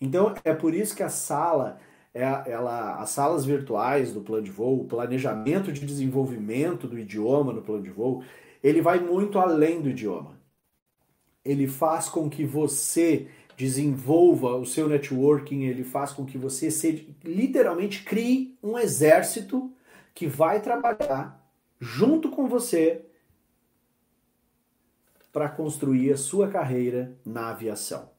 Então 0.00 0.34
é 0.44 0.54
por 0.54 0.74
isso 0.74 0.94
que 0.94 1.02
a 1.02 1.08
sala, 1.08 1.78
é, 2.12 2.22
ela, 2.22 2.96
as 2.96 3.10
salas 3.10 3.44
virtuais 3.44 4.12
do 4.12 4.20
plano 4.20 4.42
de 4.42 4.50
voo, 4.50 4.82
o 4.82 4.84
planejamento 4.84 5.72
de 5.72 5.84
desenvolvimento 5.86 6.86
do 6.86 6.98
idioma 6.98 7.52
no 7.52 7.62
plano 7.62 7.82
de 7.82 7.90
voo, 7.90 8.22
ele 8.62 8.82
vai 8.82 9.00
muito 9.00 9.38
além 9.38 9.80
do 9.80 9.88
idioma 9.88 10.41
ele 11.44 11.66
faz 11.66 12.08
com 12.08 12.30
que 12.30 12.44
você 12.44 13.28
desenvolva 13.56 14.56
o 14.56 14.64
seu 14.64 14.88
networking, 14.88 15.64
ele 15.64 15.84
faz 15.84 16.12
com 16.12 16.24
que 16.24 16.38
você 16.38 16.70
se, 16.70 17.14
literalmente 17.22 18.02
crie 18.02 18.56
um 18.62 18.78
exército 18.78 19.72
que 20.14 20.26
vai 20.26 20.60
trabalhar 20.60 21.40
junto 21.80 22.30
com 22.30 22.48
você 22.48 23.04
para 25.32 25.48
construir 25.48 26.12
a 26.12 26.16
sua 26.16 26.48
carreira 26.48 27.16
na 27.24 27.50
aviação. 27.50 28.10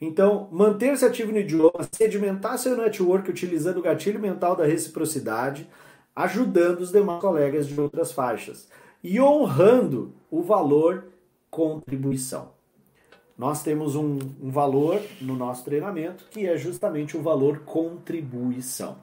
Então, 0.00 0.48
manter-se 0.52 1.04
ativo 1.04 1.32
no 1.32 1.38
idioma, 1.38 1.88
sedimentar 1.90 2.58
seu 2.58 2.76
network 2.76 3.30
utilizando 3.30 3.78
o 3.78 3.82
gatilho 3.82 4.20
mental 4.20 4.54
da 4.54 4.66
reciprocidade, 4.66 5.68
ajudando 6.14 6.80
os 6.80 6.92
demais 6.92 7.20
colegas 7.20 7.66
de 7.66 7.80
outras 7.80 8.12
faixas 8.12 8.68
e 9.02 9.20
honrando 9.20 10.14
o 10.30 10.42
valor 10.42 11.08
contribuição 11.50 12.55
nós 13.36 13.62
temos 13.62 13.94
um, 13.94 14.18
um, 14.42 14.50
valor 14.50 15.00
no 15.20 15.36
nosso 15.36 15.64
treinamento 15.64 16.26
que 16.30 16.46
é 16.46 16.56
justamente 16.56 17.16
o 17.16 17.22
valor 17.22 17.60
contribuição. 17.60 18.96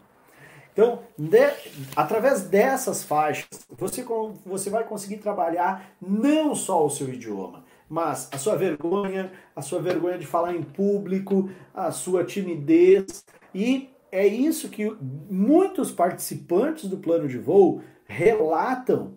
Então, 0.71 1.01
de, 1.17 1.53
através 1.95 2.43
dessas 2.43 3.03
faixas, 3.03 3.47
você, 3.69 4.03
você 4.43 4.71
vai 4.71 4.83
conseguir 4.83 5.17
trabalhar 5.17 5.93
não 6.01 6.55
só 6.55 6.83
o 6.83 6.89
seu 6.89 7.13
idioma, 7.13 7.63
mas 7.87 8.27
a 8.31 8.39
sua 8.39 8.55
vergonha, 8.55 9.31
a 9.55 9.61
sua 9.61 9.79
vergonha 9.79 10.17
de 10.17 10.25
falar 10.25 10.55
em 10.55 10.63
público, 10.63 11.51
a 11.71 11.91
sua 11.91 12.23
timidez. 12.23 13.23
E 13.53 13.91
é 14.11 14.25
isso 14.25 14.69
que 14.69 14.89
muitos 15.29 15.91
participantes 15.91 16.89
do 16.89 16.97
plano 16.97 17.27
de 17.27 17.37
voo 17.37 17.83
relatam 18.07 19.13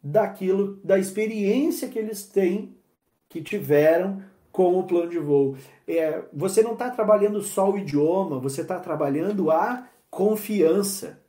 daquilo, 0.00 0.80
da 0.84 0.96
experiência 0.96 1.88
que 1.88 1.98
eles 1.98 2.22
têm 2.22 2.78
que 3.28 3.42
tiveram 3.42 4.22
com 4.58 4.76
o 4.76 4.82
plano 4.82 5.08
de 5.08 5.20
voo. 5.20 5.56
É, 5.86 6.24
você 6.32 6.64
não 6.64 6.72
está 6.72 6.90
trabalhando 6.90 7.40
só 7.40 7.70
o 7.70 7.78
idioma, 7.78 8.40
você 8.40 8.62
está 8.62 8.80
trabalhando 8.80 9.52
a 9.52 9.88
confiança. 10.10 11.22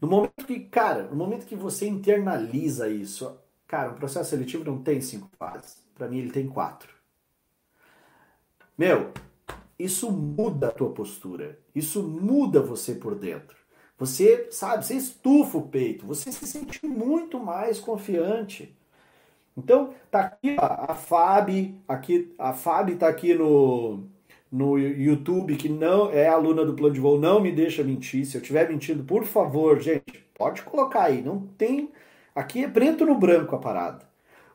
No 0.00 0.08
momento 0.08 0.46
que, 0.46 0.58
cara, 0.58 1.02
no 1.02 1.14
momento 1.14 1.44
que 1.44 1.54
você 1.54 1.86
internaliza 1.86 2.88
isso, 2.88 3.38
cara, 3.66 3.90
o 3.90 3.96
processo 3.96 4.30
seletivo 4.30 4.64
não 4.64 4.80
tem 4.82 5.02
cinco 5.02 5.28
fases. 5.38 5.84
Para 5.94 6.08
mim, 6.08 6.16
ele 6.16 6.30
tem 6.30 6.48
quatro. 6.48 6.88
Meu, 8.78 9.12
isso 9.78 10.10
muda 10.10 10.68
a 10.68 10.72
tua 10.72 10.90
postura. 10.94 11.58
Isso 11.74 12.02
muda 12.02 12.62
você 12.62 12.94
por 12.94 13.16
dentro. 13.16 13.58
Você, 13.98 14.48
sabe, 14.50 14.86
você 14.86 14.94
estufa 14.94 15.58
o 15.58 15.68
peito, 15.68 16.06
você 16.06 16.32
se 16.32 16.46
sente 16.46 16.86
muito 16.86 17.38
mais 17.38 17.78
confiante. 17.78 18.74
Então, 19.58 19.92
tá 20.10 20.20
aqui 20.20 20.56
a 20.58 20.94
Fábio, 20.94 21.74
aqui, 21.86 22.32
a 22.38 22.52
Fábio 22.52 22.96
tá 22.96 23.08
aqui 23.08 23.34
no, 23.34 24.04
no 24.50 24.78
YouTube, 24.78 25.56
que 25.56 25.68
não 25.68 26.10
é 26.10 26.28
aluna 26.28 26.64
do 26.64 26.74
plano 26.74 26.94
de 26.94 27.00
voo, 27.00 27.18
não 27.18 27.40
me 27.40 27.50
deixa 27.50 27.82
mentir. 27.82 28.24
Se 28.24 28.36
eu 28.36 28.40
estiver 28.40 28.68
mentindo, 28.68 29.02
por 29.02 29.24
favor, 29.24 29.80
gente, 29.80 30.24
pode 30.36 30.62
colocar 30.62 31.04
aí. 31.04 31.20
Não 31.22 31.40
tem. 31.58 31.90
Aqui 32.34 32.64
é 32.64 32.68
preto 32.68 33.04
no 33.04 33.16
branco 33.16 33.56
a 33.56 33.58
parada. 33.58 34.06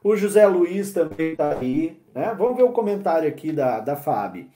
O 0.03 0.15
José 0.15 0.45
Luiz 0.47 0.93
também 0.93 1.35
tá 1.35 1.57
aí. 1.57 2.01
Né? 2.15 2.33
Vamos 2.37 2.55
ver 2.55 2.63
o 2.63 2.71
comentário 2.71 3.27
aqui 3.27 3.51
da, 3.51 3.79
da 3.79 3.95
Fábio. 3.95 4.47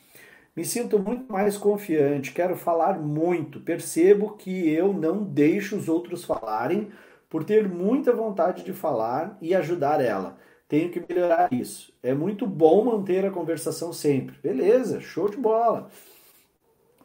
Me 0.56 0.66
sinto 0.66 0.98
muito 0.98 1.32
mais 1.32 1.56
confiante, 1.56 2.34
quero 2.34 2.56
falar 2.56 2.98
muito. 2.98 3.60
Percebo 3.60 4.32
que 4.38 4.70
eu 4.70 4.92
não 4.92 5.24
deixo 5.24 5.76
os 5.76 5.88
outros 5.88 6.26
falarem 6.26 6.90
por 7.30 7.44
ter 7.44 7.68
muita 7.68 8.14
vontade 8.14 8.64
de 8.64 8.74
falar 8.74 9.38
e 9.42 9.54
ajudar 9.54 10.02
ela. 10.02 10.38
Tenho 10.68 10.92
que 10.92 11.04
melhorar 11.08 11.52
isso. 11.52 11.94
É 12.04 12.14
muito 12.14 12.46
bom 12.46 12.84
manter 12.84 13.26
a 13.26 13.32
conversação 13.32 13.94
sempre. 13.94 14.36
Beleza, 14.44 15.00
show 15.00 15.30
de 15.30 15.38
bola. 15.38 15.90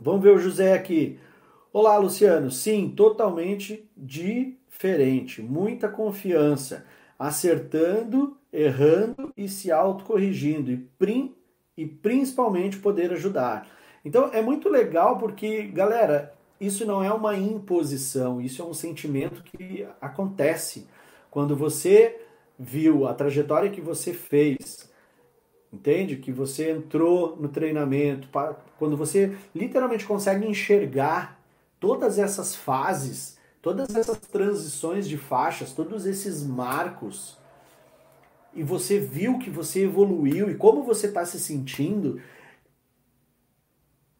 Vamos 0.00 0.22
ver 0.22 0.30
o 0.30 0.38
José 0.38 0.74
aqui. 0.74 1.18
Olá, 1.72 1.96
Luciano. 1.96 2.50
Sim, 2.50 2.92
totalmente 2.94 3.88
diferente. 3.96 5.40
Muita 5.40 5.88
confiança. 5.88 6.84
Acertando, 7.16 8.36
errando 8.52 9.32
e 9.36 9.48
se 9.48 9.70
autocorrigindo. 9.70 10.72
E, 10.72 10.76
prim, 10.76 11.36
e 11.76 11.86
principalmente 11.86 12.78
poder 12.78 13.12
ajudar. 13.12 13.68
Então 14.04 14.30
é 14.32 14.42
muito 14.42 14.68
legal 14.68 15.18
porque, 15.18 15.62
galera, 15.68 16.34
isso 16.66 16.86
não 16.86 17.02
é 17.02 17.12
uma 17.12 17.36
imposição, 17.36 18.40
isso 18.40 18.62
é 18.62 18.64
um 18.64 18.72
sentimento 18.72 19.42
que 19.42 19.86
acontece 20.00 20.86
quando 21.30 21.56
você 21.56 22.20
viu 22.58 23.06
a 23.06 23.14
trajetória 23.14 23.70
que 23.70 23.80
você 23.80 24.12
fez, 24.12 24.88
entende? 25.72 26.16
Que 26.16 26.30
você 26.30 26.70
entrou 26.70 27.36
no 27.36 27.48
treinamento, 27.48 28.28
quando 28.78 28.96
você 28.96 29.36
literalmente 29.54 30.06
consegue 30.06 30.46
enxergar 30.46 31.40
todas 31.80 32.18
essas 32.18 32.54
fases, 32.54 33.38
todas 33.60 33.94
essas 33.94 34.18
transições 34.18 35.08
de 35.08 35.18
faixas, 35.18 35.72
todos 35.72 36.06
esses 36.06 36.42
marcos, 36.42 37.36
e 38.54 38.62
você 38.62 38.98
viu 38.98 39.38
que 39.38 39.50
você 39.50 39.84
evoluiu 39.84 40.50
e 40.50 40.54
como 40.54 40.82
você 40.82 41.06
está 41.06 41.24
se 41.24 41.40
sentindo, 41.40 42.20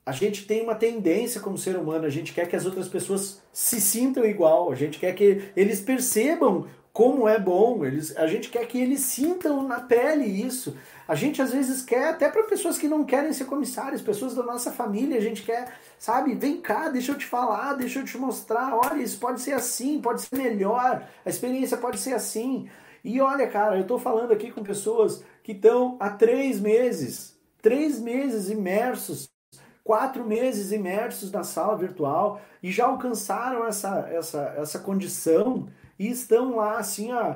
a 0.05 0.12
gente 0.12 0.46
tem 0.46 0.62
uma 0.62 0.74
tendência 0.74 1.40
como 1.40 1.57
ser 1.57 1.76
humano, 1.76 2.05
a 2.05 2.11
gente 2.11 2.32
quer 2.32 2.48
que 2.48 2.57
as 2.57 2.66
outras 2.66 2.88
pessoas 2.88 3.40
se 3.53 3.80
sintam 3.80 4.24
igual, 4.24 4.72
a 4.72 4.74
gente 4.74 4.98
quer 4.98 5.14
que 5.14 5.50
eles 5.55 5.80
percebam 5.80 6.66
como 6.92 7.26
é 7.26 7.38
bom, 7.38 7.84
eles, 7.86 8.14
a 8.16 8.26
gente 8.26 8.50
quer 8.50 8.66
que 8.66 8.78
eles 8.78 9.00
sintam 9.00 9.66
na 9.66 9.80
pele 9.80 10.26
isso. 10.26 10.76
A 11.09 11.14
gente 11.14 11.40
às 11.40 11.50
vezes 11.50 11.82
quer, 11.82 12.09
até 12.09 12.28
para 12.28 12.42
pessoas 12.42 12.76
que 12.76 12.86
não 12.86 13.05
querem 13.05 13.32
ser 13.32 13.46
comissários, 13.46 14.03
pessoas 14.03 14.34
da 14.34 14.42
nossa 14.42 14.70
família, 14.70 15.16
a 15.16 15.20
gente 15.20 15.42
quer, 15.42 15.72
sabe, 15.98 16.34
vem 16.34 16.61
cá, 16.61 16.90
deixa 16.90 17.12
eu 17.12 17.18
te 17.18 17.24
falar, 17.24 17.74
deixa 17.74 18.00
eu 18.00 18.05
te 18.05 18.18
mostrar, 18.18 18.76
olha, 18.76 19.03
isso 19.03 19.18
pode 19.18 19.40
ser 19.40 19.53
assim, 19.53 20.03
pode 20.03 20.20
ser 20.20 20.36
melhor, 20.36 21.09
a 21.24 21.28
experiência 21.30 21.78
pode 21.78 21.98
ser 21.98 22.12
assim. 22.12 22.68
E 23.03 23.20
olha, 23.20 23.46
cara, 23.46 23.76
eu 23.76 23.82
estou 23.82 23.98
falando 23.98 24.32
aqui 24.32 24.53
com 24.53 24.62
pessoas 24.62 25.24
que 25.42 25.53
estão 25.53 25.96
há 25.98 26.11
três 26.11 26.61
meses, 26.61 27.38
três 27.62 27.98
meses 27.98 28.50
imersos 28.50 29.31
quatro 29.84 30.24
meses 30.24 30.72
imersos 30.72 31.30
na 31.30 31.42
sala 31.42 31.76
virtual 31.76 32.40
e 32.62 32.70
já 32.70 32.86
alcançaram 32.86 33.66
essa, 33.66 34.08
essa, 34.10 34.54
essa 34.56 34.78
condição 34.78 35.68
e 35.98 36.08
estão 36.08 36.56
lá 36.56 36.78
assim, 36.78 37.12
ó, 37.12 37.34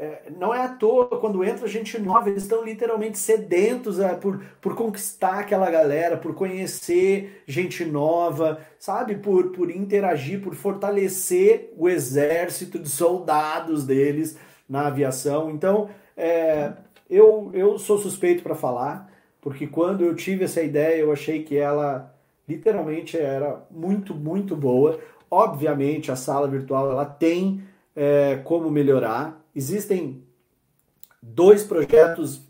é, 0.00 0.30
não 0.34 0.54
é 0.54 0.62
à 0.62 0.68
toa 0.68 1.20
quando 1.20 1.44
entra 1.44 1.68
gente 1.68 1.98
nova, 1.98 2.30
eles 2.30 2.44
estão 2.44 2.64
literalmente 2.64 3.18
sedentos 3.18 4.00
é, 4.00 4.14
por, 4.14 4.42
por 4.58 4.74
conquistar 4.74 5.40
aquela 5.40 5.70
galera, 5.70 6.16
por 6.16 6.34
conhecer 6.34 7.42
gente 7.46 7.84
nova, 7.84 8.60
sabe? 8.78 9.16
Por, 9.16 9.50
por 9.50 9.70
interagir, 9.70 10.40
por 10.40 10.54
fortalecer 10.54 11.70
o 11.76 11.86
exército 11.86 12.78
de 12.78 12.88
soldados 12.88 13.84
deles 13.84 14.38
na 14.66 14.86
aviação. 14.86 15.50
Então, 15.50 15.90
é, 16.16 16.72
eu, 17.08 17.50
eu 17.52 17.78
sou 17.78 17.98
suspeito 17.98 18.42
para 18.42 18.54
falar, 18.54 19.09
porque 19.40 19.66
quando 19.66 20.04
eu 20.04 20.14
tive 20.14 20.44
essa 20.44 20.62
ideia, 20.62 21.00
eu 21.00 21.12
achei 21.12 21.42
que 21.42 21.56
ela 21.56 22.14
literalmente 22.48 23.16
era 23.16 23.62
muito, 23.70 24.14
muito 24.14 24.56
boa. 24.56 24.98
Obviamente, 25.30 26.10
a 26.10 26.16
sala 26.16 26.48
virtual 26.48 26.90
ela 26.90 27.04
tem 27.04 27.62
é, 27.94 28.40
como 28.44 28.70
melhorar. 28.70 29.40
Existem 29.54 30.22
dois 31.22 31.64
projetos 31.64 32.42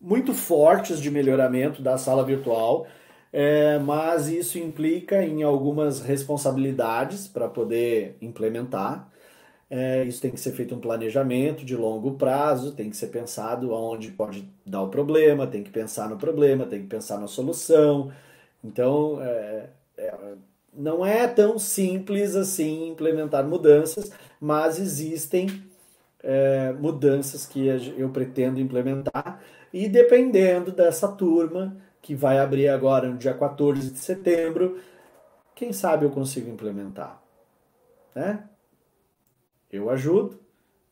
muito 0.00 0.34
fortes 0.34 1.00
de 1.00 1.10
melhoramento 1.10 1.80
da 1.80 1.96
sala 1.96 2.24
virtual, 2.24 2.86
é, 3.32 3.78
mas 3.78 4.28
isso 4.28 4.58
implica 4.58 5.24
em 5.24 5.42
algumas 5.42 6.00
responsabilidades 6.00 7.26
para 7.26 7.48
poder 7.48 8.16
implementar. 8.20 9.08
É, 9.70 10.04
isso 10.04 10.20
tem 10.20 10.30
que 10.30 10.40
ser 10.40 10.52
feito 10.52 10.74
um 10.74 10.80
planejamento 10.80 11.64
de 11.64 11.76
longo 11.76 12.14
prazo, 12.14 12.72
tem 12.72 12.90
que 12.90 12.96
ser 12.96 13.08
pensado 13.08 13.72
onde 13.72 14.10
pode 14.10 14.48
dar 14.64 14.82
o 14.82 14.88
problema, 14.88 15.46
tem 15.46 15.62
que 15.62 15.70
pensar 15.70 16.08
no 16.08 16.16
problema, 16.16 16.66
tem 16.66 16.82
que 16.82 16.86
pensar 16.88 17.18
na 17.18 17.26
solução. 17.26 18.12
Então, 18.62 19.20
é, 19.22 19.70
é, 19.98 20.14
não 20.72 21.04
é 21.04 21.26
tão 21.28 21.58
simples 21.58 22.36
assim 22.36 22.88
implementar 22.88 23.44
mudanças, 23.46 24.10
mas 24.40 24.78
existem 24.78 25.48
é, 26.22 26.72
mudanças 26.72 27.46
que 27.46 27.66
eu 27.96 28.08
pretendo 28.10 28.60
implementar 28.60 29.42
e 29.72 29.88
dependendo 29.88 30.72
dessa 30.72 31.08
turma 31.08 31.76
que 32.00 32.14
vai 32.14 32.38
abrir 32.38 32.68
agora 32.68 33.08
no 33.08 33.18
dia 33.18 33.34
14 33.34 33.90
de 33.90 33.98
setembro, 33.98 34.78
quem 35.54 35.72
sabe 35.72 36.04
eu 36.04 36.10
consigo 36.10 36.50
implementar, 36.50 37.22
né? 38.14 38.48
Eu 39.74 39.90
ajudo, 39.90 40.38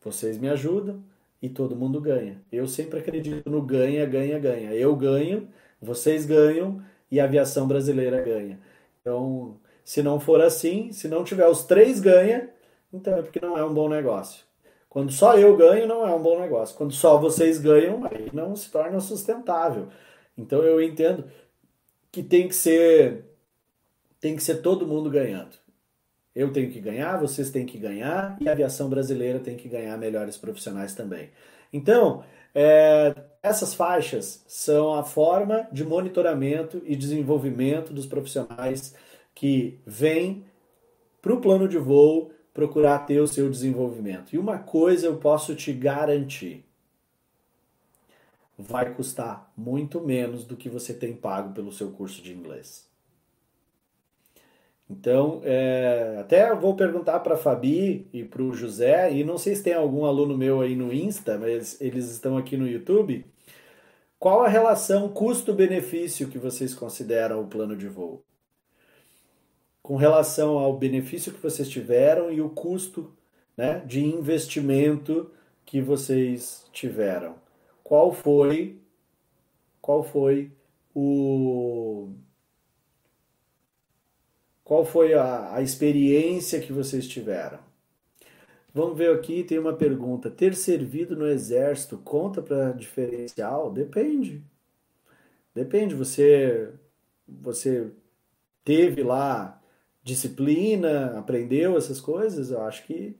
vocês 0.01 0.37
me 0.37 0.49
ajudam 0.49 1.01
e 1.41 1.47
todo 1.49 1.75
mundo 1.75 2.01
ganha. 2.01 2.41
Eu 2.51 2.67
sempre 2.67 2.99
acredito 2.99 3.49
no 3.49 3.61
ganha, 3.61 4.05
ganha, 4.05 4.37
ganha. 4.37 4.73
Eu 4.73 4.95
ganho, 4.95 5.47
vocês 5.81 6.25
ganham 6.25 6.83
e 7.09 7.19
a 7.19 7.23
aviação 7.23 7.67
brasileira 7.67 8.21
ganha. 8.21 8.59
Então, 9.01 9.57
se 9.85 10.03
não 10.03 10.19
for 10.19 10.41
assim, 10.41 10.91
se 10.91 11.07
não 11.07 11.23
tiver 11.23 11.47
os 11.47 11.63
três 11.63 11.99
ganha, 11.99 12.49
então 12.91 13.15
é 13.17 13.21
porque 13.21 13.39
não 13.39 13.57
é 13.57 13.63
um 13.63 13.73
bom 13.73 13.87
negócio. 13.87 14.43
Quando 14.89 15.11
só 15.11 15.37
eu 15.37 15.55
ganho, 15.57 15.87
não 15.87 16.05
é 16.05 16.13
um 16.13 16.21
bom 16.21 16.39
negócio. 16.39 16.75
Quando 16.77 16.93
só 16.93 17.17
vocês 17.17 17.59
ganham, 17.59 18.05
aí 18.05 18.29
não 18.33 18.55
se 18.55 18.69
torna 18.69 18.99
sustentável. 18.99 19.87
Então 20.37 20.61
eu 20.61 20.81
entendo 20.81 21.25
que 22.11 22.21
tem 22.21 22.47
que 22.47 22.55
ser 22.55 23.25
tem 24.19 24.35
que 24.35 24.43
ser 24.43 24.61
todo 24.61 24.87
mundo 24.87 25.09
ganhando. 25.09 25.62
Eu 26.35 26.51
tenho 26.51 26.71
que 26.71 26.79
ganhar, 26.79 27.17
vocês 27.17 27.51
têm 27.51 27.65
que 27.65 27.77
ganhar 27.77 28.37
e 28.41 28.49
a 28.49 28.51
aviação 28.51 28.89
brasileira 28.89 29.39
tem 29.39 29.55
que 29.55 29.69
ganhar 29.69 29.97
melhores 29.97 30.35
profissionais 30.35 30.95
também. 30.95 31.29
Então, 31.71 32.23
é, 32.55 33.13
essas 33.41 33.73
faixas 33.73 34.43
são 34.47 34.93
a 34.93 35.03
forma 35.03 35.67
de 35.71 35.83
monitoramento 35.83 36.81
e 36.85 36.95
desenvolvimento 36.95 37.93
dos 37.93 38.05
profissionais 38.05 38.95
que 39.33 39.79
vêm 39.85 40.45
para 41.21 41.33
o 41.33 41.41
plano 41.41 41.67
de 41.67 41.77
voo 41.77 42.31
procurar 42.53 42.99
ter 42.99 43.19
o 43.19 43.27
seu 43.27 43.49
desenvolvimento. 43.49 44.33
E 44.33 44.37
uma 44.37 44.59
coisa 44.59 45.07
eu 45.07 45.17
posso 45.17 45.55
te 45.55 45.73
garantir: 45.73 46.63
vai 48.57 48.93
custar 48.93 49.51
muito 49.57 49.99
menos 49.99 50.45
do 50.45 50.55
que 50.55 50.69
você 50.69 50.93
tem 50.93 51.13
pago 51.15 51.53
pelo 51.53 51.71
seu 51.71 51.91
curso 51.91 52.21
de 52.21 52.33
inglês. 52.33 52.92
Então, 54.99 55.41
é, 55.43 56.17
até 56.19 56.53
vou 56.55 56.75
perguntar 56.75 57.19
para 57.21 57.35
a 57.35 57.37
Fabi 57.37 58.07
e 58.13 58.23
para 58.23 58.41
o 58.41 58.53
José, 58.53 59.11
e 59.13 59.23
não 59.23 59.37
sei 59.37 59.55
se 59.55 59.63
tem 59.63 59.73
algum 59.73 60.05
aluno 60.05 60.37
meu 60.37 60.61
aí 60.61 60.75
no 60.75 60.93
Insta, 60.93 61.37
mas 61.37 61.79
eles 61.81 62.09
estão 62.09 62.37
aqui 62.37 62.57
no 62.57 62.67
YouTube. 62.67 63.25
Qual 64.19 64.43
a 64.43 64.47
relação 64.47 65.09
custo-benefício 65.09 66.29
que 66.29 66.37
vocês 66.37 66.73
consideram 66.73 67.41
o 67.41 67.47
plano 67.47 67.75
de 67.75 67.87
voo? 67.87 68.23
com 69.83 69.97
relação 69.97 70.57
ao 70.57 70.77
benefício 70.77 71.33
que 71.33 71.43
vocês 71.43 71.67
tiveram 71.67 72.31
e 72.31 72.41
o 72.41 72.49
custo 72.49 73.13
né, 73.55 73.83
de 73.85 74.03
investimento 74.03 75.29
que 75.65 75.81
vocês 75.81 76.65
tiveram. 76.71 77.35
Qual 77.83 78.13
foi 78.13 78.79
qual 79.81 80.01
foi 80.01 80.49
o 80.95 82.13
qual 84.63 84.85
foi 84.85 85.13
a, 85.13 85.55
a 85.55 85.61
experiência 85.61 86.59
que 86.59 86.73
vocês 86.73 87.07
tiveram? 87.07 87.59
Vamos 88.73 88.97
ver 88.97 89.11
aqui, 89.15 89.43
tem 89.43 89.59
uma 89.59 89.73
pergunta. 89.73 90.31
Ter 90.31 90.55
servido 90.55 91.15
no 91.15 91.27
exército 91.27 91.97
conta 91.97 92.41
para 92.41 92.71
diferencial? 92.71 93.71
Depende. 93.71 94.43
Depende. 95.53 95.95
Você 95.95 96.73
você 97.27 97.91
teve 98.63 99.03
lá 99.03 99.61
disciplina, 100.03 101.17
aprendeu 101.17 101.77
essas 101.77 102.01
coisas, 102.01 102.51
eu 102.51 102.61
acho 102.61 102.85
que, 102.85 103.15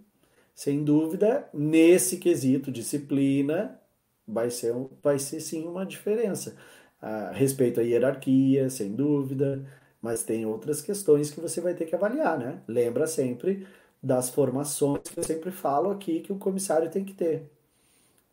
sem 0.53 0.83
dúvida, 0.83 1.47
nesse 1.53 2.17
quesito, 2.17 2.71
disciplina, 2.71 3.79
vai 4.27 4.49
ser, 4.49 4.73
vai 5.01 5.17
ser 5.19 5.39
sim 5.39 5.65
uma 5.65 5.85
diferença. 5.85 6.55
A 7.01 7.31
respeito 7.31 7.79
à 7.79 7.83
hierarquia, 7.83 8.69
sem 8.69 8.93
dúvida, 8.93 9.65
mas 10.03 10.21
tem 10.21 10.45
outras 10.45 10.81
questões 10.81 11.31
que 11.31 11.39
você 11.39 11.61
vai 11.61 11.73
ter 11.73 11.85
que 11.85 11.95
avaliar, 11.95 12.37
né? 12.37 12.61
Lembra 12.67 13.07
sempre 13.07 13.65
das 14.01 14.29
formações 14.29 15.03
que 15.03 15.17
eu 15.17 15.23
sempre 15.23 15.49
falo 15.49 15.89
aqui 15.91 16.19
que 16.19 16.33
o 16.33 16.37
comissário 16.37 16.91
tem 16.91 17.05
que 17.05 17.13
ter. 17.13 17.49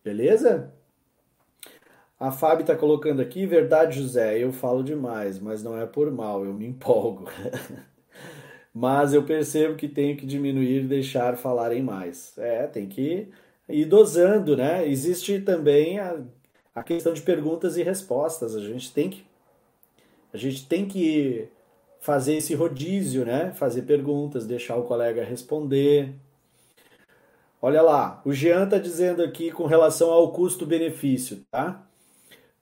Beleza? 0.03 0.73
A 2.19 2.33
Fábio 2.33 2.63
está 2.63 2.75
colocando 2.75 3.23
aqui, 3.23 3.47
verdade, 3.47 4.01
José, 4.01 4.37
eu 4.43 4.53
falo 4.53 4.83
demais, 4.83 5.39
mas 5.39 5.63
não 5.63 5.79
é 5.79 5.87
por 5.87 6.11
mal, 6.11 6.45
eu 6.45 6.53
me 6.53 6.67
empolgo. 6.67 7.31
mas 8.75 9.15
eu 9.15 9.23
percebo 9.23 9.77
que 9.77 9.89
tenho 9.89 10.17
que 10.17 10.27
diminuir 10.27 10.83
e 10.83 10.89
deixar 10.89 11.37
falarem 11.37 11.83
mais. 11.83 12.37
É, 12.37 12.67
tem 12.67 12.89
que 12.89 13.29
ir 13.69 13.85
dosando, 13.85 14.57
né? 14.57 14.89
Existe 14.89 15.41
também 15.41 16.01
a, 16.01 16.21
a 16.75 16.83
questão 16.83 17.13
de 17.15 17.23
perguntas 17.23 17.77
e 17.77 17.83
respostas. 17.85 18.57
A 18.57 18.61
gente 18.61 18.93
tem 18.93 19.09
que 19.09 19.25
a 20.33 20.37
gente 20.37 20.67
tem 20.67 20.87
que 20.87 21.49
fazer 22.01 22.35
esse 22.37 22.55
rodízio, 22.55 23.25
né? 23.25 23.53
Fazer 23.53 23.83
perguntas, 23.83 24.47
deixar 24.47 24.77
o 24.77 24.85
colega 24.85 25.23
responder. 25.23 26.15
Olha 27.63 27.83
lá, 27.83 28.23
o 28.25 28.33
Jean 28.33 28.65
está 28.65 28.79
dizendo 28.79 29.23
aqui 29.23 29.53
com 29.53 29.67
relação 29.67 30.11
ao 30.11 30.33
custo-benefício, 30.33 31.45
tá? 31.51 31.83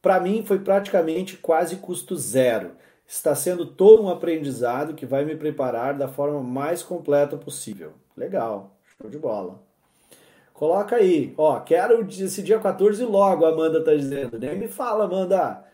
Para 0.03 0.21
mim 0.21 0.45
foi 0.45 0.59
praticamente 0.59 1.37
quase 1.37 1.77
custo 1.77 2.17
zero. 2.17 2.73
Está 3.07 3.35
sendo 3.35 3.65
todo 3.65 4.03
um 4.03 4.11
aprendizado 4.11 4.95
que 4.95 5.07
vai 5.07 5.25
me 5.25 5.37
preparar 5.37 5.97
da 5.97 6.09
forma 6.09 6.43
mais 6.43 6.83
completa 6.83 7.37
possível. 7.37 7.93
Legal, 8.17 8.77
show 9.01 9.09
de 9.09 9.19
bola. 9.19 9.63
Coloca 10.53 10.97
aí, 10.97 11.33
ó, 11.39 11.61
quero 11.61 12.05
esse 12.11 12.43
dia 12.43 12.59
14 12.59 13.05
logo, 13.05 13.47
a 13.47 13.51
Amanda 13.51 13.83
tá 13.83 13.95
dizendo. 13.95 14.39
Nem 14.39 14.59
me 14.59 14.67
fala, 14.67 15.05
Amanda. 15.05 15.65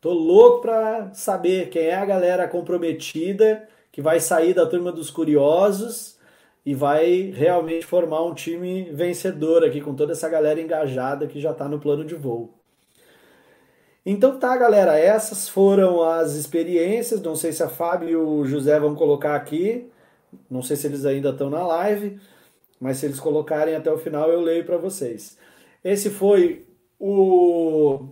Tô 0.00 0.12
louco 0.12 0.62
para 0.62 1.12
saber 1.12 1.68
quem 1.68 1.82
é 1.82 1.94
a 1.94 2.06
galera 2.06 2.48
comprometida 2.48 3.68
que 3.92 4.00
vai 4.00 4.18
sair 4.18 4.54
da 4.54 4.64
turma 4.64 4.90
dos 4.90 5.10
curiosos 5.10 6.18
e 6.64 6.74
vai 6.74 7.32
realmente 7.34 7.84
formar 7.84 8.24
um 8.24 8.32
time 8.32 8.84
vencedor 8.92 9.62
aqui 9.62 9.80
com 9.80 9.94
toda 9.94 10.12
essa 10.12 10.28
galera 10.28 10.60
engajada 10.60 11.26
que 11.26 11.40
já 11.40 11.50
está 11.50 11.68
no 11.68 11.78
plano 11.78 12.04
de 12.04 12.14
voo. 12.14 12.54
Então 14.04 14.38
tá, 14.38 14.56
galera, 14.56 14.98
essas 14.98 15.48
foram 15.48 16.02
as 16.02 16.32
experiências. 16.32 17.20
Não 17.20 17.36
sei 17.36 17.52
se 17.52 17.62
a 17.62 17.68
Fábio 17.68 18.08
e 18.08 18.16
o 18.16 18.44
José 18.46 18.80
vão 18.80 18.94
colocar 18.94 19.36
aqui. 19.36 19.90
Não 20.48 20.62
sei 20.62 20.76
se 20.76 20.86
eles 20.86 21.04
ainda 21.04 21.30
estão 21.30 21.50
na 21.50 21.66
live, 21.66 22.18
mas 22.80 22.96
se 22.96 23.06
eles 23.06 23.20
colocarem 23.20 23.74
até 23.74 23.92
o 23.92 23.98
final 23.98 24.30
eu 24.30 24.40
leio 24.40 24.64
para 24.64 24.78
vocês. 24.78 25.36
Esse 25.84 26.08
foi 26.08 26.64
o 26.98 28.08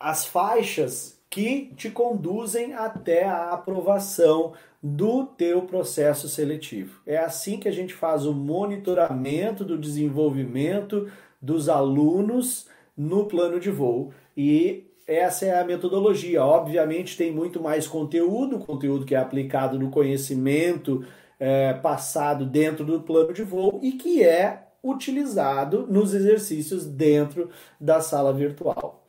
as 0.00 0.24
faixas 0.24 1.20
que 1.28 1.72
te 1.76 1.90
conduzem 1.90 2.72
até 2.72 3.24
a 3.24 3.50
aprovação 3.50 4.54
do 4.82 5.26
teu 5.26 5.62
processo 5.62 6.26
seletivo. 6.26 7.02
É 7.06 7.18
assim 7.18 7.60
que 7.60 7.68
a 7.68 7.72
gente 7.72 7.92
faz 7.92 8.24
o 8.24 8.32
monitoramento 8.32 9.62
do 9.62 9.76
desenvolvimento 9.76 11.06
dos 11.40 11.68
alunos 11.68 12.66
no 12.96 13.26
plano 13.26 13.60
de 13.60 13.70
voo 13.70 14.12
e 14.36 14.86
essa 15.06 15.44
é 15.44 15.60
a 15.60 15.64
metodologia. 15.64 16.42
Obviamente 16.42 17.16
tem 17.16 17.30
muito 17.30 17.60
mais 17.60 17.86
conteúdo, 17.86 18.58
conteúdo 18.58 19.04
que 19.04 19.14
é 19.14 19.18
aplicado 19.18 19.78
no 19.78 19.90
conhecimento 19.90 21.04
é, 21.38 21.74
passado 21.74 22.46
dentro 22.46 22.84
do 22.84 23.00
plano 23.02 23.32
de 23.32 23.42
voo 23.42 23.80
e 23.82 23.92
que 23.92 24.24
é 24.24 24.66
utilizado 24.82 25.86
nos 25.88 26.14
exercícios 26.14 26.86
dentro 26.86 27.50
da 27.78 28.00
sala 28.00 28.32
virtual. 28.32 28.99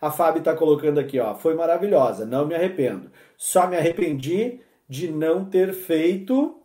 A 0.00 0.10
Fábio 0.10 0.38
está 0.38 0.54
colocando 0.54 0.98
aqui, 0.98 1.18
ó, 1.20 1.34
foi 1.34 1.54
maravilhosa, 1.54 2.24
não 2.24 2.46
me 2.46 2.54
arrependo. 2.54 3.10
Só 3.36 3.66
me 3.66 3.76
arrependi 3.76 4.60
de 4.88 5.10
não 5.10 5.44
ter 5.44 5.72
feito 5.72 6.60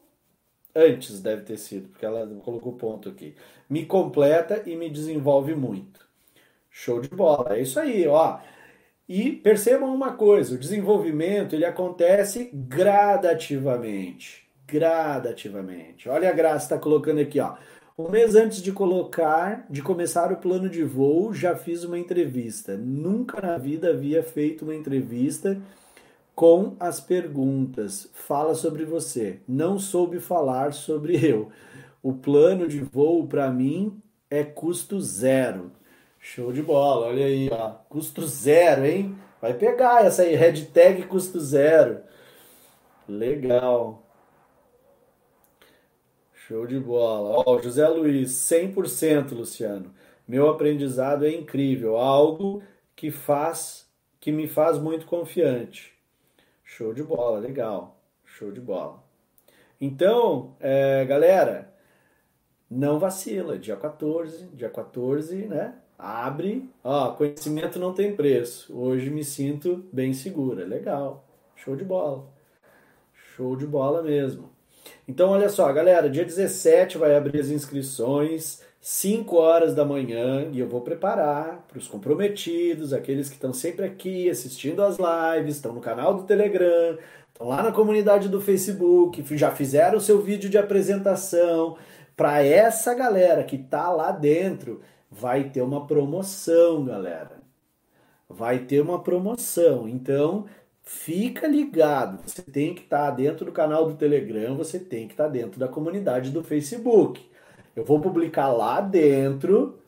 antes, 0.76 1.22
deve 1.22 1.44
ter 1.44 1.58
sido, 1.58 1.90
porque 1.90 2.06
ela 2.06 2.28
colocou 2.44 2.74
ponto 2.74 3.10
aqui. 3.10 3.36
Me 3.70 3.86
completa 3.86 4.64
e 4.66 4.76
me 4.76 4.90
desenvolve 4.90 5.56
muito. 5.56 6.06
Show 6.70 7.00
de 7.00 7.10
bola, 7.10 7.56
é 7.58 7.62
isso 7.62 7.80
aí, 7.80 8.08
ó. 8.08 8.40
E 9.08 9.32
percebam 9.32 9.94
uma 9.94 10.14
coisa, 10.14 10.56
o 10.56 10.58
desenvolvimento 10.58 11.54
ele 11.54 11.66
acontece 11.66 12.50
gradativamente, 12.54 14.50
gradativamente. 14.68 16.10
Olha 16.10 16.30
a 16.30 16.34
Graça 16.34 16.66
está 16.66 16.78
colocando 16.78 17.22
aqui, 17.22 17.40
ó. 17.40 17.56
Um 17.98 18.10
mês 18.10 18.36
antes 18.36 18.62
de 18.62 18.74
colocar, 18.74 19.66
de 19.70 19.82
começar 19.82 20.30
o 20.30 20.36
plano 20.36 20.68
de 20.68 20.84
voo, 20.84 21.34
já 21.34 21.56
fiz 21.56 21.86
uma 21.86 21.98
entrevista. 21.98 22.76
Nunca 22.76 23.39
na 23.39 23.58
vida 23.58 23.91
havia 23.91 24.22
feito 24.22 24.66
uma 24.66 24.76
entrevista 24.76 25.58
com 26.36 26.76
as 26.78 27.00
perguntas. 27.00 28.10
Fala 28.14 28.54
sobre 28.54 28.84
você. 28.84 29.39
Não 29.48 29.80
soube 29.80 30.20
falar 30.20 30.74
sobre 30.74 31.16
eu. 31.26 31.50
O 32.04 32.12
plano 32.12 32.68
de 32.68 32.82
voo 32.82 33.26
para 33.28 33.50
mim 33.50 33.98
é 34.30 34.43
custo 34.43 35.00
zero. 35.00 35.72
Show 36.20 36.52
de 36.52 36.62
bola, 36.62 37.08
olha 37.08 37.26
aí, 37.26 37.50
ó. 37.50 37.76
Custo 37.88 38.28
zero, 38.28 38.86
hein? 38.86 39.16
Vai 39.41 39.54
pegar 39.54 40.06
essa 40.06 40.24
aí, 40.24 40.36
hashtag 40.36 41.04
custo 41.04 41.39
zero. 41.39 42.02
Legal. 43.08 44.05
Show 46.48 46.68
de 46.68 46.80
bola. 46.80 47.43
Ó, 47.43 47.60
José 47.60 47.88
Luiz, 47.88 48.30
100%, 48.30 49.32
Luciano. 49.32 49.91
Meu 50.28 50.48
aprendizado 50.48 51.26
é 51.26 51.32
incrível, 51.32 51.98
algo 51.98 52.62
que 52.96 53.10
faz 53.10 53.89
que 54.20 54.32
me 54.32 54.48
faz 54.48 54.78
muito 54.78 55.08
confiante. 55.08 55.98
Show 56.64 56.93
de 56.93 57.02
bola, 57.02 57.39
legal. 57.39 58.00
Show 58.24 58.52
de 58.52 58.62
bola. 58.62 59.04
Então, 59.82 60.56
é, 60.60 61.04
galera, 61.06 61.74
não 62.70 63.00
vacila. 63.00 63.58
Dia 63.58 63.76
14, 63.76 64.46
dia 64.54 64.70
14, 64.70 65.48
né? 65.48 65.74
Abre. 65.98 66.70
Ó, 66.84 67.12
conhecimento 67.14 67.80
não 67.80 67.91
tem 67.91 68.16
preço. 68.16 68.78
Hoje 68.78 69.10
me 69.10 69.24
sinto 69.24 69.84
bem 69.91 70.14
segura. 70.14 70.64
Legal. 70.64 71.28
Show 71.56 71.76
de 71.76 71.84
bola. 71.84 72.28
Show 73.14 73.56
de 73.56 73.66
bola 73.66 74.04
mesmo. 74.04 74.55
Então, 75.08 75.30
olha 75.30 75.49
só, 75.49 75.72
galera, 75.72 76.10
dia 76.10 76.26
17 76.26 76.97
vai 76.97 77.16
abrir 77.16 77.39
as 77.39 77.49
inscrições, 77.49 78.62
5 78.82 79.36
horas 79.36 79.76
da 79.76 79.86
manhã, 79.86 80.49
e 80.51 80.60
eu 80.60 80.68
vou 80.68 80.82
preparar 80.82 81.64
para 81.68 81.78
os 81.78 81.88
comprometidos, 81.88 82.91
aqueles 82.91 83.30
que 83.30 83.36
estão 83.36 83.53
sempre 83.53 83.86
aqui 83.86 84.30
assistindo 84.30 84.82
as 84.82 84.97
lives, 84.97 85.58
estão 85.58 85.74
no 85.74 85.82
canal 85.82 86.16
do 86.16 86.24
Telegram, 86.24 86.97
estão 87.28 87.47
lá 87.47 87.62
na 87.62 87.72
comunidade 87.72 88.30
do 88.30 88.41
Facebook, 88.41 89.24
já 89.38 89.51
fizeram 89.51 89.97
o 89.97 90.01
seu 90.01 90.22
vídeo 90.22 90.49
de 90.49 90.58
apresentação. 90.58 91.78
Para 92.16 92.43
essa 92.43 92.93
galera 92.95 93.43
que 93.43 93.58
está 93.58 93.91
lá 93.91 94.12
dentro, 94.12 94.82
vai 95.12 95.49
ter 95.49 95.62
uma 95.62 95.86
promoção, 95.86 96.84
galera. 96.84 97.43
Vai 98.28 98.60
ter 98.60 98.82
uma 98.82 99.03
promoção. 99.03 99.88
Então, 99.88 100.45
Fica 100.88 101.48
ligado, 101.48 102.22
você 102.24 102.44
tem 102.44 102.76
que 102.76 102.84
estar 102.84 103.10
tá 103.10 103.12
dentro 103.12 103.44
do 103.44 103.52
canal 103.52 103.88
do 103.88 103.96
Telegram, 103.96 104.56
você 104.56 104.78
tem 104.78 105.08
que 105.08 105.14
estar 105.14 105.24
tá 105.24 105.30
dentro 105.30 105.60
da 105.60 105.68
comunidade 105.68 106.30
do 106.30 106.44
Facebook. 106.44 107.28
Eu 107.76 107.84
vou 107.84 108.00
publicar 108.00 108.50
lá 108.54 108.82
dentro, 108.82 109.80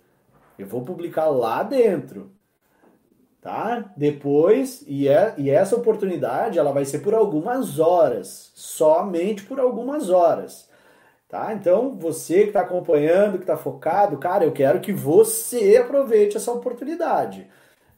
eu 0.58 0.66
vou 0.66 0.82
publicar 0.82 1.28
lá 1.28 1.62
dentro, 1.62 2.32
tá? 3.40 3.94
Depois, 3.96 4.84
e, 4.88 5.08
é, 5.08 5.36
e 5.38 5.52
essa 5.52 5.76
oportunidade, 5.76 6.58
ela 6.58 6.72
vai 6.72 6.84
ser 6.84 7.00
por 7.00 7.14
algumas 7.14 7.78
horas, 7.78 8.52
somente 8.56 9.44
por 9.44 9.60
algumas 9.60 10.10
horas, 10.10 10.68
tá? 11.30 11.54
Então, 11.54 11.96
você 11.96 12.42
que 12.42 12.48
está 12.48 12.62
acompanhando, 12.62 13.38
que 13.38 13.44
está 13.44 13.56
focado, 13.56 14.18
cara, 14.18 14.46
eu 14.46 14.52
quero 14.52 14.80
que 14.80 14.92
você 14.92 15.78
aproveite 15.78 16.38
essa 16.38 16.52
oportunidade. 16.52 17.48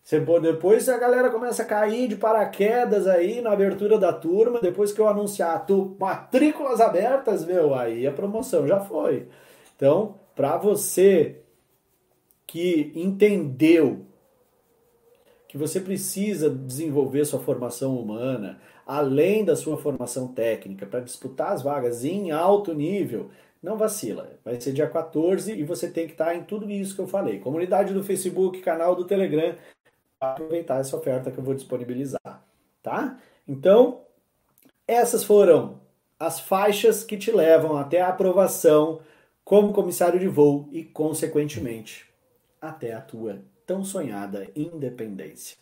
Você, 0.10 0.20
depois 0.20 0.90
a 0.90 0.98
galera 0.98 1.30
começa 1.30 1.62
a 1.62 1.66
cair 1.68 2.08
de 2.08 2.16
paraquedas 2.16 3.06
aí 3.06 3.42
na 3.42 3.52
abertura 3.52 3.96
da 3.96 4.12
turma, 4.12 4.60
depois 4.60 4.92
que 4.92 5.00
eu 5.00 5.08
anunciar 5.08 5.68
tu, 5.68 5.96
matrículas 6.00 6.82
abertas, 6.82 7.46
meu, 7.46 7.76
aí 7.76 8.08
a 8.08 8.12
promoção 8.12 8.68
já 8.68 8.80
foi. 8.80 9.28
Então, 9.76 10.16
para 10.36 10.58
você 10.58 11.42
que 12.48 12.92
entendeu 12.96 14.04
que 15.48 15.60
você 15.60 15.80
precisa 15.80 16.50
desenvolver 16.50 17.24
sua 17.26 17.40
formação 17.40 17.96
humana, 17.96 18.60
além 18.88 19.46
da 19.46 19.56
sua 19.56 19.78
formação 19.78 20.30
técnica, 20.30 20.88
para 20.88 21.02
disputar 21.02 21.52
as 21.52 21.62
vagas 21.62 22.04
em 22.04 22.32
alto 22.32 22.74
nível, 22.74 23.30
não 23.62 23.78
vacila. 23.78 24.32
Vai 24.44 24.60
ser 24.60 24.74
dia 24.74 24.88
14 24.88 25.54
e 25.54 25.64
você 25.64 25.88
tem 25.88 26.08
que 26.08 26.14
estar 26.14 26.34
em 26.34 26.44
tudo 26.44 26.68
isso 26.72 26.96
que 26.96 27.02
eu 27.02 27.08
falei. 27.08 27.38
Comunidade 27.38 27.94
do 27.94 28.04
Facebook, 28.04 28.60
canal 28.62 28.96
do 28.96 29.06
Telegram 29.06 29.54
aproveitar 30.20 30.80
essa 30.80 30.98
oferta 30.98 31.32
que 31.32 31.38
eu 31.38 31.44
vou 31.44 31.54
disponibilizar, 31.54 32.44
tá? 32.84 33.18
Então, 33.48 34.02
essas 34.88 35.24
foram 35.24 35.80
as 36.20 36.40
faixas 36.40 37.04
que 37.04 37.18
te 37.18 37.32
levam 37.32 37.78
até 37.78 38.02
a 38.02 38.10
aprovação 38.10 39.02
como 39.44 39.74
comissário 39.74 40.20
de 40.20 40.28
voo 40.28 40.68
e, 40.72 40.84
consequentemente, 40.84 42.06
até 42.62 42.94
a 42.94 43.02
tua 43.02 43.42
tão 43.66 43.84
sonhada 43.84 44.48
independência. 44.56 45.58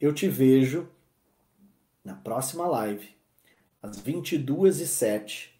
Eu 0.00 0.12
te 0.12 0.28
vejo 0.28 0.88
na 2.04 2.14
próxima 2.14 2.66
live, 2.66 3.14
às 3.82 4.00
22h07. 4.02 5.50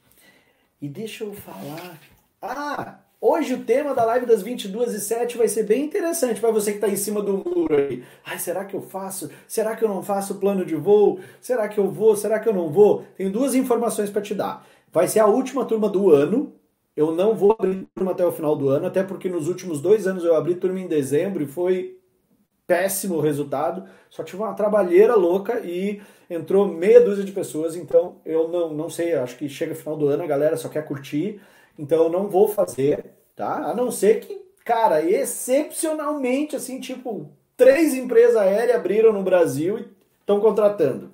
E 0.80 0.88
deixa 0.88 1.24
eu 1.24 1.32
falar. 1.32 2.00
Ah! 2.40 3.03
Hoje 3.26 3.54
o 3.54 3.64
tema 3.64 3.94
da 3.94 4.04
live 4.04 4.26
das 4.26 4.42
22 4.42 4.92
e 4.92 5.00
7 5.00 5.38
vai 5.38 5.48
ser 5.48 5.62
bem 5.62 5.86
interessante 5.86 6.38
para 6.38 6.50
você 6.50 6.72
que 6.72 6.76
está 6.76 6.90
em 6.90 6.94
cima 6.94 7.22
do 7.22 7.38
muro 7.38 7.74
aí. 7.74 8.04
Ai, 8.22 8.38
será 8.38 8.66
que 8.66 8.76
eu 8.76 8.82
faço? 8.82 9.30
Será 9.48 9.74
que 9.74 9.82
eu 9.82 9.88
não 9.88 10.02
faço 10.02 10.34
plano 10.34 10.62
de 10.62 10.74
voo? 10.74 11.18
Será 11.40 11.66
que 11.66 11.78
eu 11.78 11.90
vou? 11.90 12.14
Será 12.16 12.38
que 12.38 12.46
eu 12.46 12.52
não 12.52 12.68
vou? 12.68 13.02
Tenho 13.16 13.32
duas 13.32 13.54
informações 13.54 14.10
para 14.10 14.20
te 14.20 14.34
dar. 14.34 14.66
Vai 14.92 15.08
ser 15.08 15.20
a 15.20 15.26
última 15.26 15.64
turma 15.64 15.88
do 15.88 16.10
ano. 16.10 16.52
Eu 16.94 17.12
não 17.12 17.34
vou 17.34 17.56
abrir 17.58 17.88
turma 17.94 18.12
até 18.12 18.26
o 18.26 18.30
final 18.30 18.54
do 18.54 18.68
ano, 18.68 18.84
até 18.84 19.02
porque 19.02 19.30
nos 19.30 19.48
últimos 19.48 19.80
dois 19.80 20.06
anos 20.06 20.22
eu 20.22 20.36
abri 20.36 20.56
turma 20.56 20.78
em 20.78 20.86
dezembro 20.86 21.42
e 21.42 21.46
foi 21.46 21.96
péssimo 22.66 23.20
resultado, 23.20 23.84
só 24.10 24.22
tive 24.22 24.42
uma 24.42 24.54
trabalheira 24.54 25.14
louca 25.14 25.60
e 25.60 26.00
entrou 26.30 26.66
meia 26.66 27.00
dúzia 27.00 27.24
de 27.24 27.32
pessoas, 27.32 27.76
então 27.76 28.16
eu 28.24 28.48
não, 28.48 28.72
não 28.72 28.88
sei, 28.88 29.14
acho 29.14 29.36
que 29.36 29.48
chega 29.48 29.74
final 29.74 29.96
do 29.96 30.08
ano 30.08 30.22
a 30.22 30.26
galera 30.26 30.56
só 30.56 30.68
quer 30.68 30.82
curtir, 30.86 31.40
então 31.78 32.04
eu 32.04 32.08
não 32.08 32.28
vou 32.28 32.48
fazer, 32.48 33.12
tá? 33.34 33.70
A 33.70 33.74
não 33.74 33.90
ser 33.90 34.20
que, 34.20 34.40
cara, 34.64 35.02
excepcionalmente, 35.02 36.56
assim, 36.56 36.80
tipo, 36.80 37.30
três 37.56 37.94
empresas 37.94 38.36
aéreas 38.36 38.76
abriram 38.76 39.12
no 39.12 39.22
Brasil 39.22 39.78
e 39.78 39.88
estão 40.20 40.40
contratando. 40.40 41.10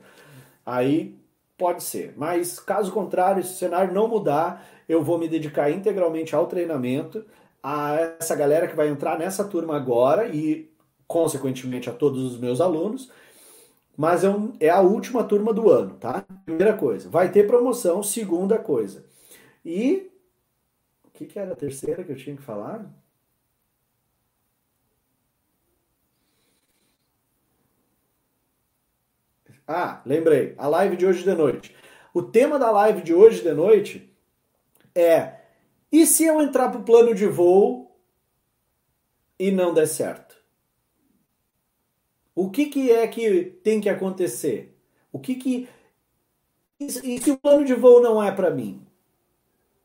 Aí 0.64 1.16
pode 1.56 1.82
ser, 1.82 2.14
mas 2.16 2.58
caso 2.58 2.92
contrário, 2.92 3.42
se 3.42 3.52
o 3.52 3.56
cenário 3.56 3.92
não 3.92 4.08
mudar, 4.08 4.66
eu 4.88 5.02
vou 5.02 5.18
me 5.18 5.28
dedicar 5.28 5.70
integralmente 5.70 6.34
ao 6.34 6.46
treinamento, 6.46 7.24
a 7.62 8.14
essa 8.18 8.34
galera 8.34 8.66
que 8.66 8.76
vai 8.76 8.88
entrar 8.88 9.18
nessa 9.18 9.44
turma 9.44 9.76
agora 9.76 10.28
e 10.28 10.70
consequentemente 11.06 11.90
a 11.90 11.92
todos 11.92 12.22
os 12.22 12.38
meus 12.38 12.60
alunos, 12.60 13.10
mas 13.96 14.24
é, 14.24 14.30
um, 14.30 14.52
é 14.60 14.70
a 14.70 14.80
última 14.80 15.24
turma 15.24 15.52
do 15.52 15.68
ano, 15.68 15.96
tá? 15.96 16.24
Primeira 16.46 16.72
coisa. 16.74 17.10
Vai 17.10 17.30
ter 17.30 17.46
promoção, 17.46 18.02
segunda 18.02 18.56
coisa. 18.56 19.04
E 19.64 20.09
que, 21.20 21.26
que 21.26 21.38
era 21.38 21.52
a 21.52 21.56
terceira 21.56 22.02
que 22.02 22.12
eu 22.12 22.16
tinha 22.16 22.34
que 22.34 22.42
falar? 22.42 22.90
Ah, 29.66 30.02
lembrei. 30.06 30.54
A 30.56 30.66
live 30.66 30.96
de 30.96 31.06
hoje 31.06 31.22
de 31.22 31.34
noite. 31.34 31.76
O 32.14 32.22
tema 32.22 32.58
da 32.58 32.70
live 32.70 33.02
de 33.02 33.14
hoje 33.14 33.42
de 33.42 33.52
noite 33.52 34.10
é: 34.94 35.40
e 35.92 36.06
se 36.06 36.24
eu 36.24 36.40
entrar 36.40 36.70
para 36.70 36.80
o 36.80 36.84
plano 36.84 37.14
de 37.14 37.26
voo 37.26 37.94
e 39.38 39.50
não 39.50 39.74
der 39.74 39.86
certo? 39.86 40.36
O 42.34 42.50
que, 42.50 42.66
que 42.66 42.90
é 42.90 43.06
que 43.06 43.44
tem 43.62 43.80
que 43.80 43.88
acontecer? 43.88 44.74
O 45.12 45.18
que 45.18 45.34
que. 45.34 45.68
E 46.78 47.20
se 47.20 47.30
o 47.30 47.38
plano 47.38 47.64
de 47.64 47.74
voo 47.74 48.00
não 48.00 48.22
é 48.22 48.32
para 48.32 48.50
mim? 48.50 48.86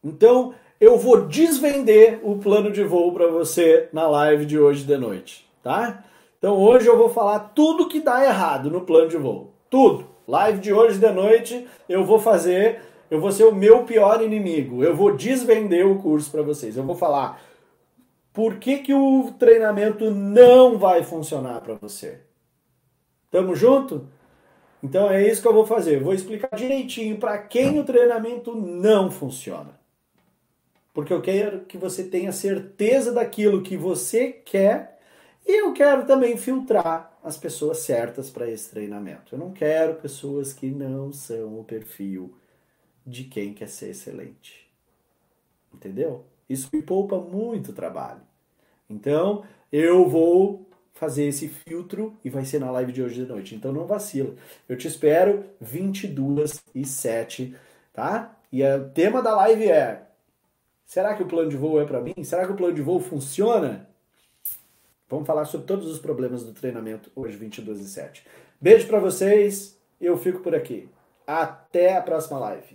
Então, 0.02 0.56
eu 0.80 0.98
vou 0.98 1.26
desvender 1.26 2.20
o 2.24 2.38
plano 2.38 2.72
de 2.72 2.84
voo 2.84 3.14
para 3.14 3.28
você 3.28 3.90
na 3.94 4.08
live 4.08 4.46
de 4.46 4.60
hoje 4.60 4.84
de 4.84 4.98
noite, 4.98 5.50
tá? 5.64 6.04
Então, 6.38 6.58
hoje 6.58 6.88
eu 6.88 6.98
vou 6.98 7.10
falar 7.10 7.40
tudo 7.56 7.88
que 7.88 8.02
dá 8.02 8.24
errado 8.24 8.70
no 8.70 8.82
plano 8.82 9.10
de 9.10 9.18
voo. 9.18 9.54
Tudo. 9.70 10.06
Live 10.28 10.60
de 10.60 10.74
hoje 10.74 11.00
de 11.00 11.12
noite 11.12 11.68
eu 11.88 12.04
vou 12.04 12.20
fazer, 12.20 12.82
eu 13.10 13.20
vou 13.20 13.32
ser 13.32 13.46
o 13.46 13.56
meu 13.56 13.84
pior 13.84 14.22
inimigo. 14.22 14.84
Eu 14.84 14.96
vou 14.96 15.16
desvender 15.16 15.88
o 15.88 16.00
curso 16.00 16.32
para 16.32 16.42
vocês. 16.42 16.76
Eu 16.76 16.84
vou 16.84 16.96
falar 16.96 17.42
por 18.34 18.56
que, 18.56 18.80
que 18.80 18.94
o 18.94 19.32
treinamento 19.40 20.12
não 20.12 20.78
vai 20.78 21.04
funcionar 21.04 21.62
para 21.62 21.76
você. 21.76 22.20
Tamo 23.32 23.56
junto? 23.56 24.08
Então 24.84 25.10
é 25.10 25.26
isso 25.26 25.42
que 25.42 25.48
eu 25.48 25.54
vou 25.54 25.66
fazer. 25.66 26.00
Vou 26.00 26.14
explicar 26.14 26.56
direitinho 26.56 27.18
para 27.18 27.38
quem 27.38 27.80
o 27.80 27.84
treinamento 27.84 28.56
não 28.56 29.10
funciona. 29.10 29.85
Porque 30.96 31.12
eu 31.12 31.22
quero 31.22 31.66
que 31.66 31.78
você 31.78 32.06
tenha 32.06 32.32
certeza 32.32 33.12
daquilo 33.12 33.62
que 33.62 33.76
você 33.76 34.32
quer 34.32 34.98
e 35.46 35.62
eu 35.62 35.74
quero 35.74 36.06
também 36.06 36.38
filtrar 36.38 37.12
as 37.22 37.38
pessoas 37.38 37.80
certas 37.80 38.30
para 38.30 38.50
esse 38.50 38.70
treinamento. 38.70 39.36
Eu 39.36 39.40
não 39.40 39.52
quero 39.52 39.96
pessoas 39.96 40.54
que 40.54 40.68
não 40.68 41.12
são 41.12 41.60
o 41.60 41.66
perfil 41.66 42.34
de 43.06 43.26
quem 43.26 43.54
quer 43.54 43.68
ser 43.68 43.90
excelente. 43.90 44.72
Entendeu? 45.74 46.24
Isso 46.50 46.70
me 46.72 46.82
poupa 46.82 47.20
muito 47.20 47.74
trabalho. 47.74 48.22
Então, 48.90 49.44
eu 49.70 50.08
vou 50.08 50.66
fazer 50.94 51.26
esse 51.26 51.50
filtro 51.50 52.18
e 52.24 52.30
vai 52.30 52.46
ser 52.46 52.60
na 52.60 52.72
live 52.72 52.94
de 52.94 53.04
hoje 53.04 53.16
de 53.16 53.26
noite. 53.30 53.54
Então 53.54 53.74
não 53.74 53.86
vacila. 53.86 54.34
Eu 54.70 54.78
te 54.78 54.88
espero 54.88 55.44
22 55.60 56.64
e 56.74 56.86
7, 56.86 57.54
tá? 57.92 58.34
E 58.50 58.64
o 58.64 58.90
tema 58.92 59.22
da 59.22 59.36
live 59.36 59.70
é: 59.70 60.06
será 60.86 61.16
que 61.16 61.24
o 61.24 61.28
plano 61.28 61.50
de 61.50 61.58
voo 61.58 61.82
é 61.82 61.86
para 61.86 62.02
mim? 62.02 62.24
Será 62.24 62.46
que 62.46 62.52
o 62.52 62.56
plano 62.56 62.74
de 62.74 62.82
voo 62.82 63.00
funciona? 63.00 63.90
Vamos 65.10 65.28
falar 65.28 65.46
sobre 65.46 65.68
todos 65.68 65.88
os 65.88 66.00
problemas 66.00 66.44
do 66.44 66.52
treinamento 66.52 67.12
hoje 67.16 67.38
22 67.38 67.80
e 67.80 67.88
7. 67.88 68.26
Beijo 68.60 68.88
para 68.88 69.00
vocês. 69.00 69.78
Eu 70.02 70.18
fico 70.18 70.40
por 70.40 70.56
aqui. 70.56 70.90
Até 71.28 71.96
a 71.96 72.02
próxima 72.02 72.40
live. 72.40 72.74